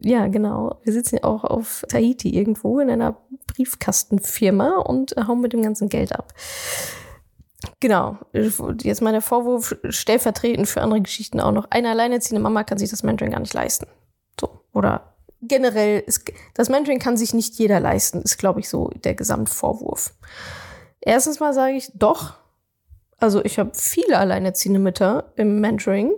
Ja, 0.00 0.26
genau. 0.26 0.78
Wir 0.82 0.92
sitzen 0.92 1.16
ja 1.16 1.24
auch 1.24 1.44
auf 1.44 1.84
Tahiti 1.88 2.30
irgendwo 2.30 2.80
in 2.80 2.90
einer 2.90 3.16
Briefkastenfirma 3.46 4.78
und 4.78 5.14
hauen 5.28 5.40
mit 5.40 5.52
dem 5.52 5.62
ganzen 5.62 5.88
Geld 5.88 6.12
ab. 6.12 6.32
Genau. 7.80 8.18
Jetzt 8.32 9.02
meine 9.02 9.20
Vorwurf 9.20 9.76
stellvertretend 9.88 10.68
für 10.68 10.82
andere 10.82 11.00
Geschichten 11.00 11.40
auch 11.40 11.52
noch. 11.52 11.66
Eine 11.70 11.90
alleinerziehende 11.90 12.42
Mama 12.42 12.64
kann 12.64 12.78
sich 12.78 12.90
das 12.90 13.02
Mentoring 13.02 13.32
gar 13.32 13.40
nicht 13.40 13.54
leisten. 13.54 13.86
So. 14.40 14.60
Oder 14.72 15.14
generell, 15.42 16.00
ist, 16.00 16.32
das 16.54 16.68
Mentoring 16.68 16.98
kann 16.98 17.16
sich 17.16 17.34
nicht 17.34 17.54
jeder 17.54 17.80
leisten, 17.80 18.22
ist, 18.22 18.38
glaube 18.38 18.60
ich, 18.60 18.68
so 18.68 18.90
der 19.04 19.14
Gesamtvorwurf. 19.14 20.14
Erstens 21.00 21.40
mal 21.40 21.52
sage 21.52 21.74
ich 21.74 21.90
doch, 21.94 22.34
also 23.18 23.44
ich 23.44 23.58
habe 23.58 23.70
viele 23.74 24.18
alleinerziehende 24.18 24.80
Mütter 24.80 25.32
im 25.36 25.60
Mentoring 25.60 26.12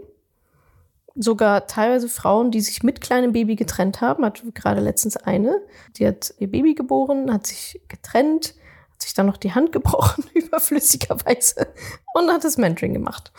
sogar 1.14 1.66
teilweise 1.66 2.09
Frauen, 2.09 2.50
die 2.50 2.61
sich 2.61 2.83
mit 2.83 3.00
kleinem 3.00 3.33
Baby 3.33 3.57
getrennt 3.57 4.00
haben. 4.00 4.24
Hat 4.24 4.42
gerade 4.55 4.81
letztens 4.81 5.16
eine, 5.16 5.62
die 5.96 6.07
hat 6.07 6.35
ihr 6.38 6.50
Baby 6.50 6.74
geboren, 6.74 7.33
hat 7.33 7.46
sich 7.46 7.81
getrennt, 7.88 8.55
hat 8.92 9.03
sich 9.03 9.14
dann 9.14 9.27
noch 9.27 9.37
die 9.37 9.55
Hand 9.55 9.72
gebrochen, 9.72 10.24
überflüssigerweise, 10.35 11.68
und 12.14 12.31
hat 12.31 12.44
das 12.44 12.59
Mentoring 12.59 12.94
gemacht. 12.94 13.33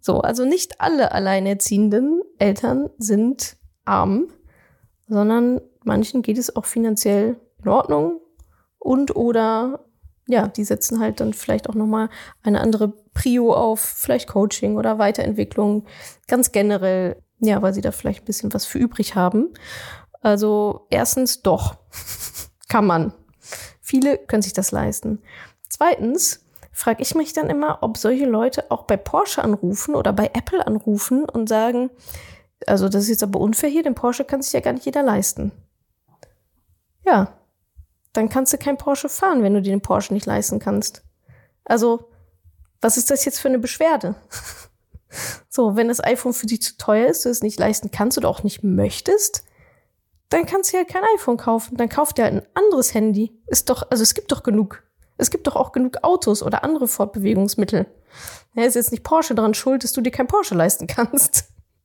So, 0.00 0.20
also 0.20 0.44
nicht 0.44 0.80
alle 0.80 1.12
alleinerziehenden 1.12 2.22
Eltern 2.38 2.90
sind 2.98 3.56
arm, 3.84 4.28
sondern 5.08 5.60
manchen 5.84 6.22
geht 6.22 6.38
es 6.38 6.54
auch 6.54 6.64
finanziell 6.64 7.40
in 7.62 7.68
Ordnung 7.68 8.20
und 8.78 9.16
oder 9.16 9.85
ja, 10.26 10.48
die 10.48 10.64
setzen 10.64 11.00
halt 11.00 11.20
dann 11.20 11.32
vielleicht 11.32 11.68
auch 11.68 11.74
nochmal 11.74 12.08
eine 12.42 12.60
andere 12.60 12.88
Prio 13.14 13.54
auf, 13.54 13.80
vielleicht 13.80 14.28
Coaching 14.28 14.76
oder 14.76 14.98
Weiterentwicklung, 14.98 15.86
ganz 16.26 16.52
generell, 16.52 17.22
ja, 17.38 17.62
weil 17.62 17.74
sie 17.74 17.80
da 17.80 17.92
vielleicht 17.92 18.22
ein 18.22 18.26
bisschen 18.26 18.52
was 18.52 18.66
für 18.66 18.78
übrig 18.78 19.14
haben. 19.14 19.54
Also 20.20 20.86
erstens 20.90 21.42
doch, 21.42 21.76
kann 22.68 22.86
man. 22.86 23.12
Viele 23.80 24.18
können 24.18 24.42
sich 24.42 24.52
das 24.52 24.72
leisten. 24.72 25.22
Zweitens 25.68 26.44
frage 26.72 27.02
ich 27.02 27.14
mich 27.14 27.32
dann 27.32 27.48
immer, 27.48 27.78
ob 27.82 27.96
solche 27.96 28.26
Leute 28.26 28.70
auch 28.70 28.82
bei 28.82 28.96
Porsche 28.96 29.42
anrufen 29.42 29.94
oder 29.94 30.12
bei 30.12 30.30
Apple 30.34 30.66
anrufen 30.66 31.24
und 31.24 31.48
sagen, 31.48 31.90
also 32.66 32.88
das 32.88 33.04
ist 33.04 33.10
jetzt 33.10 33.22
aber 33.22 33.40
unfair 33.40 33.70
hier, 33.70 33.82
denn 33.82 33.94
Porsche 33.94 34.24
kann 34.24 34.42
sich 34.42 34.52
ja 34.52 34.60
gar 34.60 34.72
nicht 34.72 34.86
jeder 34.86 35.02
leisten. 35.02 35.52
Ja, 37.04 37.32
dann 38.16 38.28
kannst 38.28 38.52
du 38.52 38.58
kein 38.58 38.78
Porsche 38.78 39.08
fahren, 39.08 39.42
wenn 39.42 39.54
du 39.54 39.62
dir 39.62 39.70
den 39.70 39.82
Porsche 39.82 40.14
nicht 40.14 40.26
leisten 40.26 40.58
kannst. 40.58 41.02
Also, 41.64 42.10
was 42.80 42.96
ist 42.96 43.10
das 43.10 43.24
jetzt 43.24 43.40
für 43.40 43.48
eine 43.48 43.58
Beschwerde? 43.58 44.14
so, 45.48 45.76
wenn 45.76 45.88
das 45.88 46.02
iPhone 46.02 46.32
für 46.32 46.46
dich 46.46 46.62
zu 46.62 46.76
teuer 46.76 47.08
ist, 47.08 47.24
du 47.24 47.28
es 47.28 47.42
nicht 47.42 47.58
leisten 47.58 47.90
kannst 47.90 48.16
oder 48.16 48.28
auch 48.28 48.42
nicht 48.42 48.62
möchtest, 48.62 49.44
dann 50.28 50.46
kannst 50.46 50.72
du 50.72 50.78
ja 50.78 50.84
kein 50.84 51.04
iPhone 51.14 51.36
kaufen. 51.36 51.76
Dann 51.76 51.88
kauf 51.88 52.12
dir 52.12 52.24
halt 52.24 52.34
ein 52.34 52.46
anderes 52.54 52.94
Handy. 52.94 53.38
Ist 53.46 53.70
doch, 53.70 53.90
also 53.90 54.02
es 54.02 54.14
gibt 54.14 54.32
doch 54.32 54.42
genug. 54.42 54.82
Es 55.18 55.30
gibt 55.30 55.46
doch 55.46 55.56
auch 55.56 55.72
genug 55.72 55.98
Autos 56.02 56.42
oder 56.42 56.64
andere 56.64 56.88
Fortbewegungsmittel. 56.88 57.86
Ja, 58.54 58.64
ist 58.64 58.74
jetzt 58.74 58.92
nicht 58.92 59.04
Porsche 59.04 59.34
dran 59.34 59.54
schuld, 59.54 59.84
dass 59.84 59.92
du 59.92 60.00
dir 60.00 60.10
kein 60.10 60.26
Porsche 60.26 60.54
leisten 60.54 60.86
kannst. 60.86 61.44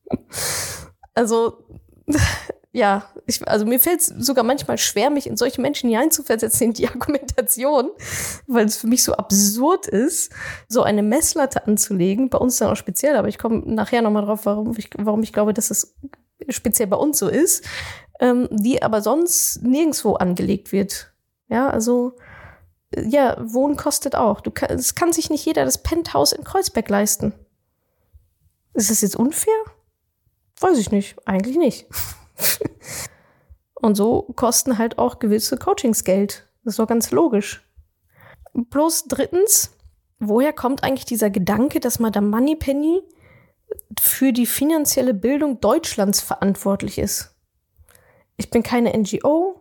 also, 1.14 1.66
ja, 2.74 3.04
ich, 3.26 3.46
also 3.48 3.66
mir 3.66 3.80
fällt 3.80 4.00
es 4.00 4.08
sogar 4.08 4.46
manchmal 4.46 4.78
schwer, 4.78 5.10
mich 5.10 5.28
in 5.28 5.36
solche 5.36 5.60
Menschen 5.60 5.90
hineinzuversetzen 5.90 6.68
in 6.68 6.74
die 6.74 6.88
Argumentation, 6.90 7.92
weil 8.48 8.66
es 8.66 8.78
für 8.78 8.88
mich 8.88 9.04
so 9.04 9.14
absurd 9.14 9.88
ist, 9.88 10.32
so 10.70 10.84
eine 10.84 11.04
Messlatte 11.04 11.68
anzulegen. 11.68 12.30
Bei 12.30 12.38
uns 12.38 12.58
dann 12.58 12.70
auch 12.70 12.78
speziell, 12.78 13.18
aber 13.18 13.28
ich 13.28 13.38
komme 13.38 13.62
nachher 13.66 14.02
nochmal 14.02 14.26
drauf, 14.26 14.46
warum 14.46 14.74
ich, 14.78 14.90
warum 14.98 15.22
ich 15.22 15.34
glaube, 15.34 15.54
dass 15.54 15.70
es 15.70 15.96
speziell 16.48 16.88
bei 16.88 16.96
uns 16.96 17.20
so 17.20 17.28
ist, 17.28 17.66
ähm, 18.22 18.48
die 18.52 18.82
aber 18.82 19.02
sonst 19.02 19.62
nirgendwo 19.64 20.14
angelegt 20.14 20.72
wird. 20.72 21.14
Ja, 21.50 21.70
also 21.70 22.14
ja, 22.96 23.38
Wohnen 23.42 23.76
kostet 23.76 24.16
auch. 24.16 24.40
Du 24.40 24.52
kann, 24.52 24.70
es 24.72 24.96
kann 24.96 25.12
sich 25.12 25.30
nicht 25.30 25.46
jeder 25.46 25.66
das 25.66 25.84
Penthouse 25.84 26.32
in 26.32 26.46
Kreuzberg 26.46 26.90
leisten. 26.90 27.34
Ist 28.74 28.90
das 28.90 29.02
jetzt 29.02 29.18
unfair? 29.18 29.54
Weiß 30.62 30.78
ich 30.78 30.92
nicht. 30.92 31.16
Eigentlich 31.26 31.58
nicht. 31.58 31.88
Und 33.82 33.96
so 33.96 34.24
kosten 34.36 34.78
halt 34.78 34.98
auch 35.00 35.20
gewisse 35.20 35.58
Coachings 35.58 36.04
Geld. 36.04 36.48
Das 36.64 36.74
ist 36.74 36.80
doch 36.80 36.88
ganz 36.88 37.12
logisch. 37.12 37.68
Bloß 38.54 39.06
drittens, 39.08 39.72
woher 40.20 40.54
kommt 40.54 40.84
eigentlich 40.84 41.06
dieser 41.06 41.30
Gedanke, 41.30 41.80
dass 41.80 42.00
Madame 42.00 42.28
Moneypenny 42.28 43.02
für 44.00 44.34
die 44.34 44.46
finanzielle 44.46 45.14
Bildung 45.14 45.60
Deutschlands 45.62 46.22
verantwortlich 46.22 47.00
ist? 47.00 47.36
Ich 48.38 48.50
bin 48.50 48.62
keine 48.62 48.96
NGO, 48.96 49.60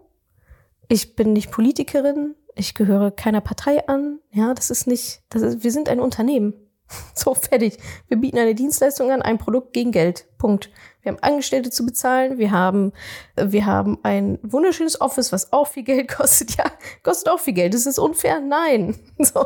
ich 0.88 1.16
bin 1.16 1.32
nicht 1.32 1.50
Politikerin, 1.50 2.34
ich 2.56 2.74
gehöre 2.74 3.10
keiner 3.10 3.40
Partei 3.40 3.86
an. 3.88 4.18
Ja, 4.32 4.54
das 4.54 4.70
ist 4.70 4.86
nicht, 4.86 5.22
das 5.28 5.42
ist, 5.42 5.64
wir 5.64 5.72
sind 5.72 5.88
ein 5.88 6.00
Unternehmen. 6.00 6.54
So, 7.14 7.34
fertig. 7.34 7.78
Wir 8.08 8.16
bieten 8.16 8.38
eine 8.38 8.54
Dienstleistung 8.54 9.10
an, 9.10 9.22
ein 9.22 9.38
Produkt 9.38 9.72
gegen 9.72 9.92
Geld. 9.92 10.26
Punkt. 10.38 10.70
Wir 11.02 11.12
haben 11.12 11.22
Angestellte 11.22 11.70
zu 11.70 11.84
bezahlen, 11.86 12.38
wir 12.38 12.50
haben, 12.50 12.92
wir 13.36 13.64
haben 13.64 13.98
ein 14.02 14.38
wunderschönes 14.42 15.00
Office, 15.00 15.32
was 15.32 15.52
auch 15.52 15.68
viel 15.68 15.82
Geld 15.82 16.08
kostet. 16.16 16.56
Ja, 16.56 16.64
kostet 17.02 17.28
auch 17.28 17.40
viel 17.40 17.54
Geld. 17.54 17.74
Ist 17.74 17.86
das 17.86 17.98
unfair? 17.98 18.40
Nein. 18.40 18.96
So. 19.22 19.44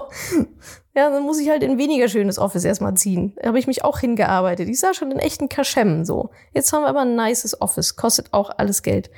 Ja, 0.94 1.10
dann 1.10 1.24
muss 1.24 1.40
ich 1.40 1.50
halt 1.50 1.64
ein 1.64 1.78
weniger 1.78 2.08
schönes 2.08 2.38
Office 2.38 2.64
erstmal 2.64 2.94
ziehen. 2.94 3.34
Da 3.36 3.48
habe 3.48 3.58
ich 3.58 3.66
mich 3.66 3.82
auch 3.82 3.98
hingearbeitet. 3.98 4.68
Ich 4.68 4.78
sah 4.78 4.94
schon 4.94 5.10
in 5.10 5.18
echten 5.18 5.48
Kaschem 5.48 6.04
so. 6.04 6.30
Jetzt 6.52 6.72
haben 6.72 6.82
wir 6.82 6.88
aber 6.88 7.00
ein 7.00 7.16
nices 7.16 7.60
Office, 7.60 7.96
kostet 7.96 8.32
auch 8.32 8.50
alles 8.56 8.82
Geld. 8.84 9.10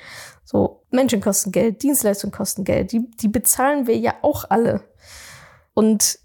So, 0.44 0.82
Menschen 0.90 1.20
kosten 1.20 1.52
Geld, 1.52 1.82
Dienstleistungen 1.82 2.32
kosten 2.32 2.64
Geld. 2.64 2.92
Die, 2.92 3.10
die 3.20 3.28
bezahlen 3.28 3.86
wir 3.86 3.98
ja 3.98 4.14
auch 4.22 4.46
alle. 4.48 4.80
Und 5.74 6.18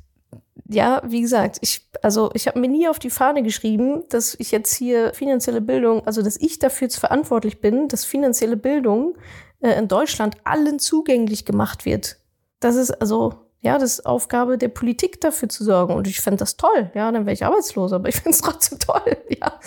ja, 0.73 1.01
wie 1.05 1.21
gesagt, 1.21 1.57
ich, 1.61 1.89
also 2.01 2.31
ich 2.33 2.47
habe 2.47 2.59
mir 2.59 2.67
nie 2.67 2.87
auf 2.87 2.99
die 2.99 3.09
Fahne 3.09 3.43
geschrieben, 3.43 4.03
dass 4.09 4.35
ich 4.39 4.51
jetzt 4.51 4.73
hier 4.73 5.13
finanzielle 5.13 5.61
Bildung, 5.61 6.05
also 6.05 6.21
dass 6.21 6.37
ich 6.37 6.59
dafür 6.59 6.89
verantwortlich 6.89 7.59
bin, 7.59 7.87
dass 7.87 8.05
finanzielle 8.05 8.57
Bildung 8.57 9.17
äh, 9.59 9.77
in 9.77 9.87
Deutschland 9.87 10.37
allen 10.43 10.79
zugänglich 10.79 11.45
gemacht 11.45 11.85
wird. 11.85 12.17
Das 12.59 12.75
ist 12.75 12.91
also, 12.91 13.33
ja, 13.59 13.77
das 13.77 13.99
ist 13.99 14.05
Aufgabe 14.05 14.57
der 14.57 14.69
Politik 14.69 15.19
dafür 15.19 15.49
zu 15.49 15.63
sorgen. 15.63 15.93
Und 15.93 16.07
ich 16.07 16.21
fände 16.21 16.37
das 16.37 16.55
toll, 16.55 16.91
ja, 16.93 17.11
dann 17.11 17.25
wäre 17.25 17.33
ich 17.33 17.45
arbeitslos, 17.45 17.91
aber 17.91 18.07
ich 18.07 18.15
finde 18.15 18.31
es 18.31 18.41
trotzdem 18.41 18.79
toll, 18.79 19.17
ja. 19.29 19.59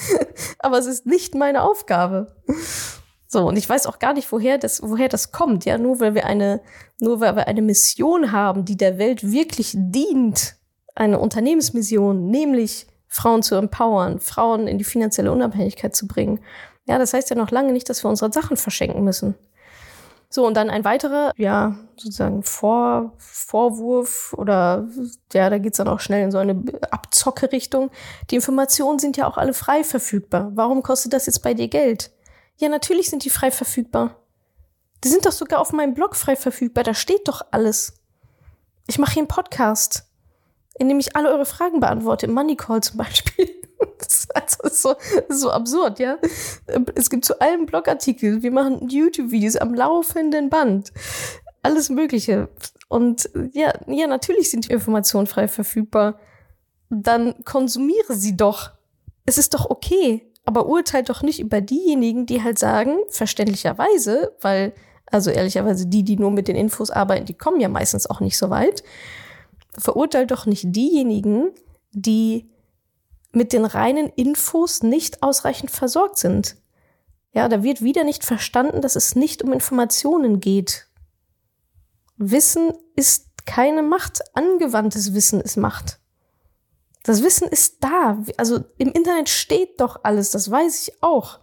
Aber 0.59 0.79
es 0.79 0.87
ist 0.87 1.07
nicht 1.07 1.35
meine 1.35 1.63
Aufgabe. 1.63 2.35
So, 3.27 3.47
und 3.47 3.57
ich 3.57 3.69
weiß 3.69 3.87
auch 3.87 3.99
gar 3.99 4.15
nicht, 4.15 4.31
woher 4.33 4.59
das, 4.59 4.81
woher 4.83 5.09
das 5.09 5.33
kommt, 5.33 5.65
ja, 5.65 5.77
nur 5.77 6.01
weil 6.01 6.15
wir 6.15 6.25
eine, 6.25 6.63
nur 6.99 7.21
weil 7.21 7.37
wir 7.37 7.47
eine 7.47 7.63
Mission 7.63 8.33
haben, 8.33 8.65
die 8.65 8.77
der 8.77 8.97
Welt 8.97 9.31
wirklich 9.31 9.73
dient 9.75 10.57
eine 10.95 11.19
Unternehmensmission, 11.19 12.31
nämlich 12.31 12.87
Frauen 13.09 13.43
zu 13.43 13.55
empowern, 13.55 14.19
Frauen 14.21 14.67
in 14.67 14.79
die 14.79 14.85
finanzielle 14.85 15.33
Unabhängigkeit 15.33 15.95
zu 15.95 16.07
bringen. 16.07 16.41
Ja, 16.87 16.99
das 16.99 17.13
heißt 17.13 17.31
ja 17.31 17.37
noch 17.37 17.51
lange 17.51 17.73
nicht, 17.73 17.89
dass 17.89 18.05
wir 18.05 18.09
unsere 18.11 18.33
Sachen 18.33 18.57
verschenken 18.57 19.05
müssen. 19.05 19.35
So, 20.29 20.45
und 20.45 20.57
dann 20.57 20.69
ein 20.69 20.85
weiterer, 20.85 21.31
ja, 21.37 21.77
sozusagen 21.97 22.43
Vor 22.43 23.13
Vorwurf 23.19 24.35
oder 24.37 24.89
ja, 25.33 25.49
da 25.49 25.59
geht's 25.59 25.79
dann 25.79 25.87
auch 25.87 26.01
schnell 26.01 26.25
in 26.25 26.33
so 26.33 26.39
eine 26.39 26.61
Abzocke-Richtung. 26.91 27.91
Die 28.31 28.35
Informationen 28.35 28.99
sind 28.99 29.17
ja 29.17 29.29
auch 29.29 29.37
alle 29.37 29.55
frei 29.55 29.85
verfügbar. 29.85 30.51
Warum 30.55 30.83
kostet 30.83 31.13
das 31.13 31.27
jetzt 31.27 31.45
bei 31.45 31.55
dir 31.55 31.69
Geld? 31.69 32.11
Ja, 32.57 32.69
natürlich 32.69 33.11
sind 33.11 33.25
die 33.25 33.31
frei 33.31 33.53
verfügbar. 33.53 34.17
Die 35.05 35.09
sind 35.09 35.25
doch 35.25 35.33
sogar 35.33 35.61
auf 35.61 35.73
meinem 35.73 35.95
Blog 35.95 36.17
frei 36.17 36.35
verfügbar. 36.35 36.83
Da 36.83 36.95
steht 36.95 37.29
doch 37.29 37.43
alles. 37.53 38.01
Ich 38.89 38.99
mache 38.99 39.13
hier 39.13 39.21
einen 39.21 39.29
Podcast 39.29 40.09
in 40.79 40.89
dem 40.89 40.99
ich 40.99 41.15
alle 41.17 41.31
eure 41.31 41.47
Fragen 41.47 41.81
beantworte, 41.81 42.29
Money 42.29 42.57
Call 42.57 42.83
zum 42.83 42.99
Beispiel. 42.99 43.49
Das 43.99 44.21
ist, 44.21 44.35
also 44.35 44.69
so, 44.71 44.95
so 45.29 45.51
absurd, 45.51 45.99
ja. 45.99 46.17
Es 46.95 47.11
gibt 47.11 47.25
zu 47.25 47.41
allem 47.41 47.67
Blogartikel, 47.67 48.43
wir 48.43 48.51
machen 48.51 48.89
YouTube-Videos 48.89 49.57
am 49.57 49.75
laufenden 49.75 50.49
Band. 50.49 50.91
Alles 51.63 51.91
Mögliche. 51.91 52.49
Und 52.89 53.29
ja, 53.53 53.73
ja, 53.87 54.07
natürlich 54.07 54.51
sind 54.51 54.69
die 54.69 54.73
Informationen 54.73 55.27
frei 55.27 55.49
verfügbar. 55.49 56.19
Dann 56.89 57.45
konsumiere 57.45 58.15
sie 58.15 58.37
doch. 58.37 58.71
Es 59.27 59.39
ist 59.39 59.53
doch 59.53 59.69
okay. 59.69 60.31
Aber 60.47 60.67
urteilt 60.67 61.09
doch 61.11 61.23
nicht 61.23 61.41
über 61.41 61.61
diejenigen, 61.61 62.25
die 62.25 62.43
halt 62.43 62.59
sagen, 62.59 62.97
verständlicherweise, 63.09 64.33
weil, 64.41 64.73
also 65.11 65.31
ehrlicherweise, 65.31 65.87
die, 65.87 66.05
die 66.05 66.17
nur 66.17 66.31
mit 66.31 66.49
den 66.49 66.57
Infos 66.57 66.91
arbeiten, 66.91 67.27
die 67.27 67.35
kommen 67.35 67.61
ja 67.61 67.69
meistens 67.69 68.09
auch 68.09 68.21
nicht 68.21 68.39
so 68.39 68.49
weit 68.51 68.83
verurteilt 69.79 70.31
doch 70.31 70.47
nicht 70.47 70.65
diejenigen, 70.75 71.51
die 71.93 72.51
mit 73.33 73.53
den 73.53 73.65
reinen 73.65 74.09
Infos 74.09 74.83
nicht 74.83 75.23
ausreichend 75.23 75.71
versorgt 75.71 76.19
sind. 76.19 76.57
Ja, 77.33 77.49
da 77.49 77.63
wird 77.63 77.83
wieder 77.83 78.05
nicht 78.05 78.25
verstanden, 78.25 78.81
dass 78.81 78.95
es 78.97 79.17
nicht 79.17 79.43
um 79.43 79.53
Informationen 79.53 80.39
geht. 80.39 80.87
Wissen 82.17 82.73
ist 82.95 83.27
keine 83.45 83.83
Macht, 83.83 84.21
angewandtes 84.37 85.15
Wissen 85.15 85.41
ist 85.41 85.57
Macht. 85.57 85.99
Das 87.03 87.23
Wissen 87.23 87.49
ist 87.49 87.83
da. 87.83 88.23
Also 88.37 88.61
im 88.79 88.93
Internet 88.93 89.29
steht 89.29 89.81
doch 89.81 90.05
alles, 90.05 90.31
das 90.31 90.51
weiß 90.51 90.83
ich 90.83 91.03
auch. 91.03 91.41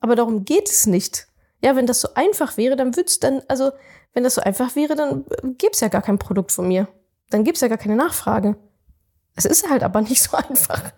Aber 0.00 0.14
darum 0.14 0.44
geht 0.44 0.70
es 0.70 0.86
nicht. 0.86 1.26
Ja, 1.62 1.76
wenn 1.76 1.86
das 1.86 2.00
so 2.00 2.14
einfach 2.14 2.56
wäre, 2.56 2.76
dann 2.76 2.96
würde 2.96 3.08
es 3.08 3.18
dann, 3.18 3.42
also 3.48 3.72
wenn 4.14 4.24
das 4.24 4.36
so 4.36 4.42
einfach 4.42 4.74
wäre, 4.76 4.94
dann 4.94 5.24
gäbe 5.58 5.72
es 5.72 5.80
ja 5.80 5.88
gar 5.88 6.02
kein 6.02 6.18
Produkt 6.18 6.52
von 6.52 6.68
mir 6.68 6.88
dann 7.32 7.44
gibt 7.44 7.56
es 7.56 7.60
ja 7.60 7.68
gar 7.68 7.78
keine 7.78 7.96
Nachfrage. 7.96 8.56
Es 9.34 9.44
ist 9.44 9.68
halt 9.68 9.82
aber 9.82 10.02
nicht 10.02 10.22
so 10.22 10.36
einfach, 10.36 10.92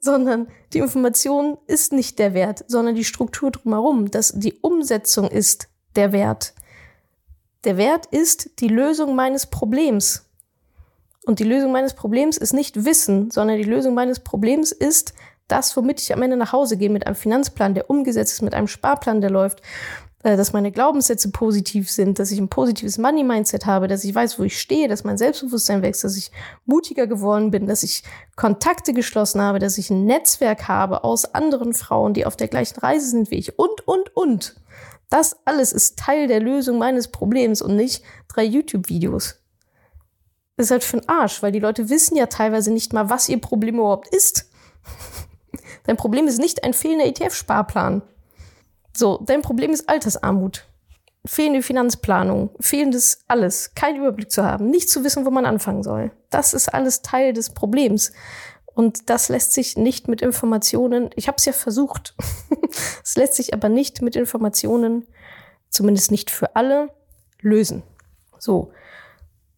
sondern 0.00 0.48
die 0.72 0.78
Information 0.78 1.58
ist 1.66 1.92
nicht 1.92 2.18
der 2.18 2.34
Wert, 2.34 2.64
sondern 2.68 2.94
die 2.94 3.04
Struktur 3.04 3.50
drumherum, 3.50 4.10
dass 4.10 4.32
die 4.34 4.54
Umsetzung 4.60 5.28
ist 5.28 5.68
der 5.96 6.12
Wert. 6.12 6.54
Der 7.64 7.76
Wert 7.76 8.06
ist 8.06 8.60
die 8.60 8.68
Lösung 8.68 9.16
meines 9.16 9.46
Problems. 9.46 10.24
Und 11.24 11.40
die 11.40 11.44
Lösung 11.44 11.72
meines 11.72 11.94
Problems 11.94 12.38
ist 12.38 12.54
nicht 12.54 12.84
Wissen, 12.84 13.30
sondern 13.30 13.58
die 13.58 13.64
Lösung 13.64 13.94
meines 13.94 14.20
Problems 14.20 14.72
ist 14.72 15.12
das, 15.48 15.76
womit 15.76 16.00
ich 16.00 16.12
am 16.12 16.22
Ende 16.22 16.36
nach 16.36 16.52
Hause 16.52 16.76
gehe, 16.76 16.90
mit 16.90 17.06
einem 17.06 17.16
Finanzplan, 17.16 17.74
der 17.74 17.90
umgesetzt 17.90 18.34
ist, 18.34 18.42
mit 18.42 18.54
einem 18.54 18.68
Sparplan, 18.68 19.20
der 19.20 19.30
läuft, 19.30 19.60
dass 20.22 20.52
meine 20.52 20.72
Glaubenssätze 20.72 21.30
positiv 21.30 21.90
sind, 21.90 22.18
dass 22.18 22.32
ich 22.32 22.40
ein 22.40 22.48
positives 22.48 22.98
Money-Mindset 22.98 23.66
habe, 23.66 23.86
dass 23.86 24.02
ich 24.02 24.14
weiß, 24.14 24.38
wo 24.38 24.42
ich 24.42 24.60
stehe, 24.60 24.88
dass 24.88 25.04
mein 25.04 25.16
Selbstbewusstsein 25.16 25.82
wächst, 25.82 26.02
dass 26.02 26.16
ich 26.16 26.32
mutiger 26.66 27.06
geworden 27.06 27.52
bin, 27.52 27.66
dass 27.66 27.84
ich 27.84 28.02
Kontakte 28.34 28.92
geschlossen 28.92 29.40
habe, 29.40 29.60
dass 29.60 29.78
ich 29.78 29.90
ein 29.90 30.06
Netzwerk 30.06 30.66
habe 30.66 31.04
aus 31.04 31.34
anderen 31.34 31.72
Frauen, 31.72 32.14
die 32.14 32.26
auf 32.26 32.36
der 32.36 32.48
gleichen 32.48 32.80
Reise 32.80 33.08
sind 33.08 33.30
wie 33.30 33.36
ich 33.36 33.58
und, 33.58 33.86
und, 33.86 34.16
und. 34.16 34.56
Das 35.08 35.36
alles 35.44 35.72
ist 35.72 35.98
Teil 35.98 36.26
der 36.26 36.40
Lösung 36.40 36.78
meines 36.78 37.08
Problems 37.08 37.62
und 37.62 37.76
nicht 37.76 38.02
drei 38.26 38.44
YouTube-Videos. 38.44 39.36
Das 40.56 40.66
ist 40.66 40.70
halt 40.72 40.84
für 40.84 40.98
den 40.98 41.08
Arsch, 41.08 41.42
weil 41.42 41.52
die 41.52 41.60
Leute 41.60 41.88
wissen 41.88 42.16
ja 42.16 42.26
teilweise 42.26 42.72
nicht 42.72 42.92
mal, 42.92 43.08
was 43.08 43.28
ihr 43.28 43.40
Problem 43.40 43.76
überhaupt 43.76 44.08
ist. 44.08 44.50
Dein 45.84 45.96
Problem 45.96 46.26
ist 46.26 46.40
nicht 46.40 46.64
ein 46.64 46.74
fehlender 46.74 47.06
ETF-Sparplan. 47.06 48.02
So, 48.98 49.20
dein 49.24 49.42
Problem 49.42 49.70
ist 49.70 49.88
Altersarmut. 49.88 50.64
Fehlende 51.24 51.62
Finanzplanung, 51.62 52.50
fehlendes 52.58 53.20
alles, 53.28 53.72
keinen 53.76 53.98
Überblick 53.98 54.32
zu 54.32 54.42
haben, 54.44 54.70
nicht 54.70 54.90
zu 54.90 55.04
wissen, 55.04 55.24
wo 55.24 55.30
man 55.30 55.46
anfangen 55.46 55.84
soll. 55.84 56.10
Das 56.30 56.52
ist 56.52 56.74
alles 56.74 57.02
Teil 57.02 57.32
des 57.32 57.50
Problems. 57.50 58.10
Und 58.74 59.08
das 59.08 59.28
lässt 59.28 59.52
sich 59.52 59.76
nicht 59.76 60.08
mit 60.08 60.20
Informationen, 60.20 61.10
ich 61.14 61.28
habe 61.28 61.36
es 61.36 61.44
ja 61.44 61.52
versucht, 61.52 62.16
es 63.04 63.14
lässt 63.14 63.34
sich 63.34 63.54
aber 63.54 63.68
nicht 63.68 64.02
mit 64.02 64.16
Informationen, 64.16 65.06
zumindest 65.70 66.10
nicht 66.10 66.28
für 66.28 66.56
alle, 66.56 66.90
lösen. 67.40 67.84
So. 68.40 68.72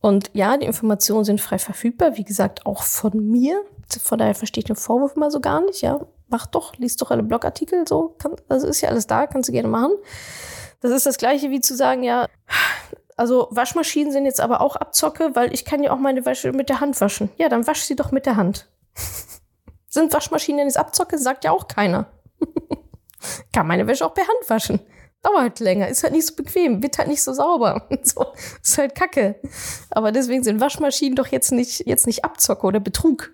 Und 0.03 0.31
ja, 0.35 0.59
die 0.59 0.66
Informationen 0.66 1.24
sind 1.24 1.40
frei 1.40 1.59
verfügbar, 1.59 2.18
wie 2.18 2.24
gesagt, 2.24 2.66
auch 2.66 2.83
von 2.83 3.31
mir. 3.31 3.62
Von 4.03 4.18
daher 4.18 4.35
verstehe 4.35 4.61
ich 4.61 4.66
den 4.66 4.76
Vorwurf 4.76 5.16
mal 5.16 5.31
so 5.31 5.40
gar 5.40 5.64
nicht, 5.64 5.81
ja 5.81 5.98
mach 6.30 6.46
doch, 6.46 6.76
liest 6.76 7.00
doch 7.02 7.10
alle 7.10 7.22
Blogartikel, 7.22 7.86
so, 7.86 8.14
kann, 8.18 8.36
also 8.48 8.66
ist 8.66 8.80
ja 8.80 8.88
alles 8.88 9.07
da, 9.07 9.26
kannst 9.26 9.48
du 9.48 9.52
gerne 9.52 9.68
machen. 9.68 9.92
Das 10.80 10.92
ist 10.92 11.07
das 11.07 11.18
gleiche 11.18 11.50
wie 11.50 11.61
zu 11.61 11.76
sagen, 11.76 12.02
ja, 12.02 12.26
also 13.16 13.48
Waschmaschinen 13.50 14.12
sind 14.12 14.24
jetzt 14.24 14.40
aber 14.40 14.62
auch 14.62 14.76
Abzocke, 14.76 15.32
weil 15.34 15.52
ich 15.52 15.66
kann 15.66 15.82
ja 15.82 15.92
auch 15.92 15.98
meine 15.98 16.24
Wäsche 16.24 16.52
mit 16.52 16.70
der 16.70 16.80
Hand 16.80 16.98
waschen. 17.02 17.28
Ja, 17.36 17.50
dann 17.50 17.66
wasch 17.66 17.82
sie 17.82 17.94
doch 17.94 18.12
mit 18.12 18.24
der 18.24 18.36
Hand. 18.36 18.70
sind 19.88 20.12
Waschmaschinen 20.14 20.66
jetzt 20.66 20.78
Abzocke? 20.78 21.18
Sagt 21.18 21.44
ja 21.44 21.50
auch 21.50 21.68
keiner. 21.68 22.07
kann 23.52 23.66
meine 23.66 23.86
Wäsche 23.86 24.07
auch 24.07 24.14
per 24.14 24.26
Hand 24.26 24.48
waschen. 24.48 24.80
dauert 25.22 25.61
länger, 25.61 25.88
ist 25.88 26.02
halt 26.02 26.14
nicht 26.14 26.26
so 26.26 26.34
bequem, 26.34 26.82
wird 26.82 26.96
halt 26.96 27.09
nicht 27.09 27.22
so 27.22 27.34
sauber. 27.34 27.86
so, 28.02 28.24
ist 28.62 28.78
halt 28.78 28.94
kacke. 28.94 29.38
Aber 29.90 30.12
deswegen 30.12 30.42
sind 30.42 30.61
Waschmaschinen 30.61 31.14
doch 31.14 31.26
jetzt 31.26 31.52
nicht, 31.52 31.86
jetzt 31.86 32.07
nicht 32.07 32.24
Abzocke 32.24 32.66
oder 32.66 32.80
Betrug, 32.80 33.32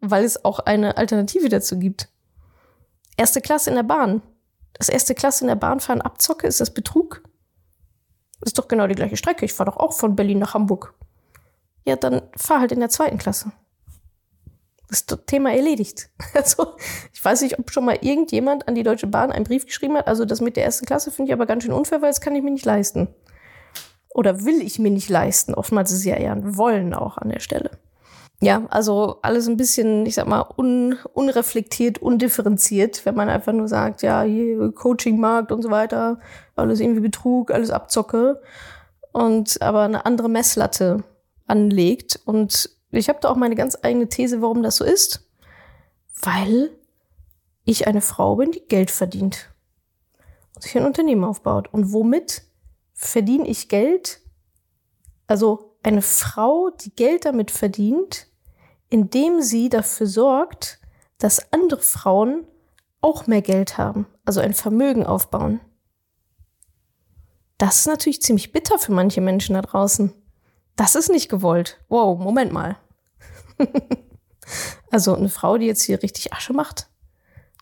weil 0.00 0.24
es 0.24 0.46
auch 0.46 0.60
eine 0.60 0.96
Alternative 0.96 1.50
dazu 1.50 1.78
gibt. 1.78 2.08
Erste 3.16 3.40
Klasse 3.40 3.70
in 3.70 3.76
der 3.76 3.82
Bahn. 3.82 4.22
Das 4.74 4.88
erste 4.88 5.14
Klasse 5.14 5.44
in 5.44 5.48
der 5.48 5.56
Bahn 5.56 5.80
fahren 5.80 6.02
Abzocke, 6.02 6.46
ist 6.46 6.60
das 6.60 6.72
Betrug? 6.72 7.22
ist 8.44 8.58
doch 8.58 8.68
genau 8.68 8.86
die 8.86 8.94
gleiche 8.94 9.16
Strecke. 9.16 9.44
Ich 9.44 9.54
fahre 9.54 9.70
doch 9.70 9.78
auch 9.78 9.92
von 9.92 10.16
Berlin 10.16 10.38
nach 10.38 10.54
Hamburg. 10.54 10.94
Ja, 11.84 11.96
dann 11.96 12.22
fahr 12.36 12.60
halt 12.60 12.72
in 12.72 12.80
der 12.80 12.88
zweiten 12.88 13.18
Klasse. 13.18 13.52
Das 14.88 15.06
das 15.06 15.20
Thema 15.26 15.52
erledigt. 15.52 16.10
Also, 16.34 16.76
ich 17.12 17.24
weiß 17.24 17.42
nicht, 17.42 17.58
ob 17.58 17.70
schon 17.70 17.84
mal 17.84 17.98
irgendjemand 18.00 18.68
an 18.68 18.74
die 18.74 18.82
Deutsche 18.82 19.06
Bahn 19.06 19.32
einen 19.32 19.44
Brief 19.44 19.66
geschrieben 19.66 19.96
hat. 19.96 20.06
Also, 20.06 20.24
das 20.24 20.40
mit 20.40 20.56
der 20.56 20.64
ersten 20.64 20.86
Klasse 20.86 21.10
finde 21.10 21.30
ich 21.30 21.32
aber 21.32 21.46
ganz 21.46 21.64
schön 21.64 21.72
unfair, 21.72 22.02
weil 22.02 22.10
das 22.10 22.20
kann 22.20 22.34
ich 22.34 22.42
mir 22.42 22.50
nicht 22.50 22.64
leisten. 22.64 23.08
Oder 24.10 24.44
will 24.44 24.62
ich 24.62 24.78
mir 24.78 24.90
nicht 24.90 25.08
leisten. 25.08 25.54
Oftmals 25.54 25.90
ist 25.90 25.98
es 25.98 26.04
ja 26.04 26.16
eher 26.16 26.32
ein 26.32 26.56
Wollen 26.56 26.94
auch 26.94 27.18
an 27.18 27.30
der 27.30 27.40
Stelle. 27.40 27.70
Ja, 28.40 28.66
also 28.68 29.18
alles 29.22 29.48
ein 29.48 29.56
bisschen, 29.56 30.04
ich 30.04 30.14
sag 30.14 30.26
mal, 30.26 30.46
un, 30.58 30.96
unreflektiert, 31.14 31.98
undifferenziert, 31.98 33.06
wenn 33.06 33.14
man 33.14 33.30
einfach 33.30 33.54
nur 33.54 33.66
sagt, 33.66 34.02
ja, 34.02 34.22
hier 34.22 34.72
Coachingmarkt 34.72 35.52
und 35.52 35.62
so 35.62 35.70
weiter, 35.70 36.20
alles 36.54 36.80
irgendwie 36.80 37.00
Betrug, 37.00 37.50
alles 37.50 37.70
Abzocke 37.70 38.42
und 39.12 39.62
aber 39.62 39.82
eine 39.82 40.04
andere 40.04 40.28
Messlatte 40.28 41.02
anlegt. 41.46 42.20
Und 42.26 42.70
ich 42.90 43.08
habe 43.08 43.20
da 43.22 43.30
auch 43.30 43.36
meine 43.36 43.54
ganz 43.54 43.78
eigene 43.82 44.08
These, 44.08 44.42
warum 44.42 44.62
das 44.62 44.76
so 44.76 44.84
ist. 44.84 45.26
Weil 46.20 46.70
ich 47.64 47.86
eine 47.86 48.02
Frau 48.02 48.36
bin, 48.36 48.52
die 48.52 48.66
Geld 48.68 48.90
verdient 48.90 49.50
und 50.54 50.62
sich 50.62 50.76
ein 50.76 50.84
Unternehmen 50.84 51.24
aufbaut. 51.24 51.72
Und 51.72 51.92
womit 51.92 52.42
verdiene 52.92 53.46
ich 53.48 53.68
Geld? 53.68 54.20
Also 55.26 55.65
eine 55.86 56.02
Frau, 56.02 56.70
die 56.70 56.94
Geld 56.94 57.24
damit 57.24 57.52
verdient, 57.52 58.26
indem 58.88 59.40
sie 59.40 59.68
dafür 59.68 60.08
sorgt, 60.08 60.80
dass 61.18 61.52
andere 61.52 61.80
Frauen 61.80 62.44
auch 63.00 63.28
mehr 63.28 63.40
Geld 63.40 63.78
haben, 63.78 64.06
also 64.24 64.40
ein 64.40 64.52
Vermögen 64.52 65.06
aufbauen. 65.06 65.60
Das 67.56 67.80
ist 67.80 67.86
natürlich 67.86 68.20
ziemlich 68.20 68.52
bitter 68.52 68.78
für 68.78 68.92
manche 68.92 69.20
Menschen 69.20 69.54
da 69.54 69.62
draußen. 69.62 70.12
Das 70.74 70.96
ist 70.96 71.08
nicht 71.08 71.28
gewollt. 71.28 71.80
Wow, 71.88 72.18
Moment 72.18 72.52
mal. 72.52 72.76
also 74.90 75.14
eine 75.14 75.28
Frau, 75.28 75.56
die 75.56 75.66
jetzt 75.66 75.84
hier 75.84 76.02
richtig 76.02 76.32
Asche 76.32 76.52
macht 76.52 76.90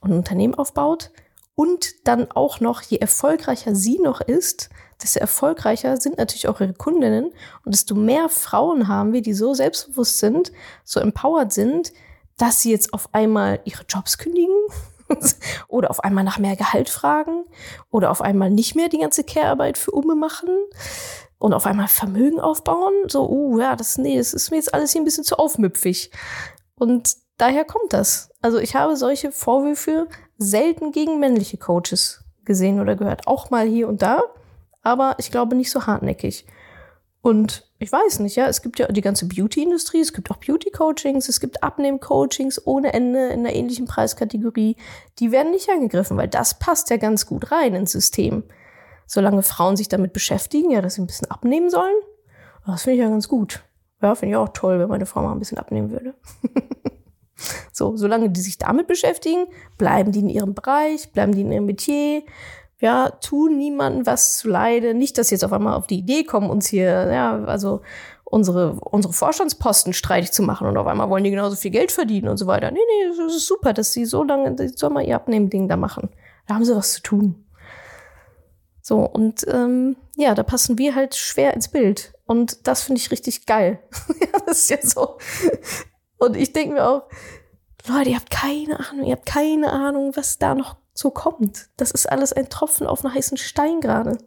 und 0.01 0.11
ein 0.11 0.19
Unternehmen 0.19 0.55
aufbaut 0.55 1.11
und 1.55 2.09
dann 2.09 2.31
auch 2.33 2.59
noch, 2.59 2.81
je 2.81 2.97
erfolgreicher 2.97 3.75
sie 3.75 3.99
noch 3.99 4.23
ist, 4.23 4.71
desto 5.05 5.21
erfolgreicher 5.21 5.97
sind 5.99 6.19
natürlich 6.19 6.49
auch 6.49 6.61
ihre 6.61 6.73
Kundinnen 6.73 7.33
und 7.65 7.75
desto 7.75 7.95
mehr 7.95 8.29
Frauen 8.29 8.89
haben 8.89 9.13
wir, 9.13 9.23
die 9.23 9.35
so 9.35 9.55
selbstbewusst 9.55 10.19
sind, 10.19 10.51
so 10.83 10.99
empowered 10.99 11.53
sind, 11.53 11.93
dass 12.37 12.61
sie 12.61 12.73
jetzt 12.73 12.93
auf 12.93 13.09
einmal 13.13 13.61
ihre 13.65 13.85
Jobs 13.89 14.19
kündigen 14.19 14.57
oder 15.69 15.91
auf 15.91 16.03
einmal 16.03 16.25
nach 16.25 16.39
mehr 16.39 16.57
Gehalt 16.57 16.89
fragen 16.89 17.45
oder 17.91 18.11
auf 18.11 18.23
einmal 18.23 18.51
nicht 18.51 18.75
mehr 18.75 18.89
die 18.89 18.99
ganze 18.99 19.25
Care-Arbeit 19.25 19.79
für 19.79 19.93
Umme 19.93 20.15
machen 20.15 20.49
und 21.39 21.53
auf 21.53 21.67
einmal 21.67 21.89
Vermögen 21.89 22.41
aufbauen. 22.41 22.95
So, 23.09 23.29
uh, 23.29 23.61
ja, 23.61 23.77
das, 23.77 23.99
nee, 23.99 24.17
das 24.17 24.33
ist 24.33 24.51
mir 24.51 24.57
jetzt 24.57 24.73
alles 24.73 24.93
hier 24.93 25.03
ein 25.03 25.05
bisschen 25.05 25.25
zu 25.25 25.39
aufmüpfig. 25.39 26.11
Und 26.77 27.17
daher 27.37 27.65
kommt 27.65 27.93
das. 27.93 28.31
Also 28.41 28.59
ich 28.59 28.75
habe 28.75 28.97
solche 28.97 29.31
Vorwürfe 29.31 30.09
selten 30.39 30.91
gegen 30.91 31.21
männliche 31.21 31.59
Coaches 31.59 32.25
gesehen 32.45 32.81
oder 32.81 32.97
gehört. 32.97 33.27
Auch 33.27 33.51
mal 33.51 33.67
hier 33.67 33.89
und 33.89 34.03
da, 34.03 34.23
aber 34.85 35.17
ich 35.19 35.31
glaube 35.31 35.57
nicht 35.57 35.71
so 35.71 35.87
hartnäckig. 35.87 36.47
Und 37.21 37.67
ich 37.79 37.91
weiß 37.91 38.21
nicht, 38.21 38.37
ja, 38.37 38.47
es 38.47 38.63
gibt 38.63 38.79
ja 38.79 38.87
die 38.87 39.01
ganze 39.01 39.27
Beauty-Industrie, 39.27 40.01
es 40.01 40.13
gibt 40.13 40.31
auch 40.31 40.37
Beauty-Coachings, 40.37 41.29
es 41.29 41.41
gibt 41.41 41.63
Abnehm-Coachings 41.63 42.67
ohne 42.67 42.93
Ende 42.93 43.29
in 43.29 43.41
einer 43.41 43.55
ähnlichen 43.55 43.87
Preiskategorie. 43.87 44.77
Die 45.19 45.33
werden 45.33 45.51
nicht 45.51 45.71
angegriffen, 45.71 46.17
weil 46.19 46.29
das 46.29 46.59
passt 46.59 46.91
ja 46.91 46.99
ganz 46.99 47.27
gut 47.27 47.51
rein 47.51 47.75
ins 47.75 47.93
System 47.93 48.45
solange 49.07 49.43
Frauen 49.43 49.77
sich 49.77 49.89
damit 49.89 50.13
beschäftigen, 50.13 50.71
ja, 50.71 50.81
dass 50.81 50.95
sie 50.95 51.03
ein 51.03 51.07
bisschen 51.07 51.31
abnehmen 51.31 51.71
sollen, 51.71 51.97
das 52.67 52.83
finde 52.83 52.97
ich 52.97 53.03
ja 53.03 53.09
ganz 53.09 53.29
gut. 53.29 53.63
Ja, 54.03 54.15
finde 54.15 54.33
ich 54.33 54.37
auch 54.37 54.51
toll, 54.51 54.79
wenn 54.79 54.89
meine 54.89 55.07
Frau 55.07 55.23
mal 55.23 55.33
ein 55.33 55.39
bisschen 55.39 55.59
abnehmen 55.59 55.91
würde. 55.91 56.15
so, 57.73 57.97
solange 57.97 58.31
die 58.31 58.41
sich 58.41 58.59
damit 58.59 58.87
beschäftigen, 58.87 59.47
bleiben 59.79 60.13
die 60.13 60.21
in 60.21 60.29
ihrem 60.29 60.55
Bereich, 60.55 61.13
bleiben 61.13 61.33
die 61.33 61.43
in 61.43 61.53
ihrem 61.53 61.67
Metier, 61.67 62.23
ja, 62.81 63.11
tun 63.11 63.57
niemandem 63.57 64.07
was 64.07 64.39
zu 64.39 64.49
leide. 64.49 64.95
Nicht, 64.95 65.17
dass 65.17 65.29
sie 65.29 65.37
jetzt 65.37 65.45
auf 65.45 65.53
einmal 65.53 65.75
auf 65.75 65.87
die 65.87 65.99
Idee 65.99 66.25
kommen, 66.25 66.51
uns 66.51 66.67
hier, 66.67 67.11
ja, 67.13 67.45
also 67.45 67.81
unsere, 68.25 68.73
unsere 68.81 69.13
Vorstandsposten 69.13 69.93
streitig 69.93 70.33
zu 70.33 70.43
machen 70.43 70.67
und 70.67 70.77
auf 70.77 70.87
einmal 70.87 71.09
wollen 71.09 71.25
die 71.25 71.31
genauso 71.31 71.57
viel 71.57 71.71
Geld 71.71 71.93
verdienen 71.93 72.29
und 72.29 72.37
so 72.37 72.47
weiter. 72.47 72.71
Nee, 72.71 72.81
nee, 72.81 73.17
das 73.17 73.35
ist 73.35 73.47
super, 73.47 73.73
dass 73.73 73.93
sie 73.93 74.05
so 74.05 74.25
lange, 74.25 74.57
soll 74.77 74.91
mal 74.91 75.05
ihr 75.05 75.17
Abnehmen-Ding 75.17 75.69
da 75.69 75.77
machen. 75.77 76.11
Da 76.47 76.55
haben 76.55 76.65
sie 76.65 76.75
was 76.75 76.95
zu 76.95 77.03
tun. 77.03 77.45
So, 78.83 78.99
und 78.99 79.47
ähm, 79.49 79.97
ja, 80.17 80.35
da 80.35 80.43
passen 80.43 80.77
wir 80.79 80.95
halt 80.95 81.15
schwer 81.15 81.55
ins 81.55 81.69
Bild. 81.69 82.13
Und 82.27 82.67
das 82.67 82.83
finde 82.83 83.01
ich 83.01 83.11
richtig 83.11 83.47
geil. 83.47 83.79
ja, 84.21 84.39
das 84.47 84.59
ist 84.59 84.71
ja 84.71 84.79
so. 84.83 85.17
Und 86.19 86.37
ich 86.37 86.53
denke 86.53 86.75
mir 86.75 86.87
auch, 86.87 87.05
Leute, 87.87 88.11
ihr 88.11 88.17
habt 88.17 88.31
keine 88.31 88.79
Ahnung, 88.81 89.07
ihr 89.07 89.13
habt 89.13 89.27
keine 89.27 89.73
Ahnung, 89.73 90.13
was 90.17 90.39
da 90.39 90.55
noch 90.55 90.77
so 90.95 91.11
kommt. 91.11 91.69
Das 91.77 91.91
ist 91.91 92.11
alles 92.11 92.33
ein 92.33 92.49
Tropfen 92.49 92.87
auf 92.87 93.05
einen 93.05 93.15
heißen 93.15 93.37
Stein 93.37 93.81
gerade. 93.81 94.19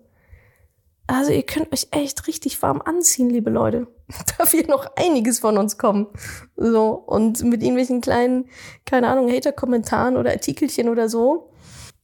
Also 1.07 1.31
ihr 1.31 1.43
könnt 1.43 1.71
euch 1.71 1.87
echt 1.91 2.27
richtig 2.27 2.61
warm 2.61 2.81
anziehen, 2.81 3.29
liebe 3.29 3.49
Leute. 3.49 3.87
Da 4.37 4.51
wird 4.51 4.69
noch 4.69 4.89
einiges 4.95 5.39
von 5.39 5.57
uns 5.57 5.77
kommen. 5.77 6.07
So, 6.55 6.91
und 6.91 7.43
mit 7.43 7.61
irgendwelchen 7.61 8.01
kleinen, 8.01 8.49
keine 8.85 9.07
Ahnung, 9.07 9.31
Hater-Kommentaren 9.31 10.17
oder 10.17 10.31
Artikelchen 10.31 10.89
oder 10.89 11.09
so. 11.09 11.51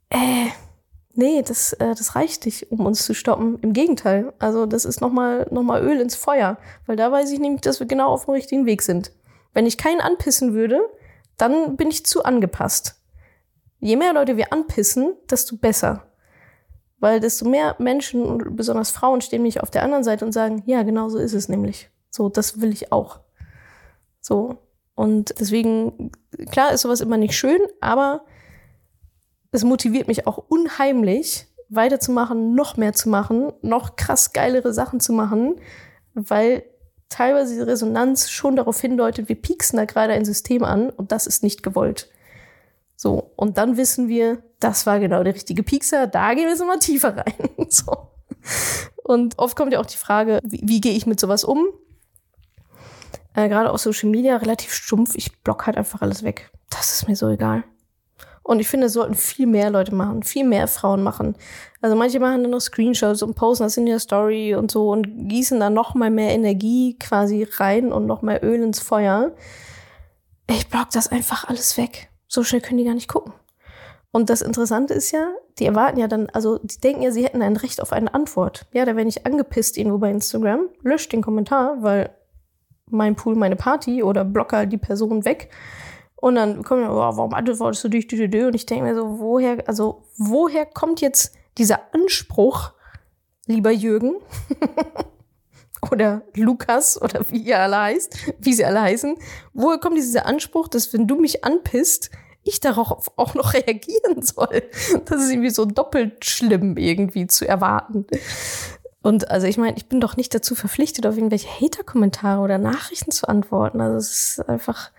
Äh, 0.09 0.47
Nee, 1.15 1.43
das, 1.43 1.73
äh, 1.73 1.93
das 1.93 2.15
reicht 2.15 2.45
nicht, 2.45 2.71
um 2.71 2.85
uns 2.85 3.05
zu 3.05 3.13
stoppen. 3.13 3.59
Im 3.59 3.73
Gegenteil. 3.73 4.33
Also 4.39 4.65
das 4.65 4.83
ist 4.83 4.99
nochmal 4.99 5.47
noch 5.51 5.61
mal 5.61 5.83
Öl 5.83 5.99
ins 6.01 6.15
Feuer. 6.15 6.57
Weil 6.87 6.95
da 6.95 7.11
weiß 7.11 7.31
ich 7.31 7.39
nämlich, 7.39 7.61
dass 7.61 7.79
wir 7.79 7.87
genau 7.87 8.09
auf 8.09 8.25
dem 8.25 8.33
richtigen 8.33 8.65
Weg 8.65 8.81
sind. 8.81 9.11
Wenn 9.53 9.67
ich 9.67 9.77
keinen 9.77 10.01
anpissen 10.01 10.53
würde, 10.53 10.79
dann 11.37 11.77
bin 11.77 11.89
ich 11.89 12.05
zu 12.05 12.23
angepasst. 12.23 12.95
Je 13.83 13.97
mehr 13.97 14.13
Leute 14.13 14.37
wir 14.37 14.53
anpissen, 14.53 15.13
desto 15.29 15.57
besser. 15.57 16.07
Weil 16.99 17.19
desto 17.19 17.43
mehr 17.49 17.75
Menschen 17.79 18.55
besonders 18.55 18.91
Frauen 18.91 19.19
stehen 19.19 19.43
mich 19.43 19.61
auf 19.61 19.71
der 19.71 19.83
anderen 19.83 20.05
Seite 20.05 20.23
und 20.23 20.31
sagen, 20.31 20.63
ja, 20.65 20.83
genau 20.83 21.09
so 21.09 21.17
ist 21.17 21.33
es 21.33 21.49
nämlich. 21.49 21.89
So, 22.09 22.29
das 22.29 22.61
will 22.61 22.71
ich 22.71 22.93
auch. 22.93 23.19
So. 24.21 24.57
Und 24.95 25.37
deswegen, 25.37 26.11
klar 26.49 26.71
ist 26.71 26.83
sowas 26.83 27.01
immer 27.01 27.17
nicht 27.17 27.35
schön, 27.35 27.59
aber 27.81 28.23
es 29.51 29.65
motiviert 29.65 30.07
mich 30.07 30.27
auch 30.27 30.37
unheimlich, 30.37 31.47
weiterzumachen, 31.67 32.55
noch 32.55 32.77
mehr 32.77 32.93
zu 32.93 33.09
machen, 33.09 33.51
noch 33.61 33.97
krass 33.97 34.31
geilere 34.31 34.71
Sachen 34.71 35.01
zu 35.01 35.11
machen, 35.11 35.55
weil 36.13 36.63
teilweise 37.09 37.55
die 37.55 37.61
Resonanz 37.61 38.29
schon 38.29 38.55
darauf 38.55 38.79
hindeutet, 38.79 39.27
wir 39.27 39.41
pieksen 39.41 39.75
da 39.75 39.83
gerade 39.83 40.13
ein 40.13 40.23
System 40.23 40.63
an 40.63 40.89
und 40.89 41.11
das 41.11 41.27
ist 41.27 41.43
nicht 41.43 41.63
gewollt. 41.63 42.09
So, 43.03 43.33
und 43.35 43.57
dann 43.57 43.75
wissen 43.75 44.07
wir, 44.07 44.41
das 44.61 44.85
war 44.85 44.97
genau 44.97 45.23
der 45.23 45.35
richtige 45.35 45.61
Piekser, 45.61 46.07
da 46.07 46.33
gehen 46.33 46.45
wir 46.45 46.51
jetzt 46.51 46.65
mal 46.65 46.79
tiefer 46.79 47.17
rein. 47.17 47.33
so. 47.69 48.13
Und 49.03 49.37
oft 49.39 49.57
kommt 49.57 49.73
ja 49.73 49.81
auch 49.81 49.85
die 49.85 49.97
Frage, 49.97 50.39
wie, 50.41 50.61
wie 50.63 50.79
gehe 50.79 50.93
ich 50.93 51.05
mit 51.05 51.19
sowas 51.19 51.43
um? 51.43 51.67
Äh, 53.33 53.49
gerade 53.49 53.71
auf 53.71 53.81
Social 53.81 54.09
Media 54.09 54.37
relativ 54.37 54.73
stumpf, 54.73 55.15
ich 55.15 55.37
block 55.41 55.65
halt 55.65 55.75
einfach 55.75 56.01
alles 56.01 56.23
weg. 56.23 56.49
Das 56.69 56.93
ist 56.93 57.05
mir 57.05 57.17
so 57.17 57.27
egal. 57.27 57.65
Und 58.41 58.61
ich 58.61 58.69
finde, 58.69 58.87
es 58.87 58.93
sollten 58.93 59.15
viel 59.15 59.47
mehr 59.47 59.69
Leute 59.69 59.93
machen, 59.93 60.23
viel 60.23 60.47
mehr 60.47 60.69
Frauen 60.69 61.03
machen. 61.03 61.35
Also 61.81 61.97
manche 61.97 62.21
machen 62.21 62.43
dann 62.43 62.51
noch 62.51 62.61
Screenshots 62.61 63.21
und 63.21 63.35
posten 63.35 63.65
das 63.65 63.75
in 63.75 63.85
ihrer 63.85 63.99
Story 63.99 64.55
und 64.55 64.71
so 64.71 64.89
und 64.89 65.27
gießen 65.27 65.59
dann 65.59 65.73
noch 65.73 65.93
mal 65.93 66.09
mehr 66.09 66.33
Energie 66.33 66.97
quasi 66.97 67.45
rein 67.57 67.91
und 67.91 68.05
noch 68.05 68.21
mehr 68.21 68.41
Öl 68.45 68.63
ins 68.63 68.79
Feuer. 68.79 69.33
Ich 70.49 70.69
block 70.69 70.91
das 70.91 71.09
einfach 71.09 71.49
alles 71.49 71.77
weg. 71.77 72.09
So 72.33 72.43
schnell 72.43 72.61
können 72.61 72.79
die 72.79 72.85
gar 72.85 72.95
nicht 72.95 73.09
gucken. 73.09 73.31
Und 74.09 74.31
das 74.31 74.41
Interessante 74.41 74.95
ist 74.95 75.11
ja, 75.11 75.31
die 75.59 75.67
erwarten 75.67 75.99
ja 75.99 76.07
dann, 76.07 76.31
also 76.31 76.57
die 76.63 76.79
denken 76.79 77.03
ja, 77.03 77.11
sie 77.11 77.23
hätten 77.23 77.43
ein 77.43 77.55
Recht 77.57 77.79
auf 77.79 77.93
eine 77.93 78.11
Antwort. 78.11 78.65
Ja, 78.73 78.85
da 78.85 78.95
werde 78.95 79.07
ich 79.07 79.27
angepisst 79.27 79.77
irgendwo 79.77 79.99
bei 79.99 80.09
Instagram, 80.09 80.67
löscht 80.81 81.13
den 81.13 81.21
Kommentar, 81.21 81.83
weil 81.83 82.09
mein 82.89 83.15
Pool, 83.15 83.35
meine 83.35 83.55
Party 83.55 84.01
oder 84.01 84.25
blocker 84.25 84.65
die 84.65 84.79
Person 84.79 85.25
weg. 85.25 85.51
Und 86.15 86.33
dann 86.33 86.63
kommen 86.63 86.87
oh, 86.89 86.95
warum 86.95 87.35
antwortest 87.35 87.83
du 87.83 87.89
dich? 87.89 88.11
Und 88.11 88.55
ich 88.55 88.65
denke 88.65 88.85
mir 88.85 88.95
so, 88.95 89.19
woher, 89.19 89.67
also 89.67 90.03
woher 90.17 90.65
kommt 90.65 91.01
jetzt 91.01 91.35
dieser 91.59 91.93
Anspruch, 91.93 92.71
lieber 93.45 93.69
Jürgen 93.69 94.15
oder 95.91 96.23
Lukas 96.35 96.99
oder 96.99 97.29
wie 97.29 97.43
ihr 97.43 97.59
alle 97.59 97.79
heißt, 97.79 98.17
wie 98.39 98.53
sie 98.53 98.65
alle 98.65 98.81
heißen, 98.81 99.17
woher 99.53 99.77
kommt 99.77 99.97
dieser 99.97 100.25
Anspruch, 100.25 100.67
dass 100.67 100.93
wenn 100.93 101.07
du 101.07 101.15
mich 101.15 101.43
anpisst, 101.43 102.09
ich 102.43 102.59
darauf 102.59 103.11
auch 103.15 103.35
noch 103.35 103.53
reagieren 103.53 104.21
soll. 104.21 104.63
Das 105.05 105.23
ist 105.23 105.31
irgendwie 105.31 105.49
so 105.49 105.65
doppelt 105.65 106.25
schlimm 106.25 106.77
irgendwie 106.77 107.27
zu 107.27 107.47
erwarten. 107.47 108.05
Und 109.03 109.29
also 109.29 109.47
ich 109.47 109.57
meine, 109.57 109.75
ich 109.75 109.87
bin 109.87 109.99
doch 109.99 110.15
nicht 110.15 110.33
dazu 110.33 110.55
verpflichtet, 110.55 111.05
auf 111.05 111.17
irgendwelche 111.17 111.49
Hater-Kommentare 111.49 112.41
oder 112.41 112.57
Nachrichten 112.57 113.11
zu 113.11 113.27
antworten. 113.27 113.81
Also 113.81 113.97
es 113.97 114.37
ist 114.39 114.49
einfach 114.49 114.91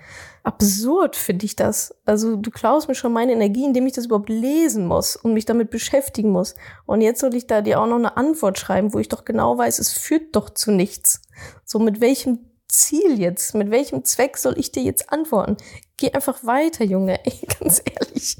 absurd, 0.43 1.17
finde 1.17 1.47
ich 1.47 1.57
das. 1.57 1.95
Also 2.05 2.37
du 2.37 2.51
klaust 2.51 2.87
mir 2.87 2.95
schon 2.95 3.15
meine 3.15 3.33
Energie, 3.33 3.65
indem 3.65 3.87
ich 3.87 3.95
das 3.95 4.05
überhaupt 4.05 4.29
lesen 4.29 4.87
muss 4.87 5.17
und 5.17 5.33
mich 5.33 5.47
damit 5.47 5.71
beschäftigen 5.71 6.31
muss. 6.31 6.55
Und 6.85 7.01
jetzt 7.01 7.21
soll 7.21 7.35
ich 7.35 7.47
da 7.47 7.63
dir 7.63 7.81
auch 7.81 7.87
noch 7.87 7.97
eine 7.97 8.19
Antwort 8.19 8.59
schreiben, 8.59 8.93
wo 8.93 8.99
ich 8.99 9.09
doch 9.09 9.25
genau 9.25 9.57
weiß, 9.57 9.79
es 9.79 9.93
führt 9.93 10.37
doch 10.37 10.51
zu 10.51 10.71
nichts. 10.71 11.23
So 11.65 11.79
mit 11.79 12.03
welchem 12.03 12.41
Ziel 12.69 13.19
jetzt? 13.19 13.55
Mit 13.55 13.71
welchem 13.71 14.05
Zweck 14.05 14.37
soll 14.37 14.59
ich 14.59 14.71
dir 14.71 14.83
jetzt 14.83 15.11
antworten? 15.11 15.57
Geh 15.97 16.13
einfach 16.13 16.45
weiter, 16.45 16.85
Junge. 16.85 17.19
Ey, 17.25 17.41
ganz 17.59 17.83
ehrlich. 17.85 18.37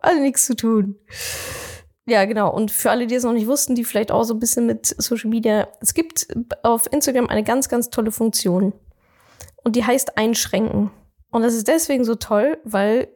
Alle 0.00 0.20
nichts 0.20 0.46
zu 0.46 0.56
tun. 0.56 0.96
Ja, 2.06 2.24
genau. 2.24 2.52
Und 2.52 2.70
für 2.70 2.90
alle, 2.90 3.06
die 3.06 3.14
es 3.14 3.22
noch 3.22 3.32
nicht 3.32 3.46
wussten, 3.46 3.74
die 3.74 3.84
vielleicht 3.84 4.10
auch 4.10 4.24
so 4.24 4.34
ein 4.34 4.40
bisschen 4.40 4.66
mit 4.66 4.86
Social 4.86 5.30
Media, 5.30 5.68
es 5.80 5.94
gibt 5.94 6.26
auf 6.62 6.90
Instagram 6.92 7.28
eine 7.28 7.44
ganz, 7.44 7.68
ganz 7.68 7.90
tolle 7.90 8.10
Funktion. 8.10 8.72
Und 9.62 9.76
die 9.76 9.84
heißt 9.84 10.18
einschränken. 10.18 10.90
Und 11.30 11.42
das 11.42 11.54
ist 11.54 11.68
deswegen 11.68 12.04
so 12.04 12.16
toll, 12.16 12.58
weil 12.64 13.08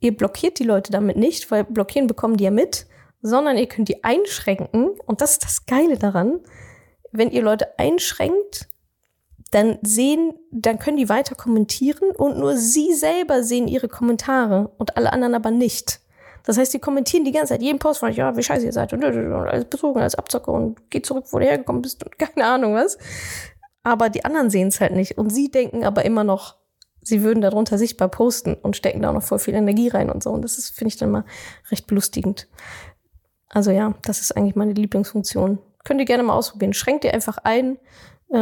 ihr 0.00 0.16
blockiert 0.16 0.58
die 0.58 0.64
Leute 0.64 0.90
damit 0.90 1.16
nicht, 1.16 1.50
weil 1.50 1.64
blockieren 1.64 2.08
bekommen 2.08 2.36
die 2.36 2.44
ja 2.44 2.50
mit, 2.50 2.86
sondern 3.22 3.56
ihr 3.56 3.68
könnt 3.68 3.88
die 3.88 4.02
einschränken. 4.02 4.90
Und 5.06 5.20
das 5.20 5.32
ist 5.32 5.44
das 5.44 5.66
Geile 5.66 5.96
daran. 5.96 6.40
Wenn 7.12 7.30
ihr 7.30 7.42
Leute 7.42 7.78
einschränkt, 7.78 8.68
dann 9.54 9.78
sehen, 9.82 10.34
dann 10.50 10.80
können 10.80 10.96
die 10.96 11.08
weiter 11.08 11.36
kommentieren 11.36 12.10
und 12.10 12.38
nur 12.38 12.56
sie 12.56 12.92
selber 12.92 13.44
sehen 13.44 13.68
ihre 13.68 13.88
Kommentare 13.88 14.72
und 14.78 14.96
alle 14.96 15.12
anderen 15.12 15.34
aber 15.34 15.52
nicht. 15.52 16.00
Das 16.42 16.58
heißt, 16.58 16.74
die 16.74 16.80
kommentieren 16.80 17.24
die 17.24 17.30
ganze 17.30 17.54
Zeit 17.54 17.62
jeden 17.62 17.78
Post 17.78 18.00
von 18.00 18.10
euch, 18.10 18.16
ja, 18.16 18.36
wie 18.36 18.42
scheiße 18.42 18.66
ihr 18.66 18.72
seid 18.72 18.92
und, 18.92 19.04
und, 19.04 19.16
und 19.16 19.48
als 19.48 19.64
betrogen, 19.66 20.02
als 20.02 20.16
Abzocker 20.16 20.52
und 20.52 20.90
geht 20.90 21.06
zurück, 21.06 21.26
wo 21.30 21.38
du 21.38 21.44
hergekommen 21.44 21.82
bist 21.82 22.04
und 22.04 22.18
keine 22.18 22.46
Ahnung 22.46 22.74
was. 22.74 22.98
Aber 23.84 24.10
die 24.10 24.24
anderen 24.24 24.50
sehen 24.50 24.68
es 24.68 24.80
halt 24.80 24.92
nicht 24.92 25.18
und 25.18 25.30
sie 25.30 25.50
denken 25.50 25.84
aber 25.84 26.04
immer 26.04 26.24
noch, 26.24 26.56
sie 27.00 27.22
würden 27.22 27.40
darunter 27.40 27.78
sichtbar 27.78 28.08
posten 28.08 28.54
und 28.54 28.76
stecken 28.76 29.02
da 29.02 29.10
auch 29.10 29.14
noch 29.14 29.22
voll 29.22 29.38
viel 29.38 29.54
Energie 29.54 29.88
rein 29.88 30.10
und 30.10 30.22
so. 30.22 30.30
Und 30.30 30.42
das 30.42 30.58
ist, 30.58 30.70
finde 30.74 30.88
ich 30.88 30.96
dann 30.96 31.12
mal 31.12 31.24
recht 31.70 31.86
belustigend. 31.86 32.48
Also 33.50 33.70
ja, 33.70 33.94
das 34.02 34.20
ist 34.20 34.36
eigentlich 34.36 34.56
meine 34.56 34.72
Lieblingsfunktion. 34.72 35.58
Könnt 35.84 36.00
ihr 36.00 36.06
gerne 36.06 36.24
mal 36.24 36.34
ausprobieren. 36.34 36.72
Schränkt 36.72 37.04
ihr 37.04 37.14
einfach 37.14 37.38
ein 37.38 37.78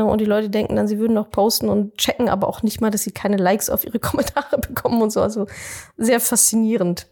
und 0.00 0.20
die 0.20 0.24
Leute 0.24 0.50
denken 0.50 0.76
dann, 0.76 0.88
sie 0.88 0.98
würden 0.98 1.14
noch 1.14 1.30
posten 1.30 1.68
und 1.68 1.96
checken 1.98 2.28
aber 2.28 2.48
auch 2.48 2.62
nicht 2.62 2.80
mal, 2.80 2.90
dass 2.90 3.02
sie 3.02 3.12
keine 3.12 3.36
Likes 3.36 3.70
auf 3.70 3.84
ihre 3.84 3.98
Kommentare 4.00 4.58
bekommen 4.58 5.02
und 5.02 5.10
so. 5.10 5.20
Also 5.20 5.46
sehr 5.96 6.20
faszinierend. 6.20 7.06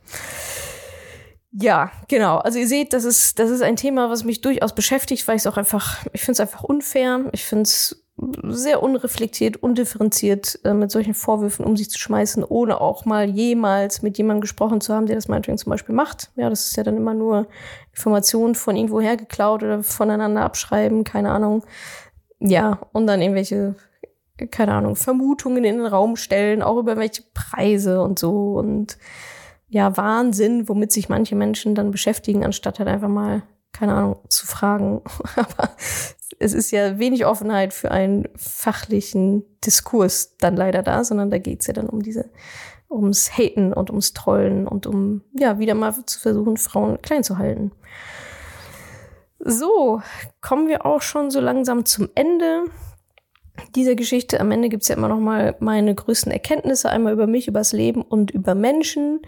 Ja, 1.53 1.91
genau. 2.07 2.39
Also 2.39 2.61
ihr 2.61 2.69
seht, 2.69 2.93
das 2.93 3.05
ist, 3.05 3.39
das 3.41 3.51
ist 3.51 3.63
ein 3.63 3.75
Thema, 3.75 4.09
was 4.09 4.23
mich 4.23 4.41
durchaus 4.41 4.75
beschäftigt, 4.75 5.27
weil 5.27 5.37
ich 5.37 5.43
es 5.43 5.47
auch 5.49 5.57
einfach, 5.57 6.05
ich 6.13 6.21
finde 6.21 6.35
es 6.35 6.41
einfach 6.41 6.63
unfair. 6.63 7.25
Ich 7.33 7.45
finde 7.45 7.65
es 7.65 8.05
sehr 8.43 8.83
unreflektiert, 8.83 9.57
undifferenziert, 9.63 10.61
äh, 10.65 10.75
mit 10.75 10.91
solchen 10.91 11.15
Vorwürfen 11.15 11.65
um 11.65 11.77
sich 11.77 11.91
zu 11.91 11.99
schmeißen, 11.99 12.45
ohne 12.45 12.81
auch 12.81 13.05
mal 13.05 13.29
jemals 13.29 14.03
mit 14.03 14.19
jemandem 14.19 14.43
gesprochen 14.43 14.81
zu 14.81 14.95
haben, 14.95 15.07
der 15.07 15.17
das 15.17 15.29
meinetwegen 15.29 15.59
zum 15.59 15.71
Beispiel 15.71 15.95
macht. 15.95 16.31
Ja, 16.37 16.51
das 16.51 16.69
ist 16.69 16.77
ja 16.77 16.83
dann 16.83 16.97
immer 16.97 17.15
nur 17.15 17.47
Informationen 17.93 18.55
von 18.55 18.77
irgendwo 18.77 19.01
hergeklaut 19.01 19.63
oder 19.63 19.83
voneinander 19.83 20.43
abschreiben, 20.43 21.05
keine 21.05 21.31
Ahnung. 21.31 21.65
Ja, 22.41 22.81
und 22.93 23.07
dann 23.07 23.21
irgendwelche, 23.21 23.75
keine 24.51 24.73
Ahnung, 24.75 24.97
Vermutungen 24.97 25.65
in 25.65 25.77
den 25.77 25.87
Raum 25.87 26.17
stellen, 26.17 26.63
auch 26.63 26.79
über 26.79 26.97
welche 26.97 27.23
Preise 27.35 28.03
und 28.03 28.19
so 28.19 28.55
und 28.55 28.99
ja, 29.69 29.97
Wahnsinn, 29.97 30.69
womit 30.69 30.91
sich 30.91 31.09
manche 31.09 31.37
Menschen 31.37 31.75
dann 31.75 31.93
beschäftigen, 31.93 32.45
anstatt 32.45 32.81
halt 32.81 32.89
einfach 32.89 33.09
mal, 33.09 33.43
keine 33.73 33.95
Ahnung, 33.95 34.17
zu 34.29 34.47
fragen. 34.47 35.03
Aber 35.37 35.71
es 36.41 36.55
ist 36.55 36.73
ja 36.73 36.99
wenig 36.99 37.25
Offenheit 37.25 37.73
für 37.73 37.91
einen 37.91 38.29
fachlichen 38.35 39.45
Diskurs 39.65 40.37
dann 40.39 40.57
leider 40.57 40.83
da, 40.83 41.05
sondern 41.05 41.31
da 41.31 41.39
geht's 41.39 41.69
ja 41.69 41.73
dann 41.73 41.89
um 41.89 42.03
diese, 42.03 42.31
ums 42.91 43.39
Haten 43.39 43.73
und 43.73 43.91
ums 43.91 44.13
Trollen 44.13 44.67
und 44.67 44.87
um, 44.87 45.23
ja, 45.39 45.59
wieder 45.61 45.75
mal 45.75 45.95
zu 46.05 46.19
versuchen, 46.19 46.57
Frauen 46.57 47.01
klein 47.01 47.23
zu 47.23 47.39
halten. 47.39 47.71
So, 49.43 50.03
kommen 50.43 50.69
wir 50.69 50.85
auch 50.85 51.01
schon 51.01 51.31
so 51.31 51.41
langsam 51.41 51.87
zum 51.87 52.11
Ende 52.15 52.65
dieser 53.75 53.95
Geschichte. 53.95 54.39
Am 54.39 54.51
Ende 54.51 54.69
gibt's 54.69 54.89
ja 54.89 54.97
immer 54.97 55.09
noch 55.09 55.19
mal 55.19 55.57
meine 55.61 55.95
größten 55.95 56.31
Erkenntnisse, 56.31 56.91
einmal 56.91 57.15
über 57.15 57.27
mich, 57.27 57.49
übers 57.49 57.73
Leben 57.73 58.03
und 58.03 58.31
über 58.31 58.55
Menschen. 58.55 59.21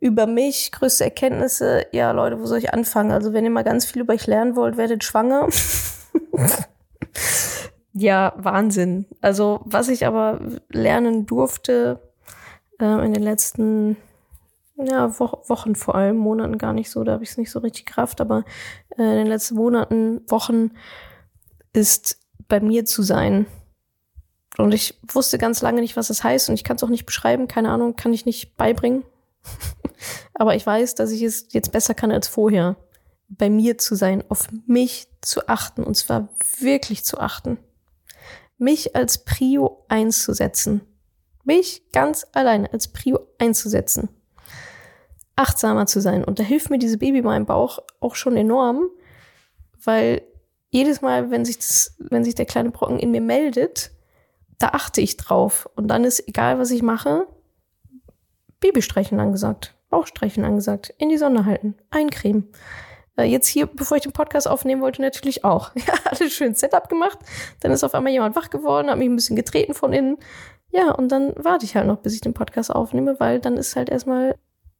Über 0.00 0.28
mich, 0.28 0.70
größte 0.70 1.02
Erkenntnisse, 1.02 1.86
ja 1.90 2.12
Leute, 2.12 2.40
wo 2.40 2.46
soll 2.46 2.58
ich 2.58 2.72
anfangen? 2.72 3.10
Also 3.10 3.32
wenn 3.32 3.44
ihr 3.44 3.50
mal 3.50 3.64
ganz 3.64 3.84
viel 3.84 4.02
über 4.02 4.14
euch 4.14 4.28
lernen 4.28 4.54
wollt, 4.54 4.76
werdet 4.76 5.02
schwanger. 5.02 5.48
ja, 7.94 8.32
Wahnsinn. 8.36 9.06
Also 9.20 9.60
was 9.64 9.88
ich 9.88 10.06
aber 10.06 10.38
lernen 10.68 11.26
durfte 11.26 11.98
äh, 12.80 13.04
in 13.04 13.12
den 13.12 13.24
letzten 13.24 13.96
ja, 14.78 15.18
Wo 15.18 15.42
Wochen 15.48 15.74
vor 15.74 15.94
allem, 15.94 16.16
Monaten 16.16 16.58
gar 16.58 16.72
nicht 16.72 16.90
so, 16.90 17.02
da 17.02 17.12
habe 17.12 17.24
ich 17.24 17.30
es 17.30 17.38
nicht 17.38 17.50
so 17.50 17.58
richtig 17.58 17.86
Kraft, 17.86 18.20
aber 18.20 18.44
äh, 18.96 19.02
in 19.02 19.16
den 19.18 19.26
letzten 19.26 19.56
Monaten, 19.56 20.20
Wochen 20.28 20.70
ist 21.72 22.18
bei 22.48 22.60
mir 22.60 22.84
zu 22.84 23.02
sein. 23.02 23.46
Und 24.56 24.72
ich 24.72 24.98
wusste 25.12 25.38
ganz 25.38 25.62
lange 25.62 25.80
nicht, 25.80 25.96
was 25.96 26.08
das 26.08 26.24
heißt 26.24 26.48
und 26.48 26.54
ich 26.54 26.64
kann 26.64 26.76
es 26.76 26.82
auch 26.82 26.88
nicht 26.88 27.06
beschreiben, 27.06 27.48
keine 27.48 27.70
Ahnung, 27.70 27.96
kann 27.96 28.12
ich 28.12 28.26
nicht 28.26 28.56
beibringen. 28.56 29.04
Aber 30.34 30.54
ich 30.54 30.66
weiß, 30.66 30.94
dass 30.94 31.10
ich 31.10 31.22
es 31.22 31.48
jetzt 31.50 31.72
besser 31.72 31.94
kann 31.94 32.12
als 32.12 32.28
vorher. 32.28 32.76
Bei 33.28 33.50
mir 33.50 33.78
zu 33.78 33.94
sein, 33.94 34.24
auf 34.28 34.48
mich 34.66 35.08
zu 35.20 35.48
achten 35.48 35.84
und 35.84 35.96
zwar 35.96 36.28
wirklich 36.60 37.04
zu 37.04 37.18
achten. 37.18 37.58
Mich 38.56 38.96
als 38.96 39.24
Prio 39.24 39.84
einzusetzen. 39.88 40.80
Mich 41.44 41.90
ganz 41.92 42.26
alleine 42.32 42.72
als 42.72 42.88
Prio 42.88 43.20
einzusetzen. 43.38 44.08
Achtsamer 45.38 45.86
zu 45.86 46.00
sein. 46.00 46.24
Und 46.24 46.38
da 46.38 46.42
hilft 46.42 46.70
mir 46.70 46.78
diese 46.78 46.98
Baby 46.98 47.22
meinem 47.22 47.46
Bauch 47.46 47.78
auch 48.00 48.14
schon 48.14 48.36
enorm, 48.36 48.88
weil 49.84 50.22
jedes 50.70 51.00
Mal, 51.00 51.30
wenn 51.30 51.44
sich, 51.44 51.58
das, 51.58 51.96
wenn 51.98 52.24
sich 52.24 52.34
der 52.34 52.46
kleine 52.46 52.70
Brocken 52.70 52.98
in 52.98 53.10
mir 53.10 53.20
meldet, 53.20 53.92
da 54.58 54.68
achte 54.68 55.00
ich 55.00 55.16
drauf. 55.16 55.68
Und 55.76 55.88
dann 55.88 56.04
ist 56.04 56.26
egal, 56.28 56.58
was 56.58 56.70
ich 56.70 56.82
mache, 56.82 57.26
Babystreichen 58.60 59.20
angesagt, 59.20 59.76
Bauchstreichen 59.88 60.44
angesagt, 60.44 60.92
in 60.98 61.08
die 61.08 61.16
Sonne 61.18 61.44
halten, 61.44 61.76
eincremen. 61.90 62.50
Äh, 63.16 63.24
jetzt 63.24 63.46
hier, 63.46 63.66
bevor 63.66 63.96
ich 63.96 64.02
den 64.02 64.12
Podcast 64.12 64.48
aufnehmen 64.48 64.82
wollte, 64.82 65.00
natürlich 65.00 65.44
auch. 65.44 65.70
Ja, 65.86 65.94
alles 66.04 66.32
schön 66.32 66.54
Setup 66.54 66.88
gemacht. 66.88 67.18
Dann 67.60 67.72
ist 67.72 67.84
auf 67.84 67.94
einmal 67.94 68.12
jemand 68.12 68.36
wach 68.36 68.50
geworden, 68.50 68.90
hat 68.90 68.98
mich 68.98 69.08
ein 69.08 69.16
bisschen 69.16 69.36
getreten 69.36 69.74
von 69.74 69.92
innen. 69.92 70.18
Ja, 70.70 70.90
und 70.90 71.10
dann 71.10 71.32
warte 71.36 71.64
ich 71.64 71.76
halt 71.76 71.86
noch, 71.86 71.98
bis 71.98 72.14
ich 72.14 72.20
den 72.20 72.34
Podcast 72.34 72.74
aufnehme, 72.74 73.18
weil 73.20 73.40
dann 73.40 73.56
ist 73.56 73.76
halt 73.76 73.88
erstmal 73.88 74.36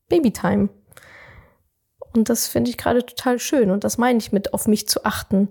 Babytime. 0.09 0.69
Und 2.15 2.29
das 2.29 2.47
finde 2.47 2.71
ich 2.71 2.79
gerade 2.79 3.05
total 3.05 3.39
schön. 3.39 3.71
Und 3.71 3.85
das 3.85 3.99
meine 3.99 4.19
ich 4.19 4.33
mit 4.33 4.55
auf 4.55 4.67
mich 4.67 4.89
zu 4.89 5.05
achten. 5.05 5.49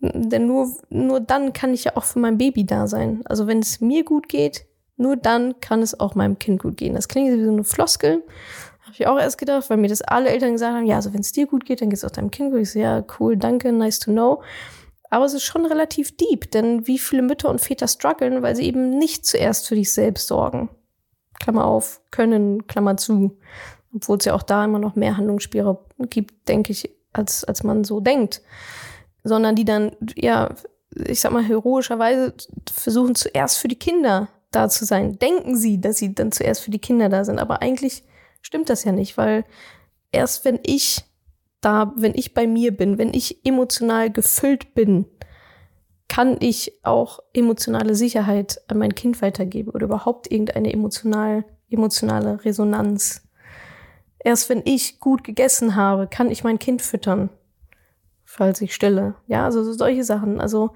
Denn 0.00 0.46
nur, 0.46 0.74
nur 0.88 1.20
dann 1.20 1.52
kann 1.52 1.74
ich 1.74 1.84
ja 1.84 1.96
auch 1.96 2.04
für 2.04 2.18
mein 2.18 2.38
Baby 2.38 2.64
da 2.64 2.86
sein. 2.86 3.22
Also 3.26 3.46
wenn 3.46 3.58
es 3.60 3.80
mir 3.80 4.04
gut 4.04 4.28
geht, 4.28 4.66
nur 4.96 5.16
dann 5.16 5.60
kann 5.60 5.82
es 5.82 5.98
auch 5.98 6.14
meinem 6.14 6.38
Kind 6.38 6.62
gut 6.62 6.76
gehen. 6.76 6.94
Das 6.94 7.08
klingt 7.08 7.32
wie 7.32 7.44
so 7.44 7.52
eine 7.52 7.64
Floskel. 7.64 8.22
Habe 8.82 8.94
ich 8.94 9.06
auch 9.06 9.18
erst 9.18 9.38
gedacht, 9.38 9.68
weil 9.68 9.76
mir 9.76 9.88
das 9.88 10.02
alle 10.02 10.30
Eltern 10.30 10.52
gesagt 10.52 10.74
haben, 10.74 10.86
ja, 10.86 10.96
also 10.96 11.12
wenn 11.12 11.20
es 11.20 11.32
dir 11.32 11.46
gut 11.46 11.64
geht, 11.64 11.80
dann 11.80 11.90
geht 11.90 11.98
es 11.98 12.04
auch 12.04 12.10
deinem 12.10 12.30
Kind 12.30 12.50
gut. 12.50 12.62
Ich 12.62 12.72
so, 12.72 12.78
ja, 12.78 13.04
cool, 13.18 13.36
danke, 13.36 13.72
nice 13.72 13.98
to 13.98 14.10
know. 14.10 14.42
Aber 15.10 15.24
es 15.24 15.34
ist 15.34 15.42
schon 15.42 15.66
relativ 15.66 16.16
deep, 16.16 16.50
denn 16.50 16.86
wie 16.86 16.98
viele 16.98 17.22
Mütter 17.22 17.50
und 17.50 17.60
Väter 17.60 17.88
strugglen, 17.88 18.42
weil 18.42 18.56
sie 18.56 18.64
eben 18.64 18.90
nicht 18.98 19.26
zuerst 19.26 19.68
für 19.68 19.74
dich 19.74 19.92
selbst 19.92 20.28
sorgen. 20.28 20.70
Klammer 21.40 21.64
auf, 21.64 22.00
können, 22.10 22.66
Klammer 22.66 22.96
zu. 22.96 23.36
Obwohl 23.94 24.18
es 24.18 24.24
ja 24.24 24.34
auch 24.34 24.42
da 24.42 24.64
immer 24.64 24.78
noch 24.78 24.94
mehr 24.94 25.16
Handlungsspielraum 25.16 25.78
gibt, 26.08 26.48
denke 26.48 26.72
ich, 26.72 26.90
als, 27.12 27.44
als 27.44 27.62
man 27.62 27.84
so 27.84 28.00
denkt 28.00 28.42
sondern 29.24 29.56
die 29.56 29.64
dann, 29.64 29.92
ja, 30.16 30.54
ich 30.94 31.20
sag 31.20 31.32
mal, 31.32 31.44
heroischerweise 31.44 32.34
versuchen 32.70 33.14
zuerst 33.14 33.58
für 33.58 33.68
die 33.68 33.78
Kinder 33.78 34.28
da 34.50 34.68
zu 34.68 34.84
sein. 34.84 35.18
Denken 35.18 35.56
sie, 35.56 35.80
dass 35.80 35.98
sie 35.98 36.14
dann 36.14 36.32
zuerst 36.32 36.62
für 36.62 36.70
die 36.70 36.80
Kinder 36.80 37.08
da 37.08 37.24
sind. 37.24 37.38
Aber 37.38 37.62
eigentlich 37.62 38.02
stimmt 38.42 38.68
das 38.68 38.84
ja 38.84 38.92
nicht, 38.92 39.16
weil 39.16 39.44
erst 40.10 40.44
wenn 40.44 40.58
ich 40.64 41.04
da, 41.60 41.92
wenn 41.96 42.14
ich 42.14 42.34
bei 42.34 42.46
mir 42.46 42.76
bin, 42.76 42.98
wenn 42.98 43.14
ich 43.14 43.44
emotional 43.44 44.10
gefüllt 44.10 44.74
bin, 44.74 45.06
kann 46.08 46.38
ich 46.40 46.84
auch 46.84 47.20
emotionale 47.32 47.94
Sicherheit 47.94 48.60
an 48.66 48.78
mein 48.78 48.94
Kind 48.94 49.22
weitergeben 49.22 49.70
oder 49.70 49.84
überhaupt 49.84 50.32
irgendeine 50.32 50.72
emotional, 50.72 51.44
emotionale 51.68 52.44
Resonanz. 52.44 53.22
Erst 54.22 54.48
wenn 54.48 54.62
ich 54.64 55.00
gut 55.00 55.24
gegessen 55.24 55.76
habe, 55.76 56.06
kann 56.06 56.30
ich 56.30 56.44
mein 56.44 56.58
Kind 56.58 56.82
füttern 56.82 57.30
falls 58.30 58.60
ich 58.60 58.74
stille. 58.74 59.16
Ja, 59.26 59.44
also 59.44 59.64
so 59.64 59.72
solche 59.72 60.04
Sachen. 60.04 60.40
Also 60.40 60.70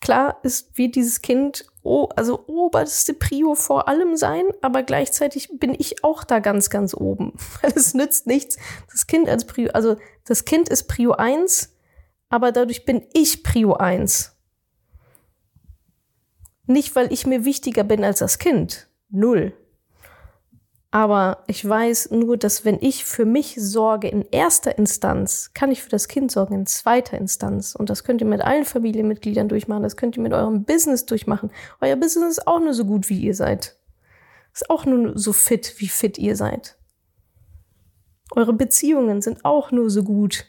klar 0.00 0.38
ist, 0.42 0.76
wie 0.76 0.90
dieses 0.90 1.22
Kind 1.22 1.66
also 1.82 2.44
oberste 2.46 3.14
Prio 3.14 3.54
vor 3.54 3.88
allem 3.88 4.16
sein, 4.16 4.44
aber 4.62 4.82
gleichzeitig 4.82 5.48
bin 5.58 5.74
ich 5.74 6.04
auch 6.04 6.24
da 6.24 6.38
ganz, 6.40 6.70
ganz 6.70 6.94
oben. 6.94 7.32
Weil 7.62 7.72
es 7.74 7.94
nützt 7.94 8.26
nichts, 8.26 8.58
das 8.90 9.06
Kind 9.06 9.28
als 9.28 9.46
Prio, 9.46 9.70
also 9.72 9.96
das 10.24 10.44
Kind 10.44 10.68
ist 10.68 10.84
Prio 10.84 11.12
1, 11.12 11.74
aber 12.28 12.52
dadurch 12.52 12.84
bin 12.84 13.06
ich 13.12 13.42
Prio 13.42 13.74
1. 13.74 14.32
Nicht, 16.66 16.96
weil 16.96 17.12
ich 17.12 17.26
mir 17.26 17.44
wichtiger 17.44 17.84
bin 17.84 18.02
als 18.04 18.20
das 18.20 18.38
Kind. 18.38 18.88
Null. 19.10 19.52
Aber 20.94 21.42
ich 21.48 21.68
weiß 21.68 22.12
nur, 22.12 22.36
dass 22.36 22.64
wenn 22.64 22.78
ich 22.80 23.04
für 23.04 23.24
mich 23.24 23.56
sorge 23.58 24.06
in 24.06 24.22
erster 24.30 24.78
Instanz, 24.78 25.50
kann 25.52 25.72
ich 25.72 25.82
für 25.82 25.90
das 25.90 26.06
Kind 26.06 26.30
sorgen 26.30 26.54
in 26.54 26.66
zweiter 26.66 27.18
Instanz. 27.18 27.74
Und 27.74 27.90
das 27.90 28.04
könnt 28.04 28.20
ihr 28.20 28.28
mit 28.28 28.40
allen 28.42 28.64
Familienmitgliedern 28.64 29.48
durchmachen. 29.48 29.82
Das 29.82 29.96
könnt 29.96 30.16
ihr 30.16 30.22
mit 30.22 30.32
eurem 30.32 30.62
Business 30.62 31.04
durchmachen. 31.04 31.50
Euer 31.80 31.96
Business 31.96 32.38
ist 32.38 32.46
auch 32.46 32.60
nur 32.60 32.74
so 32.74 32.84
gut, 32.84 33.08
wie 33.08 33.18
ihr 33.18 33.34
seid. 33.34 33.76
Ist 34.52 34.70
auch 34.70 34.86
nur 34.86 35.18
so 35.18 35.32
fit, 35.32 35.74
wie 35.78 35.88
fit 35.88 36.16
ihr 36.16 36.36
seid. 36.36 36.78
Eure 38.30 38.52
Beziehungen 38.52 39.20
sind 39.20 39.44
auch 39.44 39.72
nur 39.72 39.90
so 39.90 40.04
gut, 40.04 40.44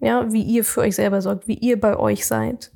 ja, 0.00 0.32
wie 0.32 0.42
ihr 0.42 0.64
für 0.64 0.80
euch 0.80 0.96
selber 0.96 1.22
sorgt, 1.22 1.46
wie 1.46 1.58
ihr 1.58 1.80
bei 1.80 1.96
euch 1.96 2.26
seid. 2.26 2.72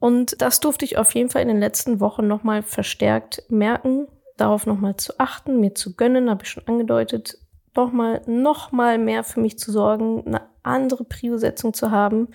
Und 0.00 0.42
das 0.42 0.58
durfte 0.58 0.84
ich 0.84 0.98
auf 0.98 1.14
jeden 1.14 1.30
Fall 1.30 1.42
in 1.42 1.48
den 1.48 1.60
letzten 1.60 2.00
Wochen 2.00 2.26
nochmal 2.26 2.64
verstärkt 2.64 3.44
merken, 3.50 4.08
darauf 4.40 4.66
nochmal 4.66 4.96
zu 4.96 5.18
achten, 5.18 5.60
mir 5.60 5.74
zu 5.74 5.94
gönnen, 5.94 6.30
habe 6.30 6.44
ich 6.44 6.50
schon 6.50 6.66
angedeutet, 6.66 7.38
nochmal 7.74 8.22
noch 8.26 8.72
mal 8.72 8.98
mehr 8.98 9.24
für 9.24 9.40
mich 9.40 9.58
zu 9.58 9.72
sorgen, 9.72 10.26
eine 10.26 10.42
andere 10.62 11.04
Prio-Setzung 11.04 11.74
zu 11.74 11.90
haben. 11.90 12.28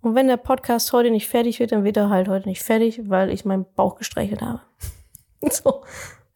Und 0.00 0.14
wenn 0.14 0.28
der 0.28 0.36
Podcast 0.36 0.92
heute 0.92 1.10
nicht 1.10 1.28
fertig 1.28 1.58
wird, 1.58 1.72
dann 1.72 1.84
wird 1.84 1.96
er 1.96 2.10
halt 2.10 2.28
heute 2.28 2.48
nicht 2.48 2.62
fertig, 2.62 3.08
weil 3.08 3.30
ich 3.30 3.44
meinen 3.44 3.66
Bauch 3.74 3.96
gestreichelt 3.96 4.42
habe. 4.42 4.60
so 5.50 5.82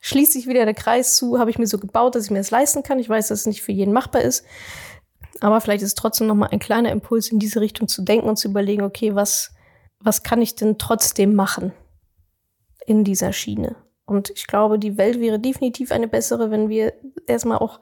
schließt 0.00 0.32
sich 0.32 0.48
wieder 0.48 0.64
der 0.64 0.74
Kreis 0.74 1.16
zu, 1.16 1.38
habe 1.38 1.50
ich 1.50 1.58
mir 1.58 1.66
so 1.66 1.78
gebaut, 1.78 2.14
dass 2.14 2.24
ich 2.24 2.30
mir 2.30 2.38
das 2.38 2.50
leisten 2.50 2.82
kann. 2.82 2.98
Ich 2.98 3.08
weiß, 3.08 3.28
dass 3.28 3.40
es 3.40 3.46
nicht 3.46 3.62
für 3.62 3.72
jeden 3.72 3.92
machbar 3.92 4.22
ist. 4.22 4.44
Aber 5.40 5.60
vielleicht 5.60 5.82
ist 5.82 5.88
es 5.88 5.94
trotzdem 5.94 6.26
nochmal 6.26 6.50
ein 6.50 6.58
kleiner 6.58 6.90
Impuls 6.90 7.30
in 7.30 7.38
diese 7.38 7.60
Richtung 7.60 7.88
zu 7.88 8.02
denken 8.02 8.28
und 8.28 8.36
zu 8.36 8.48
überlegen, 8.48 8.82
okay, 8.82 9.14
was, 9.14 9.52
was 10.00 10.22
kann 10.22 10.42
ich 10.42 10.54
denn 10.54 10.78
trotzdem 10.78 11.34
machen 11.34 11.72
in 12.86 13.04
dieser 13.04 13.32
Schiene? 13.32 13.76
Und 14.12 14.30
ich 14.30 14.46
glaube, 14.46 14.78
die 14.78 14.98
Welt 14.98 15.20
wäre 15.20 15.38
definitiv 15.38 15.90
eine 15.90 16.06
bessere, 16.06 16.50
wenn 16.50 16.68
wir 16.68 16.92
erstmal 17.26 17.58
auch 17.58 17.80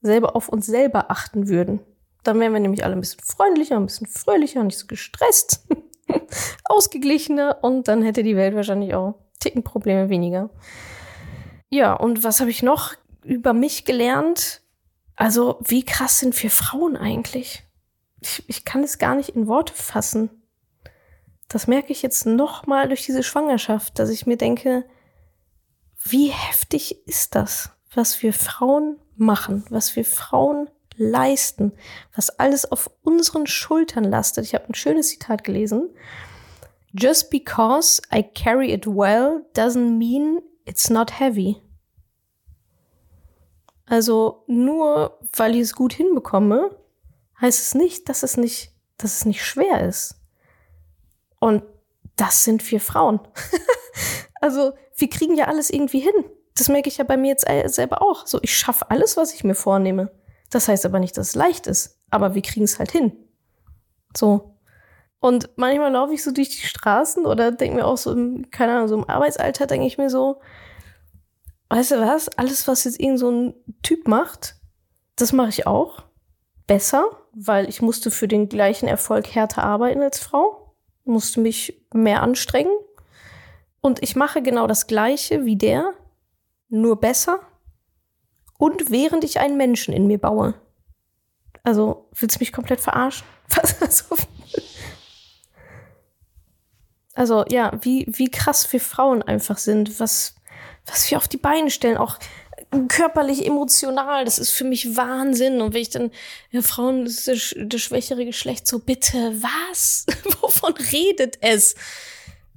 selber 0.00 0.36
auf 0.36 0.48
uns 0.48 0.66
selber 0.66 1.10
achten 1.10 1.48
würden. 1.48 1.80
Dann 2.22 2.38
wären 2.38 2.52
wir 2.52 2.60
nämlich 2.60 2.84
alle 2.84 2.94
ein 2.94 3.00
bisschen 3.00 3.22
freundlicher, 3.24 3.76
ein 3.76 3.86
bisschen 3.86 4.06
fröhlicher, 4.06 4.62
nicht 4.62 4.78
so 4.78 4.86
gestresst, 4.86 5.66
ausgeglichener 6.64 7.58
und 7.62 7.88
dann 7.88 8.02
hätte 8.02 8.22
die 8.22 8.36
Welt 8.36 8.54
wahrscheinlich 8.54 8.94
auch 8.94 9.16
Ticken 9.40 9.64
Probleme 9.64 10.08
weniger. 10.08 10.50
Ja, 11.68 11.94
und 11.94 12.22
was 12.22 12.38
habe 12.38 12.50
ich 12.50 12.62
noch 12.62 12.94
über 13.24 13.52
mich 13.52 13.84
gelernt? 13.84 14.60
Also, 15.16 15.58
wie 15.60 15.84
krass 15.84 16.20
sind 16.20 16.40
wir 16.40 16.50
Frauen 16.50 16.96
eigentlich? 16.96 17.64
Ich, 18.20 18.44
ich 18.48 18.64
kann 18.64 18.84
es 18.84 18.98
gar 18.98 19.16
nicht 19.16 19.30
in 19.30 19.48
Worte 19.48 19.74
fassen. 19.74 20.30
Das 21.48 21.66
merke 21.66 21.92
ich 21.92 22.02
jetzt 22.02 22.24
noch 22.24 22.66
mal 22.66 22.86
durch 22.86 23.04
diese 23.04 23.24
Schwangerschaft, 23.24 23.98
dass 23.98 24.10
ich 24.10 24.26
mir 24.26 24.36
denke, 24.36 24.84
wie 26.04 26.28
heftig 26.28 27.06
ist 27.06 27.34
das, 27.34 27.70
was 27.94 28.22
wir 28.22 28.32
Frauen 28.32 28.98
machen, 29.16 29.64
was 29.70 29.94
wir 29.96 30.04
Frauen 30.04 30.68
leisten, 30.96 31.72
was 32.14 32.30
alles 32.30 32.70
auf 32.70 32.90
unseren 33.02 33.46
Schultern 33.46 34.04
lastet. 34.04 34.44
Ich 34.44 34.54
habe 34.54 34.66
ein 34.68 34.74
schönes 34.74 35.08
Zitat 35.08 35.44
gelesen. 35.44 35.90
Just 36.92 37.30
because 37.30 38.02
I 38.12 38.22
carry 38.22 38.72
it 38.72 38.86
well 38.86 39.46
doesn't 39.54 39.96
mean 39.96 40.42
it's 40.64 40.90
not 40.90 41.18
heavy. 41.18 41.62
Also 43.86 44.44
nur 44.46 45.18
weil 45.34 45.54
ich 45.54 45.62
es 45.62 45.74
gut 45.74 45.92
hinbekomme, 45.92 46.76
heißt 47.40 47.60
es 47.60 47.74
nicht, 47.74 48.08
dass 48.08 48.22
es 48.22 48.36
nicht, 48.36 48.72
dass 48.98 49.16
es 49.16 49.24
nicht 49.24 49.44
schwer 49.44 49.86
ist. 49.86 50.16
Und 51.40 51.62
das 52.16 52.44
sind 52.44 52.68
wir 52.70 52.80
Frauen. 52.80 53.20
also 54.40 54.72
wir 54.96 55.08
kriegen 55.08 55.36
ja 55.36 55.46
alles 55.46 55.70
irgendwie 55.70 56.00
hin. 56.00 56.24
Das 56.56 56.68
merke 56.68 56.88
ich 56.88 56.98
ja 56.98 57.04
bei 57.04 57.16
mir 57.16 57.28
jetzt 57.28 57.46
selber 57.74 58.02
auch. 58.02 58.26
So, 58.26 58.38
ich 58.42 58.56
schaffe 58.56 58.90
alles, 58.90 59.16
was 59.16 59.32
ich 59.34 59.44
mir 59.44 59.54
vornehme. 59.54 60.10
Das 60.50 60.68
heißt 60.68 60.84
aber 60.84 60.98
nicht, 60.98 61.16
dass 61.16 61.28
es 61.28 61.34
leicht 61.34 61.66
ist. 61.66 61.98
Aber 62.10 62.34
wir 62.34 62.42
kriegen 62.42 62.64
es 62.64 62.78
halt 62.78 62.92
hin. 62.92 63.12
So. 64.16 64.58
Und 65.18 65.50
manchmal 65.56 65.92
laufe 65.92 66.12
ich 66.12 66.22
so 66.22 66.32
durch 66.32 66.50
die 66.50 66.66
Straßen 66.66 67.26
oder 67.26 67.52
denke 67.52 67.76
mir 67.76 67.86
auch 67.86 67.96
so, 67.96 68.12
im, 68.12 68.50
keine 68.50 68.74
Ahnung, 68.74 68.88
so 68.88 68.96
im 68.96 69.08
Arbeitsalter 69.08 69.66
denke 69.66 69.86
ich 69.86 69.96
mir 69.96 70.10
so, 70.10 70.40
weißt 71.68 71.92
du 71.92 72.00
was, 72.00 72.28
alles, 72.36 72.68
was 72.68 72.84
jetzt 72.84 73.00
irgend 73.00 73.20
so 73.20 73.30
ein 73.30 73.54
Typ 73.82 74.08
macht, 74.08 74.56
das 75.16 75.32
mache 75.32 75.50
ich 75.50 75.66
auch. 75.66 76.02
Besser, 76.66 77.04
weil 77.32 77.68
ich 77.68 77.82
musste 77.82 78.10
für 78.10 78.28
den 78.28 78.48
gleichen 78.48 78.88
Erfolg 78.88 79.34
härter 79.34 79.62
arbeiten 79.62 80.02
als 80.02 80.18
Frau, 80.18 80.61
musste 81.04 81.40
mich 81.40 81.84
mehr 81.92 82.22
anstrengen, 82.22 82.72
und 83.82 84.00
ich 84.00 84.16
mache 84.16 84.42
genau 84.42 84.66
das 84.66 84.86
Gleiche 84.86 85.44
wie 85.44 85.56
der, 85.56 85.92
nur 86.68 87.00
besser 87.00 87.40
und 88.56 88.90
während 88.90 89.24
ich 89.24 89.40
einen 89.40 89.56
Menschen 89.56 89.92
in 89.92 90.06
mir 90.06 90.18
baue. 90.18 90.54
Also, 91.64 92.08
willst 92.14 92.36
du 92.36 92.40
mich 92.40 92.52
komplett 92.52 92.80
verarschen? 92.80 93.26
also, 97.14 97.44
ja, 97.48 97.72
wie, 97.82 98.06
wie 98.08 98.30
krass 98.30 98.72
wir 98.72 98.80
Frauen 98.80 99.22
einfach 99.22 99.58
sind, 99.58 99.98
was, 99.98 100.36
was 100.86 101.10
wir 101.10 101.18
auf 101.18 101.26
die 101.26 101.36
Beine 101.36 101.70
stellen, 101.70 101.98
auch 101.98 102.18
körperlich, 102.88 103.46
emotional, 103.46 104.24
das 104.24 104.38
ist 104.38 104.50
für 104.50 104.64
mich 104.64 104.96
Wahnsinn. 104.96 105.60
Und 105.60 105.74
wenn 105.74 105.82
ich 105.82 105.90
dann, 105.90 106.10
ja, 106.50 106.62
Frauen, 106.62 107.04
das 107.04 107.28
ist 107.28 107.56
das, 107.58 107.80
schwächere 107.80 108.24
Geschlecht, 108.24 108.66
so 108.66 108.78
bitte, 108.78 109.34
was? 109.42 110.06
Wovon 110.40 110.74
redet 110.92 111.38
es? 111.40 111.74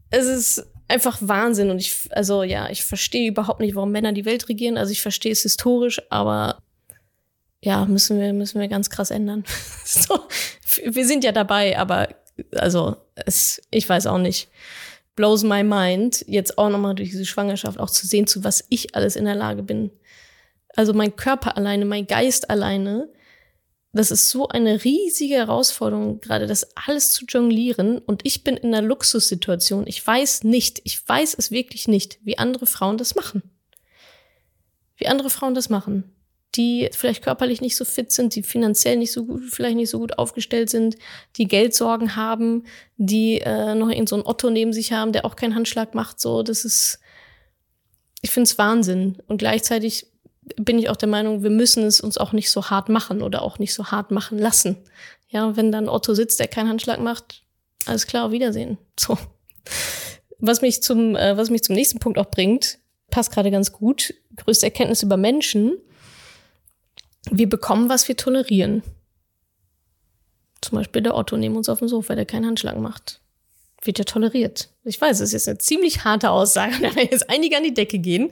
Es 0.10 0.26
ist, 0.26 0.66
einfach 0.88 1.18
Wahnsinn. 1.22 1.70
Und 1.70 1.80
ich, 1.80 2.08
also 2.12 2.44
ja, 2.44 2.70
ich 2.70 2.84
verstehe 2.84 3.30
überhaupt 3.30 3.60
nicht, 3.60 3.76
warum 3.76 3.92
Männer 3.92 4.14
die 4.14 4.26
Welt 4.26 4.50
regieren. 4.50 4.78
Also 4.78 4.92
ich 4.92 5.02
verstehe 5.02 5.32
es 5.32 5.42
historisch, 5.42 6.02
aber 6.10 6.62
ja, 7.62 7.86
müssen 7.86 8.20
wir, 8.20 8.34
müssen 8.34 8.60
wir 8.62 8.68
ganz 8.68 8.90
krass 8.90 9.12
ändern. 9.12 9.44
so, 9.86 10.20
wir 10.84 11.06
sind 11.06 11.24
ja 11.24 11.32
dabei, 11.32 11.78
aber 11.78 12.10
also 12.56 12.98
es, 13.16 13.62
ich 13.72 13.88
weiß 13.88 14.08
auch 14.08 14.18
nicht. 14.18 14.50
Blows 15.16 15.44
my 15.44 15.64
mind, 15.64 16.26
jetzt 16.28 16.58
auch 16.58 16.70
nochmal 16.70 16.96
durch 16.96 17.10
diese 17.10 17.26
Schwangerschaft 17.26 17.80
auch 17.80 17.90
zu 17.90 18.06
sehen, 18.06 18.28
zu 18.28 18.44
was 18.44 18.66
ich 18.70 18.96
alles 18.96 19.16
in 19.16 19.26
der 19.26 19.36
Lage 19.36 19.64
bin. 19.64 19.92
Also 20.76 20.94
mein 20.94 21.16
Körper 21.16 21.56
alleine, 21.56 21.86
mein 21.86 22.06
Geist 22.06 22.50
alleine, 22.50 23.10
das 23.96 24.12
ist 24.12 24.30
so 24.30 24.50
eine 24.50 24.84
riesige 24.84 25.36
Herausforderung, 25.36 26.20
gerade 26.20 26.48
das 26.48 26.68
alles 26.76 27.14
zu 27.14 27.24
jonglieren. 27.26 28.00
Und 28.00 28.26
ich 28.26 28.44
bin 28.44 28.58
in 28.58 28.76
einer 28.76 28.86
Luxussituation. 28.86 29.88
Ich 29.88 30.06
weiß 30.06 30.44
nicht, 30.44 30.82
ich 30.84 31.08
weiß 31.08 31.34
es 31.38 31.50
wirklich 31.50 31.88
nicht, 31.88 32.20
wie 32.22 32.38
andere 32.38 32.66
Frauen 32.66 32.98
das 32.98 33.16
machen. 33.16 33.42
Wie 34.98 35.08
andere 35.08 35.30
Frauen 35.30 35.56
das 35.56 35.70
machen. 35.70 36.14
Die 36.56 36.90
vielleicht 36.92 37.24
körperlich 37.24 37.62
nicht 37.62 37.76
so 37.76 37.86
fit 37.86 38.12
sind, 38.12 38.36
die 38.36 38.44
finanziell 38.44 38.98
nicht 38.98 39.12
so 39.12 39.26
gut, 39.26 39.44
vielleicht 39.50 39.76
nicht 39.76 39.90
so 39.90 40.00
gut 40.00 40.18
aufgestellt 40.18 40.70
sind, 40.70 40.96
die 41.38 41.48
Geldsorgen 41.48 42.16
haben, 42.16 42.64
die 42.98 43.42
äh, 43.42 43.76
noch 43.76 43.90
irgend 43.90 44.10
so 44.10 44.16
einen 44.16 44.26
Otto 44.26 44.50
neben 44.50 44.72
sich 44.72 44.92
haben, 44.92 45.12
der 45.12 45.26
auch 45.26 45.36
keinen 45.36 45.56
Handschlag 45.56 45.96
macht. 45.96 46.20
So, 46.20 46.44
das 46.44 46.64
ist, 46.64 47.00
ich 48.22 48.32
finde 48.32 48.50
es 48.50 48.58
Wahnsinn. 48.58 49.18
Und 49.28 49.38
gleichzeitig 49.38 50.08
bin 50.58 50.78
ich 50.78 50.90
auch 50.90 50.96
der 50.96 51.10
Meinung, 51.10 51.44
wir 51.44 51.50
müssen 51.50 51.84
es 51.84 52.00
uns 52.00 52.18
auch 52.18 52.32
nicht 52.32 52.52
so 52.52 52.70
hart 52.70 52.90
machen 52.90 53.22
oder 53.22 53.42
auch 53.42 53.60
nicht 53.60 53.74
so 53.74 53.88
hart 53.88 54.12
machen 54.12 54.38
lassen. 54.38 54.78
Ja, 55.30 55.58
wenn 55.58 55.72
dann 55.72 55.90
Otto 55.90 56.14
sitzt, 56.14 56.40
der 56.40 56.48
keinen 56.48 56.70
Handschlag 56.70 57.00
macht, 57.00 57.42
alles 57.86 58.08
klar, 58.08 58.32
Wiedersehen. 58.32 58.78
So. 59.00 59.18
Was 60.40 60.62
mich 60.62 60.84
zum, 60.84 61.16
äh, 61.16 61.38
was 61.38 61.50
mich 61.50 61.64
zum 61.64 61.76
nächsten 61.76 62.00
Punkt 62.00 62.18
auch 62.18 62.30
bringt, 62.30 62.78
passt 63.10 63.32
gerade 63.32 63.52
ganz 63.52 63.72
gut. 63.72 64.14
Größte 64.36 64.66
Erkenntnis 64.66 65.04
über 65.04 65.18
Menschen. 65.18 65.78
Wir 67.32 67.50
bekommen, 67.50 67.90
was 67.90 68.08
wir 68.08 68.18
tolerieren. 68.18 68.84
Zum 70.62 70.78
Beispiel 70.78 71.02
der 71.02 71.16
Otto 71.16 71.38
neben 71.38 71.56
uns 71.56 71.70
auf 71.70 71.80
dem 71.80 71.88
Sofa, 71.88 72.16
der 72.16 72.26
keinen 72.26 72.46
Handschlag 72.46 72.78
macht. 72.78 73.22
Wird 73.84 74.00
ja 74.00 74.06
toleriert. 74.06 74.70
Ich 74.84 75.00
weiß, 75.00 75.20
es 75.20 75.34
ist 75.34 75.48
eine 75.48 75.58
ziemlich 75.58 76.04
harte 76.04 76.30
Aussage, 76.30 76.74
da 76.82 76.96
werden 76.96 77.10
jetzt 77.12 77.30
einige 77.30 77.58
an 77.58 77.64
die 77.64 77.74
Decke 77.74 78.00
gehen. 78.00 78.30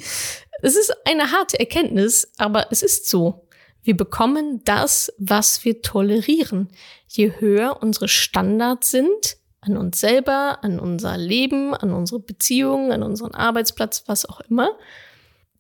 Es 0.62 0.76
ist 0.76 0.94
eine 1.06 1.32
harte 1.32 1.60
Erkenntnis, 1.60 2.32
aber 2.38 2.72
es 2.72 2.82
ist 2.82 3.10
so. 3.10 3.48
Wir 3.84 3.98
bekommen 3.98 4.62
das, 4.64 5.12
was 5.18 5.66
wir 5.66 5.82
tolerieren. 5.82 6.70
Je 7.08 7.34
höher 7.40 7.80
unsere 7.82 8.08
Standards 8.08 8.90
sind, 8.92 9.38
an 9.60 9.78
uns 9.78 10.00
selber, 10.00 10.64
an 10.64 10.80
unser 10.80 11.18
Leben, 11.18 11.74
an 11.74 11.94
unsere 11.94 12.20
Beziehungen, 12.20 12.92
an 12.92 13.04
unseren 13.04 13.34
Arbeitsplatz, 13.34 14.04
was 14.08 14.26
auch 14.26 14.40
immer, 14.42 14.78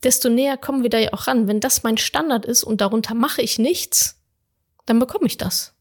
desto 0.03 0.29
näher 0.29 0.57
kommen 0.57 0.83
wir 0.83 0.89
da 0.89 0.99
ja 0.99 1.13
auch 1.13 1.27
ran. 1.27 1.47
Wenn 1.47 1.59
das 1.59 1.83
mein 1.83 1.97
Standard 1.97 2.45
ist 2.45 2.63
und 2.63 2.81
darunter 2.81 3.13
mache 3.13 3.41
ich 3.41 3.59
nichts, 3.59 4.21
dann 4.85 4.99
bekomme 4.99 5.27
ich 5.27 5.37
das. 5.37 5.75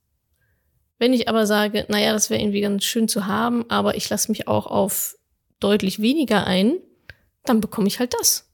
Wenn 0.99 1.13
ich 1.13 1.29
aber 1.29 1.47
sage, 1.47 1.87
naja, 1.89 2.13
das 2.13 2.31
wäre 2.31 2.41
irgendwie 2.41 2.61
ganz 2.61 2.85
schön 2.85 3.09
zu 3.09 3.27
haben, 3.27 3.69
aber 3.69 3.97
ich 3.97 4.09
lasse 4.09 4.31
mich 4.31 4.47
auch 4.47 4.67
auf 4.67 5.17
deutlich 5.59 6.01
weniger 6.01 6.47
ein, 6.47 6.79
dann 7.45 7.61
bekomme 7.61 7.89
ich 7.89 7.99
halt 7.99 8.15
das. 8.15 8.49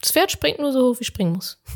Das 0.00 0.12
Pferd 0.12 0.30
springt 0.30 0.60
nur 0.60 0.72
so 0.72 0.88
hoch, 0.88 1.00
wie 1.00 1.02
es 1.02 1.08
springen 1.08 1.32
muss. 1.32 1.60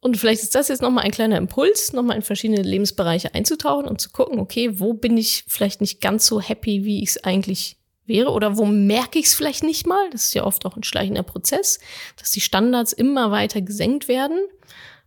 Und 0.00 0.16
vielleicht 0.16 0.44
ist 0.44 0.54
das 0.54 0.68
jetzt 0.68 0.80
nochmal 0.80 1.04
ein 1.04 1.10
kleiner 1.10 1.38
Impuls, 1.38 1.92
nochmal 1.92 2.16
in 2.16 2.22
verschiedene 2.22 2.62
Lebensbereiche 2.62 3.34
einzutauchen 3.34 3.88
und 3.88 4.00
zu 4.00 4.10
gucken, 4.10 4.38
okay, 4.38 4.78
wo 4.78 4.94
bin 4.94 5.16
ich 5.16 5.44
vielleicht 5.48 5.80
nicht 5.80 6.00
ganz 6.00 6.24
so 6.24 6.40
happy, 6.40 6.84
wie 6.84 7.02
ich 7.02 7.10
es 7.10 7.24
eigentlich 7.24 7.77
wäre 8.08 8.30
oder 8.30 8.56
wo 8.56 8.64
merke 8.64 9.18
ich 9.18 9.26
es 9.26 9.34
vielleicht 9.34 9.62
nicht 9.62 9.86
mal? 9.86 10.10
Das 10.10 10.24
ist 10.24 10.34
ja 10.34 10.44
oft 10.44 10.66
auch 10.66 10.76
ein 10.76 10.82
schleichender 10.82 11.22
Prozess, 11.22 11.78
dass 12.16 12.30
die 12.30 12.40
Standards 12.40 12.92
immer 12.92 13.30
weiter 13.30 13.60
gesenkt 13.60 14.08
werden 14.08 14.38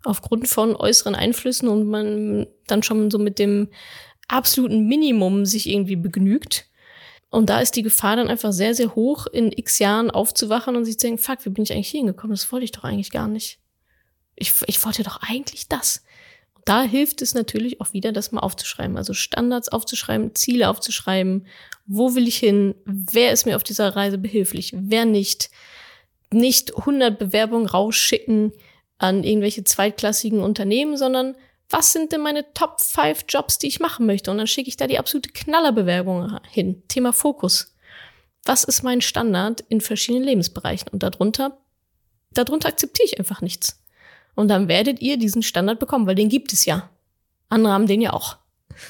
aufgrund 0.04 0.48
von 0.48 0.76
äußeren 0.76 1.16
Einflüssen 1.16 1.68
und 1.68 1.88
man 1.88 2.48
dann 2.68 2.84
schon 2.84 3.12
so 3.12 3.20
mit 3.20 3.40
dem 3.40 3.70
absoluten 4.28 4.88
Minimum 4.88 5.46
sich 5.46 5.70
irgendwie 5.70 5.96
begnügt. 5.96 6.68
Und 7.30 7.50
da 7.50 7.60
ist 7.60 7.76
die 7.76 7.84
Gefahr 7.84 8.18
dann 8.18 8.28
einfach 8.28 8.52
sehr, 8.52 8.76
sehr 8.76 8.96
hoch, 8.96 9.26
in 9.28 9.52
x 9.52 9.80
Jahren 9.80 10.12
aufzuwachen 10.12 10.76
und 10.76 10.86
sich 10.86 11.00
zu 11.00 11.08
denken, 11.08 11.22
fuck, 11.22 11.46
wie 11.46 11.50
bin 11.50 11.64
ich 11.64 11.72
eigentlich 11.72 11.90
hingekommen? 11.90 12.36
Das 12.36 12.52
wollte 12.52 12.66
ich 12.66 12.72
doch 12.72 12.84
eigentlich 12.84 13.12
gar 13.12 13.28
nicht. 13.28 13.60
Ich, 14.36 14.54
ich 14.68 14.84
wollte 14.84 15.04
doch 15.04 15.22
eigentlich 15.22 15.70
das. 15.70 16.04
Da 16.66 16.84
hilft 16.84 17.22
es 17.22 17.34
natürlich 17.34 17.82
auch 17.82 17.94
wieder, 17.94 18.12
das 18.12 18.32
mal 18.32 18.42
aufzuschreiben. 18.42 18.98
Also 18.98 19.14
Standards 19.14 19.70
aufzuschreiben, 19.70 20.36
Ziele 20.36 20.70
aufzuschreiben. 20.70 21.48
Wo 21.86 22.14
will 22.16 22.28
ich 22.28 22.38
hin? 22.38 22.76
Wer 22.86 23.32
ist 23.32 23.46
mir 23.46 23.56
auf 23.56 23.64
dieser 23.64 23.96
Reise 23.96 24.18
behilflich? 24.18 24.74
Wer 24.78 25.06
nicht? 25.06 25.50
Nicht 26.32 26.78
100 26.78 27.18
Bewerbungen 27.18 27.68
rausschicken 27.68 28.54
an 28.98 29.24
irgendwelche 29.24 29.64
zweitklassigen 29.64 30.42
Unternehmen, 30.42 30.98
sondern 30.98 31.36
was 31.70 31.94
sind 31.94 32.12
denn 32.12 32.22
meine 32.22 32.54
Top 32.54 32.82
5 32.82 33.26
Jobs, 33.28 33.58
die 33.58 33.68
ich 33.68 33.80
machen 33.80 34.06
möchte? 34.06 34.30
Und 34.30 34.38
dann 34.38 34.48
schicke 34.48 34.70
ich 34.70 34.78
da 34.78 34.88
die 34.88 35.00
absolute 35.00 35.30
Knallerbewerbung 35.30 36.38
hin. 36.50 36.84
Thema 36.88 37.14
Fokus. 37.14 37.76
Was 38.44 38.64
ist 38.64 38.84
mein 38.84 39.02
Standard 39.02 39.64
in 39.70 39.82
verschiedenen 39.82 40.26
Lebensbereichen? 40.26 40.90
Und 40.90 41.04
darunter, 41.04 41.58
darunter 42.32 42.70
akzeptiere 42.70 43.08
ich 43.08 43.20
einfach 43.20 43.42
nichts. 43.42 43.81
Und 44.36 44.48
dann 44.48 44.68
werdet 44.68 45.02
ihr 45.02 45.18
diesen 45.18 45.44
Standard 45.44 45.80
bekommen, 45.80 46.08
weil 46.08 46.16
den 46.16 46.30
gibt 46.30 46.54
es 46.54 46.66
ja. 46.66 46.90
Andere 47.50 47.74
haben 47.74 47.88
den 47.88 48.02
ja 48.02 48.14
auch. 48.14 48.38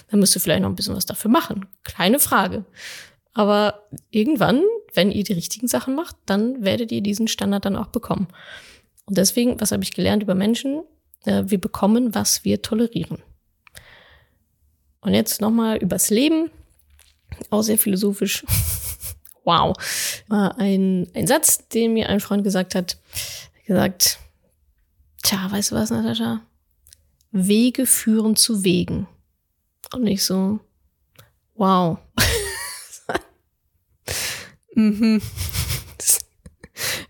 Dann 0.10 0.20
müsst 0.20 0.36
ihr 0.36 0.42
vielleicht 0.42 0.62
noch 0.62 0.70
ein 0.70 0.76
bisschen 0.76 0.96
was 0.96 1.06
dafür 1.06 1.32
machen. 1.32 1.66
Keine 1.84 2.20
Frage. 2.20 2.66
Aber 3.34 3.88
irgendwann, 4.10 4.62
wenn 4.94 5.12
ihr 5.12 5.24
die 5.24 5.34
richtigen 5.34 5.68
Sachen 5.68 5.96
macht, 5.96 6.16
dann 6.26 6.64
werdet 6.64 6.92
ihr 6.92 7.02
diesen 7.02 7.28
Standard 7.28 7.66
dann 7.66 7.76
auch 7.76 7.88
bekommen. 7.88 8.28
Und 9.06 9.18
deswegen, 9.18 9.60
was 9.60 9.72
habe 9.72 9.84
ich 9.84 9.94
gelernt 9.94 10.24
über 10.24 10.36
Menschen? 10.36 10.84
Äh, 11.26 11.44
wir 11.48 11.60
bekommen, 11.60 12.14
was 12.14 12.44
wir 12.44 12.62
tolerieren. 12.62 13.20
Und 15.02 15.14
jetzt 15.14 15.42
nochmal 15.42 15.78
übers 15.78 16.10
Leben. 16.10 16.52
Auch 17.50 17.64
sehr 17.64 17.78
philosophisch. 17.78 18.46
wow. 19.44 19.76
War 20.28 20.58
ein, 20.60 21.08
ein 21.16 21.28
Satz, 21.28 21.68
den 21.70 21.94
mir 21.94 22.10
ein 22.10 22.20
Freund 22.20 22.44
gesagt 22.44 22.76
hat. 22.76 22.98
gesagt, 23.66 24.20
tja, 25.22 25.49
weißt 25.49 25.72
du 25.72 25.76
was, 25.76 25.89
Natascha? 25.89 26.41
Wege 27.32 27.86
führen 27.86 28.36
zu 28.36 28.63
Wegen. 28.63 29.07
Und 29.93 30.07
ich 30.07 30.26
so, 30.26 30.59
wow. 31.55 31.97
mhm. 34.76 35.22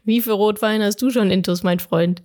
Wie 0.04 0.22
viel 0.22 0.34
Rotwein 0.34 0.82
hast 0.82 1.02
du 1.02 1.10
schon 1.10 1.32
intus, 1.32 1.64
mein 1.64 1.80
Freund? 1.80 2.22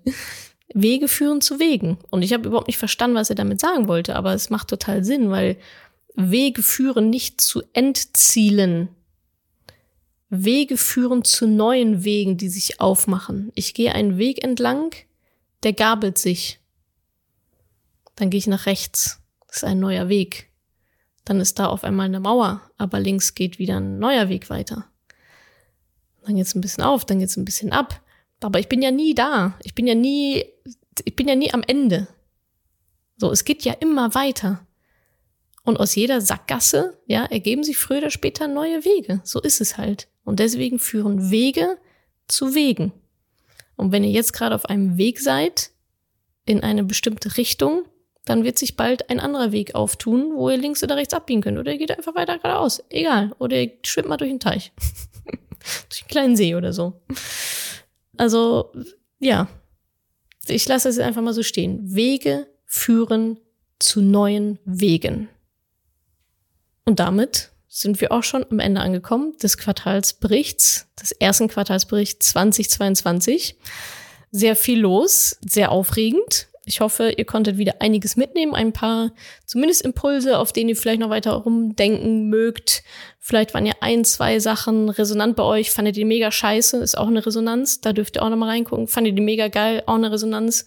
Wege 0.75 1.09
führen 1.09 1.41
zu 1.41 1.59
Wegen. 1.59 1.99
Und 2.11 2.23
ich 2.23 2.33
habe 2.33 2.49
überhaupt 2.49 2.67
nicht 2.67 2.79
verstanden, 2.79 3.17
was 3.17 3.31
er 3.31 3.37
damit 3.37 3.61
sagen 3.61 3.89
wollte, 3.89 4.17
aber 4.17 4.35
es 4.35 4.51
macht 4.51 4.69
total 4.69 5.05
Sinn, 5.05 5.31
weil 5.31 5.57
Wege 6.15 6.63
führen 6.63 7.11
nicht 7.11 7.41
zu 7.41 7.63
Endzielen. 7.73 8.89
Wege 10.29 10.77
führen 10.77 11.25
zu 11.25 11.47
neuen 11.47 12.05
Wegen, 12.05 12.37
die 12.37 12.49
sich 12.49 12.81
aufmachen. 12.81 13.53
Ich 13.55 13.75
gehe 13.75 13.95
einen 13.95 14.19
Weg 14.19 14.43
entlang, 14.43 14.93
der 15.63 15.73
gabelt 15.73 16.19
sich. 16.19 16.61
Dann 18.15 18.31
gehe 18.31 18.39
ich 18.39 18.47
nach 18.47 18.67
rechts. 18.67 19.21
Das 19.47 19.59
ist 19.59 19.65
ein 19.65 19.81
neuer 19.81 20.09
Weg. 20.09 20.51
Dann 21.25 21.41
ist 21.41 21.59
da 21.59 21.67
auf 21.67 21.85
einmal 21.85 22.07
eine 22.07 22.21
Mauer, 22.21 22.63
aber 22.79 23.01
links 23.01 23.35
geht 23.35 23.59
wieder 23.59 23.79
ein 23.79 23.99
neuer 23.99 24.29
Weg 24.29 24.49
weiter. 24.49 24.87
Dann 26.25 26.37
geht's 26.37 26.55
ein 26.55 26.61
bisschen 26.61 26.85
auf, 26.85 27.05
dann 27.05 27.19
geht's 27.19 27.37
ein 27.37 27.45
bisschen 27.45 27.73
ab. 27.73 28.01
Aber 28.41 28.59
ich 28.59 28.69
bin 28.69 28.83
ja 28.83 28.91
nie 28.91 29.15
da. 29.15 29.59
Ich 29.63 29.75
bin 29.75 29.87
ja 29.87 29.95
nie, 29.95 30.45
ich 31.05 31.17
bin 31.17 31.29
ja 31.29 31.35
nie 31.35 31.53
am 31.53 31.63
Ende. 31.67 32.09
So, 33.17 33.31
es 33.31 33.45
geht 33.45 33.65
ja 33.65 33.73
immer 33.73 34.15
weiter. 34.15 34.67
Und 35.65 35.81
aus 35.81 35.95
jeder 35.95 36.21
Sackgasse, 36.21 36.97
ja, 37.07 37.25
ergeben 37.25 37.65
sich 37.65 37.77
früher 37.77 37.99
oder 37.99 38.11
später 38.11 38.47
neue 38.47 38.85
Wege. 38.85 39.21
So 39.25 39.41
ist 39.41 39.61
es 39.61 39.79
halt. 39.79 40.09
Und 40.23 40.39
deswegen 40.39 40.79
führen 40.79 41.31
Wege 41.31 41.79
zu 42.29 42.55
Wegen. 42.55 42.93
Und 43.77 43.93
wenn 43.93 44.05
ihr 44.05 44.11
jetzt 44.11 44.33
gerade 44.33 44.55
auf 44.55 44.67
einem 44.67 44.97
Weg 44.97 45.21
seid, 45.21 45.71
in 46.47 46.63
eine 46.63 46.85
bestimmte 46.85 47.37
Richtung, 47.37 47.85
dann 48.25 48.45
wird 48.45 48.59
sich 48.59 48.77
bald 48.77 49.11
ein 49.11 49.21
anderer 49.21 49.53
Weg 49.53 49.75
auftun, 49.75 50.35
wo 50.35 50.51
ihr 50.51 50.57
links 50.57 50.83
oder 50.83 50.97
rechts 50.97 51.15
abbiegen 51.15 51.43
könnt. 51.43 51.59
Oder 51.59 51.73
ihr 51.73 51.79
geht 51.79 51.97
einfach 51.97 52.15
weiter 52.15 52.39
geradeaus. 52.39 52.83
Egal. 52.91 53.33
Oder 53.39 53.63
ihr 53.63 53.73
schwimmt 53.85 54.09
mal 54.09 54.17
durch 54.17 54.31
den 54.31 54.41
Teich. 54.41 54.73
durch 55.89 56.03
einen 56.03 56.09
kleinen 56.09 56.37
See 56.37 56.55
oder 56.55 56.73
so. 56.73 57.01
Also, 58.17 58.73
ja. 59.19 59.49
Ich 60.49 60.67
lasse 60.67 60.89
es 60.89 60.99
einfach 60.99 61.23
mal 61.23 61.35
so 61.35 61.43
stehen. 61.43 61.95
Wege 61.95 62.47
führen 62.65 63.39
zu 63.79 64.01
neuen 64.01 64.59
Wegen. 64.65 65.29
Und 66.85 67.01
damit 67.01 67.51
sind 67.77 68.01
wir 68.01 68.11
auch 68.11 68.23
schon 68.23 68.47
am 68.51 68.59
Ende 68.59 68.81
angekommen 68.81 69.37
des 69.43 69.59
Quartalsberichts, 69.59 70.89
des 71.01 71.13
ersten 71.13 71.49
Quartalsberichts 71.49 72.31
2022. 72.31 73.57
Sehr 74.31 74.57
viel 74.57 74.81
los, 74.81 75.37
sehr 75.47 75.71
aufregend. 75.71 76.49
Ich 76.65 76.81
hoffe, 76.81 77.11
ihr 77.11 77.27
konntet 77.27 77.59
wieder 77.59 77.81
einiges 77.81 78.17
mitnehmen, 78.17 78.55
ein 78.55 78.73
paar 78.73 79.13
zumindest 79.45 79.83
Impulse, 79.83 80.39
auf 80.39 80.53
denen 80.53 80.71
ihr 80.71 80.77
vielleicht 80.77 81.01
noch 81.01 81.11
weiter 81.11 81.33
rumdenken 81.33 82.29
mögt. 82.29 82.83
Vielleicht 83.21 83.53
waren 83.53 83.67
ja 83.67 83.75
ein, 83.81 84.05
zwei 84.07 84.41
Sachen 84.41 84.89
resonant 84.89 85.37
bei 85.37 85.43
euch. 85.43 85.71
Fandet 85.71 85.99
ihr 85.99 86.07
mega 86.07 86.33
scheiße, 86.33 86.79
ist 86.79 86.97
auch 86.97 87.09
eine 87.09 87.25
Resonanz. 87.25 87.83
Da 87.83 87.93
dürft 87.93 88.17
ihr 88.17 88.23
auch 88.23 88.31
noch 88.31 88.37
mal 88.37 88.49
reingucken. 88.49 88.89
Fandet 88.89 89.17
ihr 89.17 89.23
mega 89.23 89.49
geil, 89.49 89.83
auch 89.87 89.95
eine 89.95 90.11
Resonanz. 90.11 90.65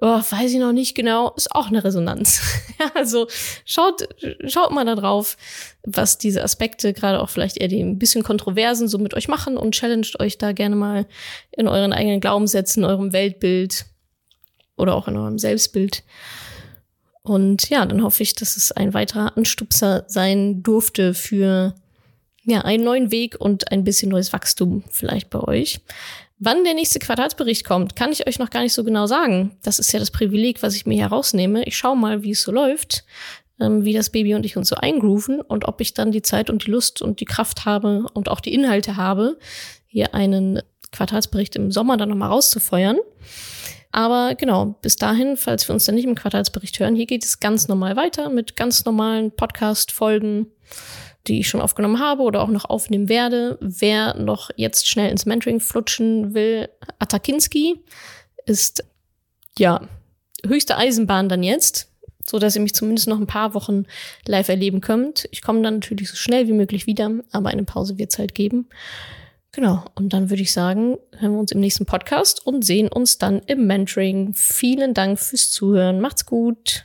Oh, 0.00 0.20
weiß 0.28 0.52
ich 0.52 0.58
noch 0.58 0.72
nicht 0.72 0.96
genau, 0.96 1.32
ist 1.36 1.52
auch 1.52 1.68
eine 1.68 1.84
Resonanz. 1.84 2.40
also 2.94 3.28
schaut, 3.64 4.08
schaut 4.46 4.72
mal 4.72 4.84
da 4.84 4.96
drauf, 4.96 5.36
was 5.84 6.18
diese 6.18 6.42
Aspekte, 6.42 6.92
gerade 6.92 7.20
auch 7.20 7.30
vielleicht 7.30 7.58
eher 7.58 7.68
die 7.68 7.80
ein 7.80 7.98
bisschen 7.98 8.24
kontroversen, 8.24 8.88
so 8.88 8.98
mit 8.98 9.14
euch 9.14 9.28
machen 9.28 9.56
und 9.56 9.74
challenged 9.74 10.18
euch 10.18 10.36
da 10.36 10.52
gerne 10.52 10.74
mal 10.74 11.06
in 11.52 11.68
euren 11.68 11.92
eigenen 11.92 12.20
Glaubenssätzen, 12.20 12.84
eurem 12.84 13.12
Weltbild 13.12 13.86
oder 14.76 14.96
auch 14.96 15.06
in 15.06 15.16
eurem 15.16 15.38
Selbstbild. 15.38 16.02
Und 17.22 17.70
ja, 17.70 17.86
dann 17.86 18.02
hoffe 18.02 18.22
ich, 18.22 18.34
dass 18.34 18.56
es 18.56 18.72
ein 18.72 18.92
weiterer 18.94 19.36
Anstupser 19.36 20.04
sein 20.08 20.62
durfte 20.62 21.14
für 21.14 21.74
ja, 22.42 22.60
einen 22.60 22.84
neuen 22.84 23.10
Weg 23.10 23.40
und 23.40 23.72
ein 23.72 23.84
bisschen 23.84 24.10
neues 24.10 24.32
Wachstum 24.32 24.84
vielleicht 24.90 25.30
bei 25.30 25.40
euch. 25.40 25.80
Wann 26.46 26.62
der 26.62 26.74
nächste 26.74 26.98
Quartalsbericht 26.98 27.64
kommt, 27.64 27.96
kann 27.96 28.12
ich 28.12 28.26
euch 28.26 28.38
noch 28.38 28.50
gar 28.50 28.60
nicht 28.60 28.74
so 28.74 28.84
genau 28.84 29.06
sagen. 29.06 29.56
Das 29.62 29.78
ist 29.78 29.90
ja 29.94 29.98
das 29.98 30.10
Privileg, 30.10 30.62
was 30.62 30.76
ich 30.76 30.84
mir 30.84 31.00
herausnehme. 31.00 31.64
Ich 31.64 31.74
schaue 31.74 31.96
mal, 31.96 32.22
wie 32.22 32.32
es 32.32 32.42
so 32.42 32.52
läuft, 32.52 33.06
ähm, 33.58 33.86
wie 33.86 33.94
das 33.94 34.10
Baby 34.10 34.34
und 34.34 34.44
ich 34.44 34.58
uns 34.58 34.68
so 34.68 34.76
eingrooven 34.76 35.40
und 35.40 35.64
ob 35.64 35.80
ich 35.80 35.94
dann 35.94 36.12
die 36.12 36.20
Zeit 36.20 36.50
und 36.50 36.66
die 36.66 36.70
Lust 36.70 37.00
und 37.00 37.20
die 37.20 37.24
Kraft 37.24 37.64
habe 37.64 38.04
und 38.12 38.28
auch 38.28 38.40
die 38.40 38.52
Inhalte 38.52 38.98
habe, 38.98 39.38
hier 39.86 40.14
einen 40.14 40.60
Quartalsbericht 40.92 41.56
im 41.56 41.72
Sommer 41.72 41.96
dann 41.96 42.10
nochmal 42.10 42.28
rauszufeuern. 42.28 42.98
Aber 43.90 44.34
genau, 44.34 44.76
bis 44.82 44.96
dahin, 44.96 45.38
falls 45.38 45.66
wir 45.66 45.72
uns 45.72 45.86
dann 45.86 45.94
nicht 45.94 46.04
im 46.04 46.14
Quartalsbericht 46.14 46.78
hören, 46.78 46.94
hier 46.94 47.06
geht 47.06 47.24
es 47.24 47.40
ganz 47.40 47.68
normal 47.68 47.96
weiter 47.96 48.28
mit 48.28 48.54
ganz 48.54 48.84
normalen 48.84 49.30
Podcast-Folgen, 49.30 50.48
die 51.26 51.40
ich 51.40 51.48
schon 51.48 51.60
aufgenommen 51.60 52.00
habe 52.00 52.22
oder 52.22 52.42
auch 52.42 52.48
noch 52.48 52.66
aufnehmen 52.66 53.08
werde. 53.08 53.58
Wer 53.60 54.14
noch 54.14 54.50
jetzt 54.56 54.88
schnell 54.88 55.10
ins 55.10 55.26
Mentoring 55.26 55.60
flutschen 55.60 56.34
will, 56.34 56.68
Atakinski 56.98 57.80
ist 58.46 58.84
ja 59.58 59.88
höchste 60.46 60.76
Eisenbahn 60.76 61.28
dann 61.28 61.42
jetzt, 61.42 61.90
so 62.26 62.38
dass 62.38 62.56
ihr 62.56 62.62
mich 62.62 62.74
zumindest 62.74 63.08
noch 63.08 63.18
ein 63.18 63.26
paar 63.26 63.54
Wochen 63.54 63.84
live 64.26 64.48
erleben 64.48 64.80
könnt. 64.80 65.28
Ich 65.30 65.42
komme 65.42 65.62
dann 65.62 65.74
natürlich 65.74 66.10
so 66.10 66.16
schnell 66.16 66.46
wie 66.46 66.52
möglich 66.52 66.86
wieder, 66.86 67.10
aber 67.32 67.50
eine 67.50 67.64
Pause 67.64 67.98
wird 67.98 68.12
es 68.12 68.18
halt 68.18 68.34
geben. 68.34 68.68
Genau, 69.52 69.84
und 69.94 70.12
dann 70.12 70.30
würde 70.30 70.42
ich 70.42 70.52
sagen, 70.52 70.98
hören 71.16 71.32
wir 71.32 71.38
uns 71.38 71.52
im 71.52 71.60
nächsten 71.60 71.86
Podcast 71.86 72.44
und 72.44 72.64
sehen 72.64 72.88
uns 72.88 73.18
dann 73.18 73.40
im 73.46 73.66
Mentoring. 73.68 74.34
Vielen 74.34 74.94
Dank 74.94 75.20
fürs 75.20 75.50
Zuhören. 75.50 76.00
Macht's 76.00 76.26
gut. 76.26 76.84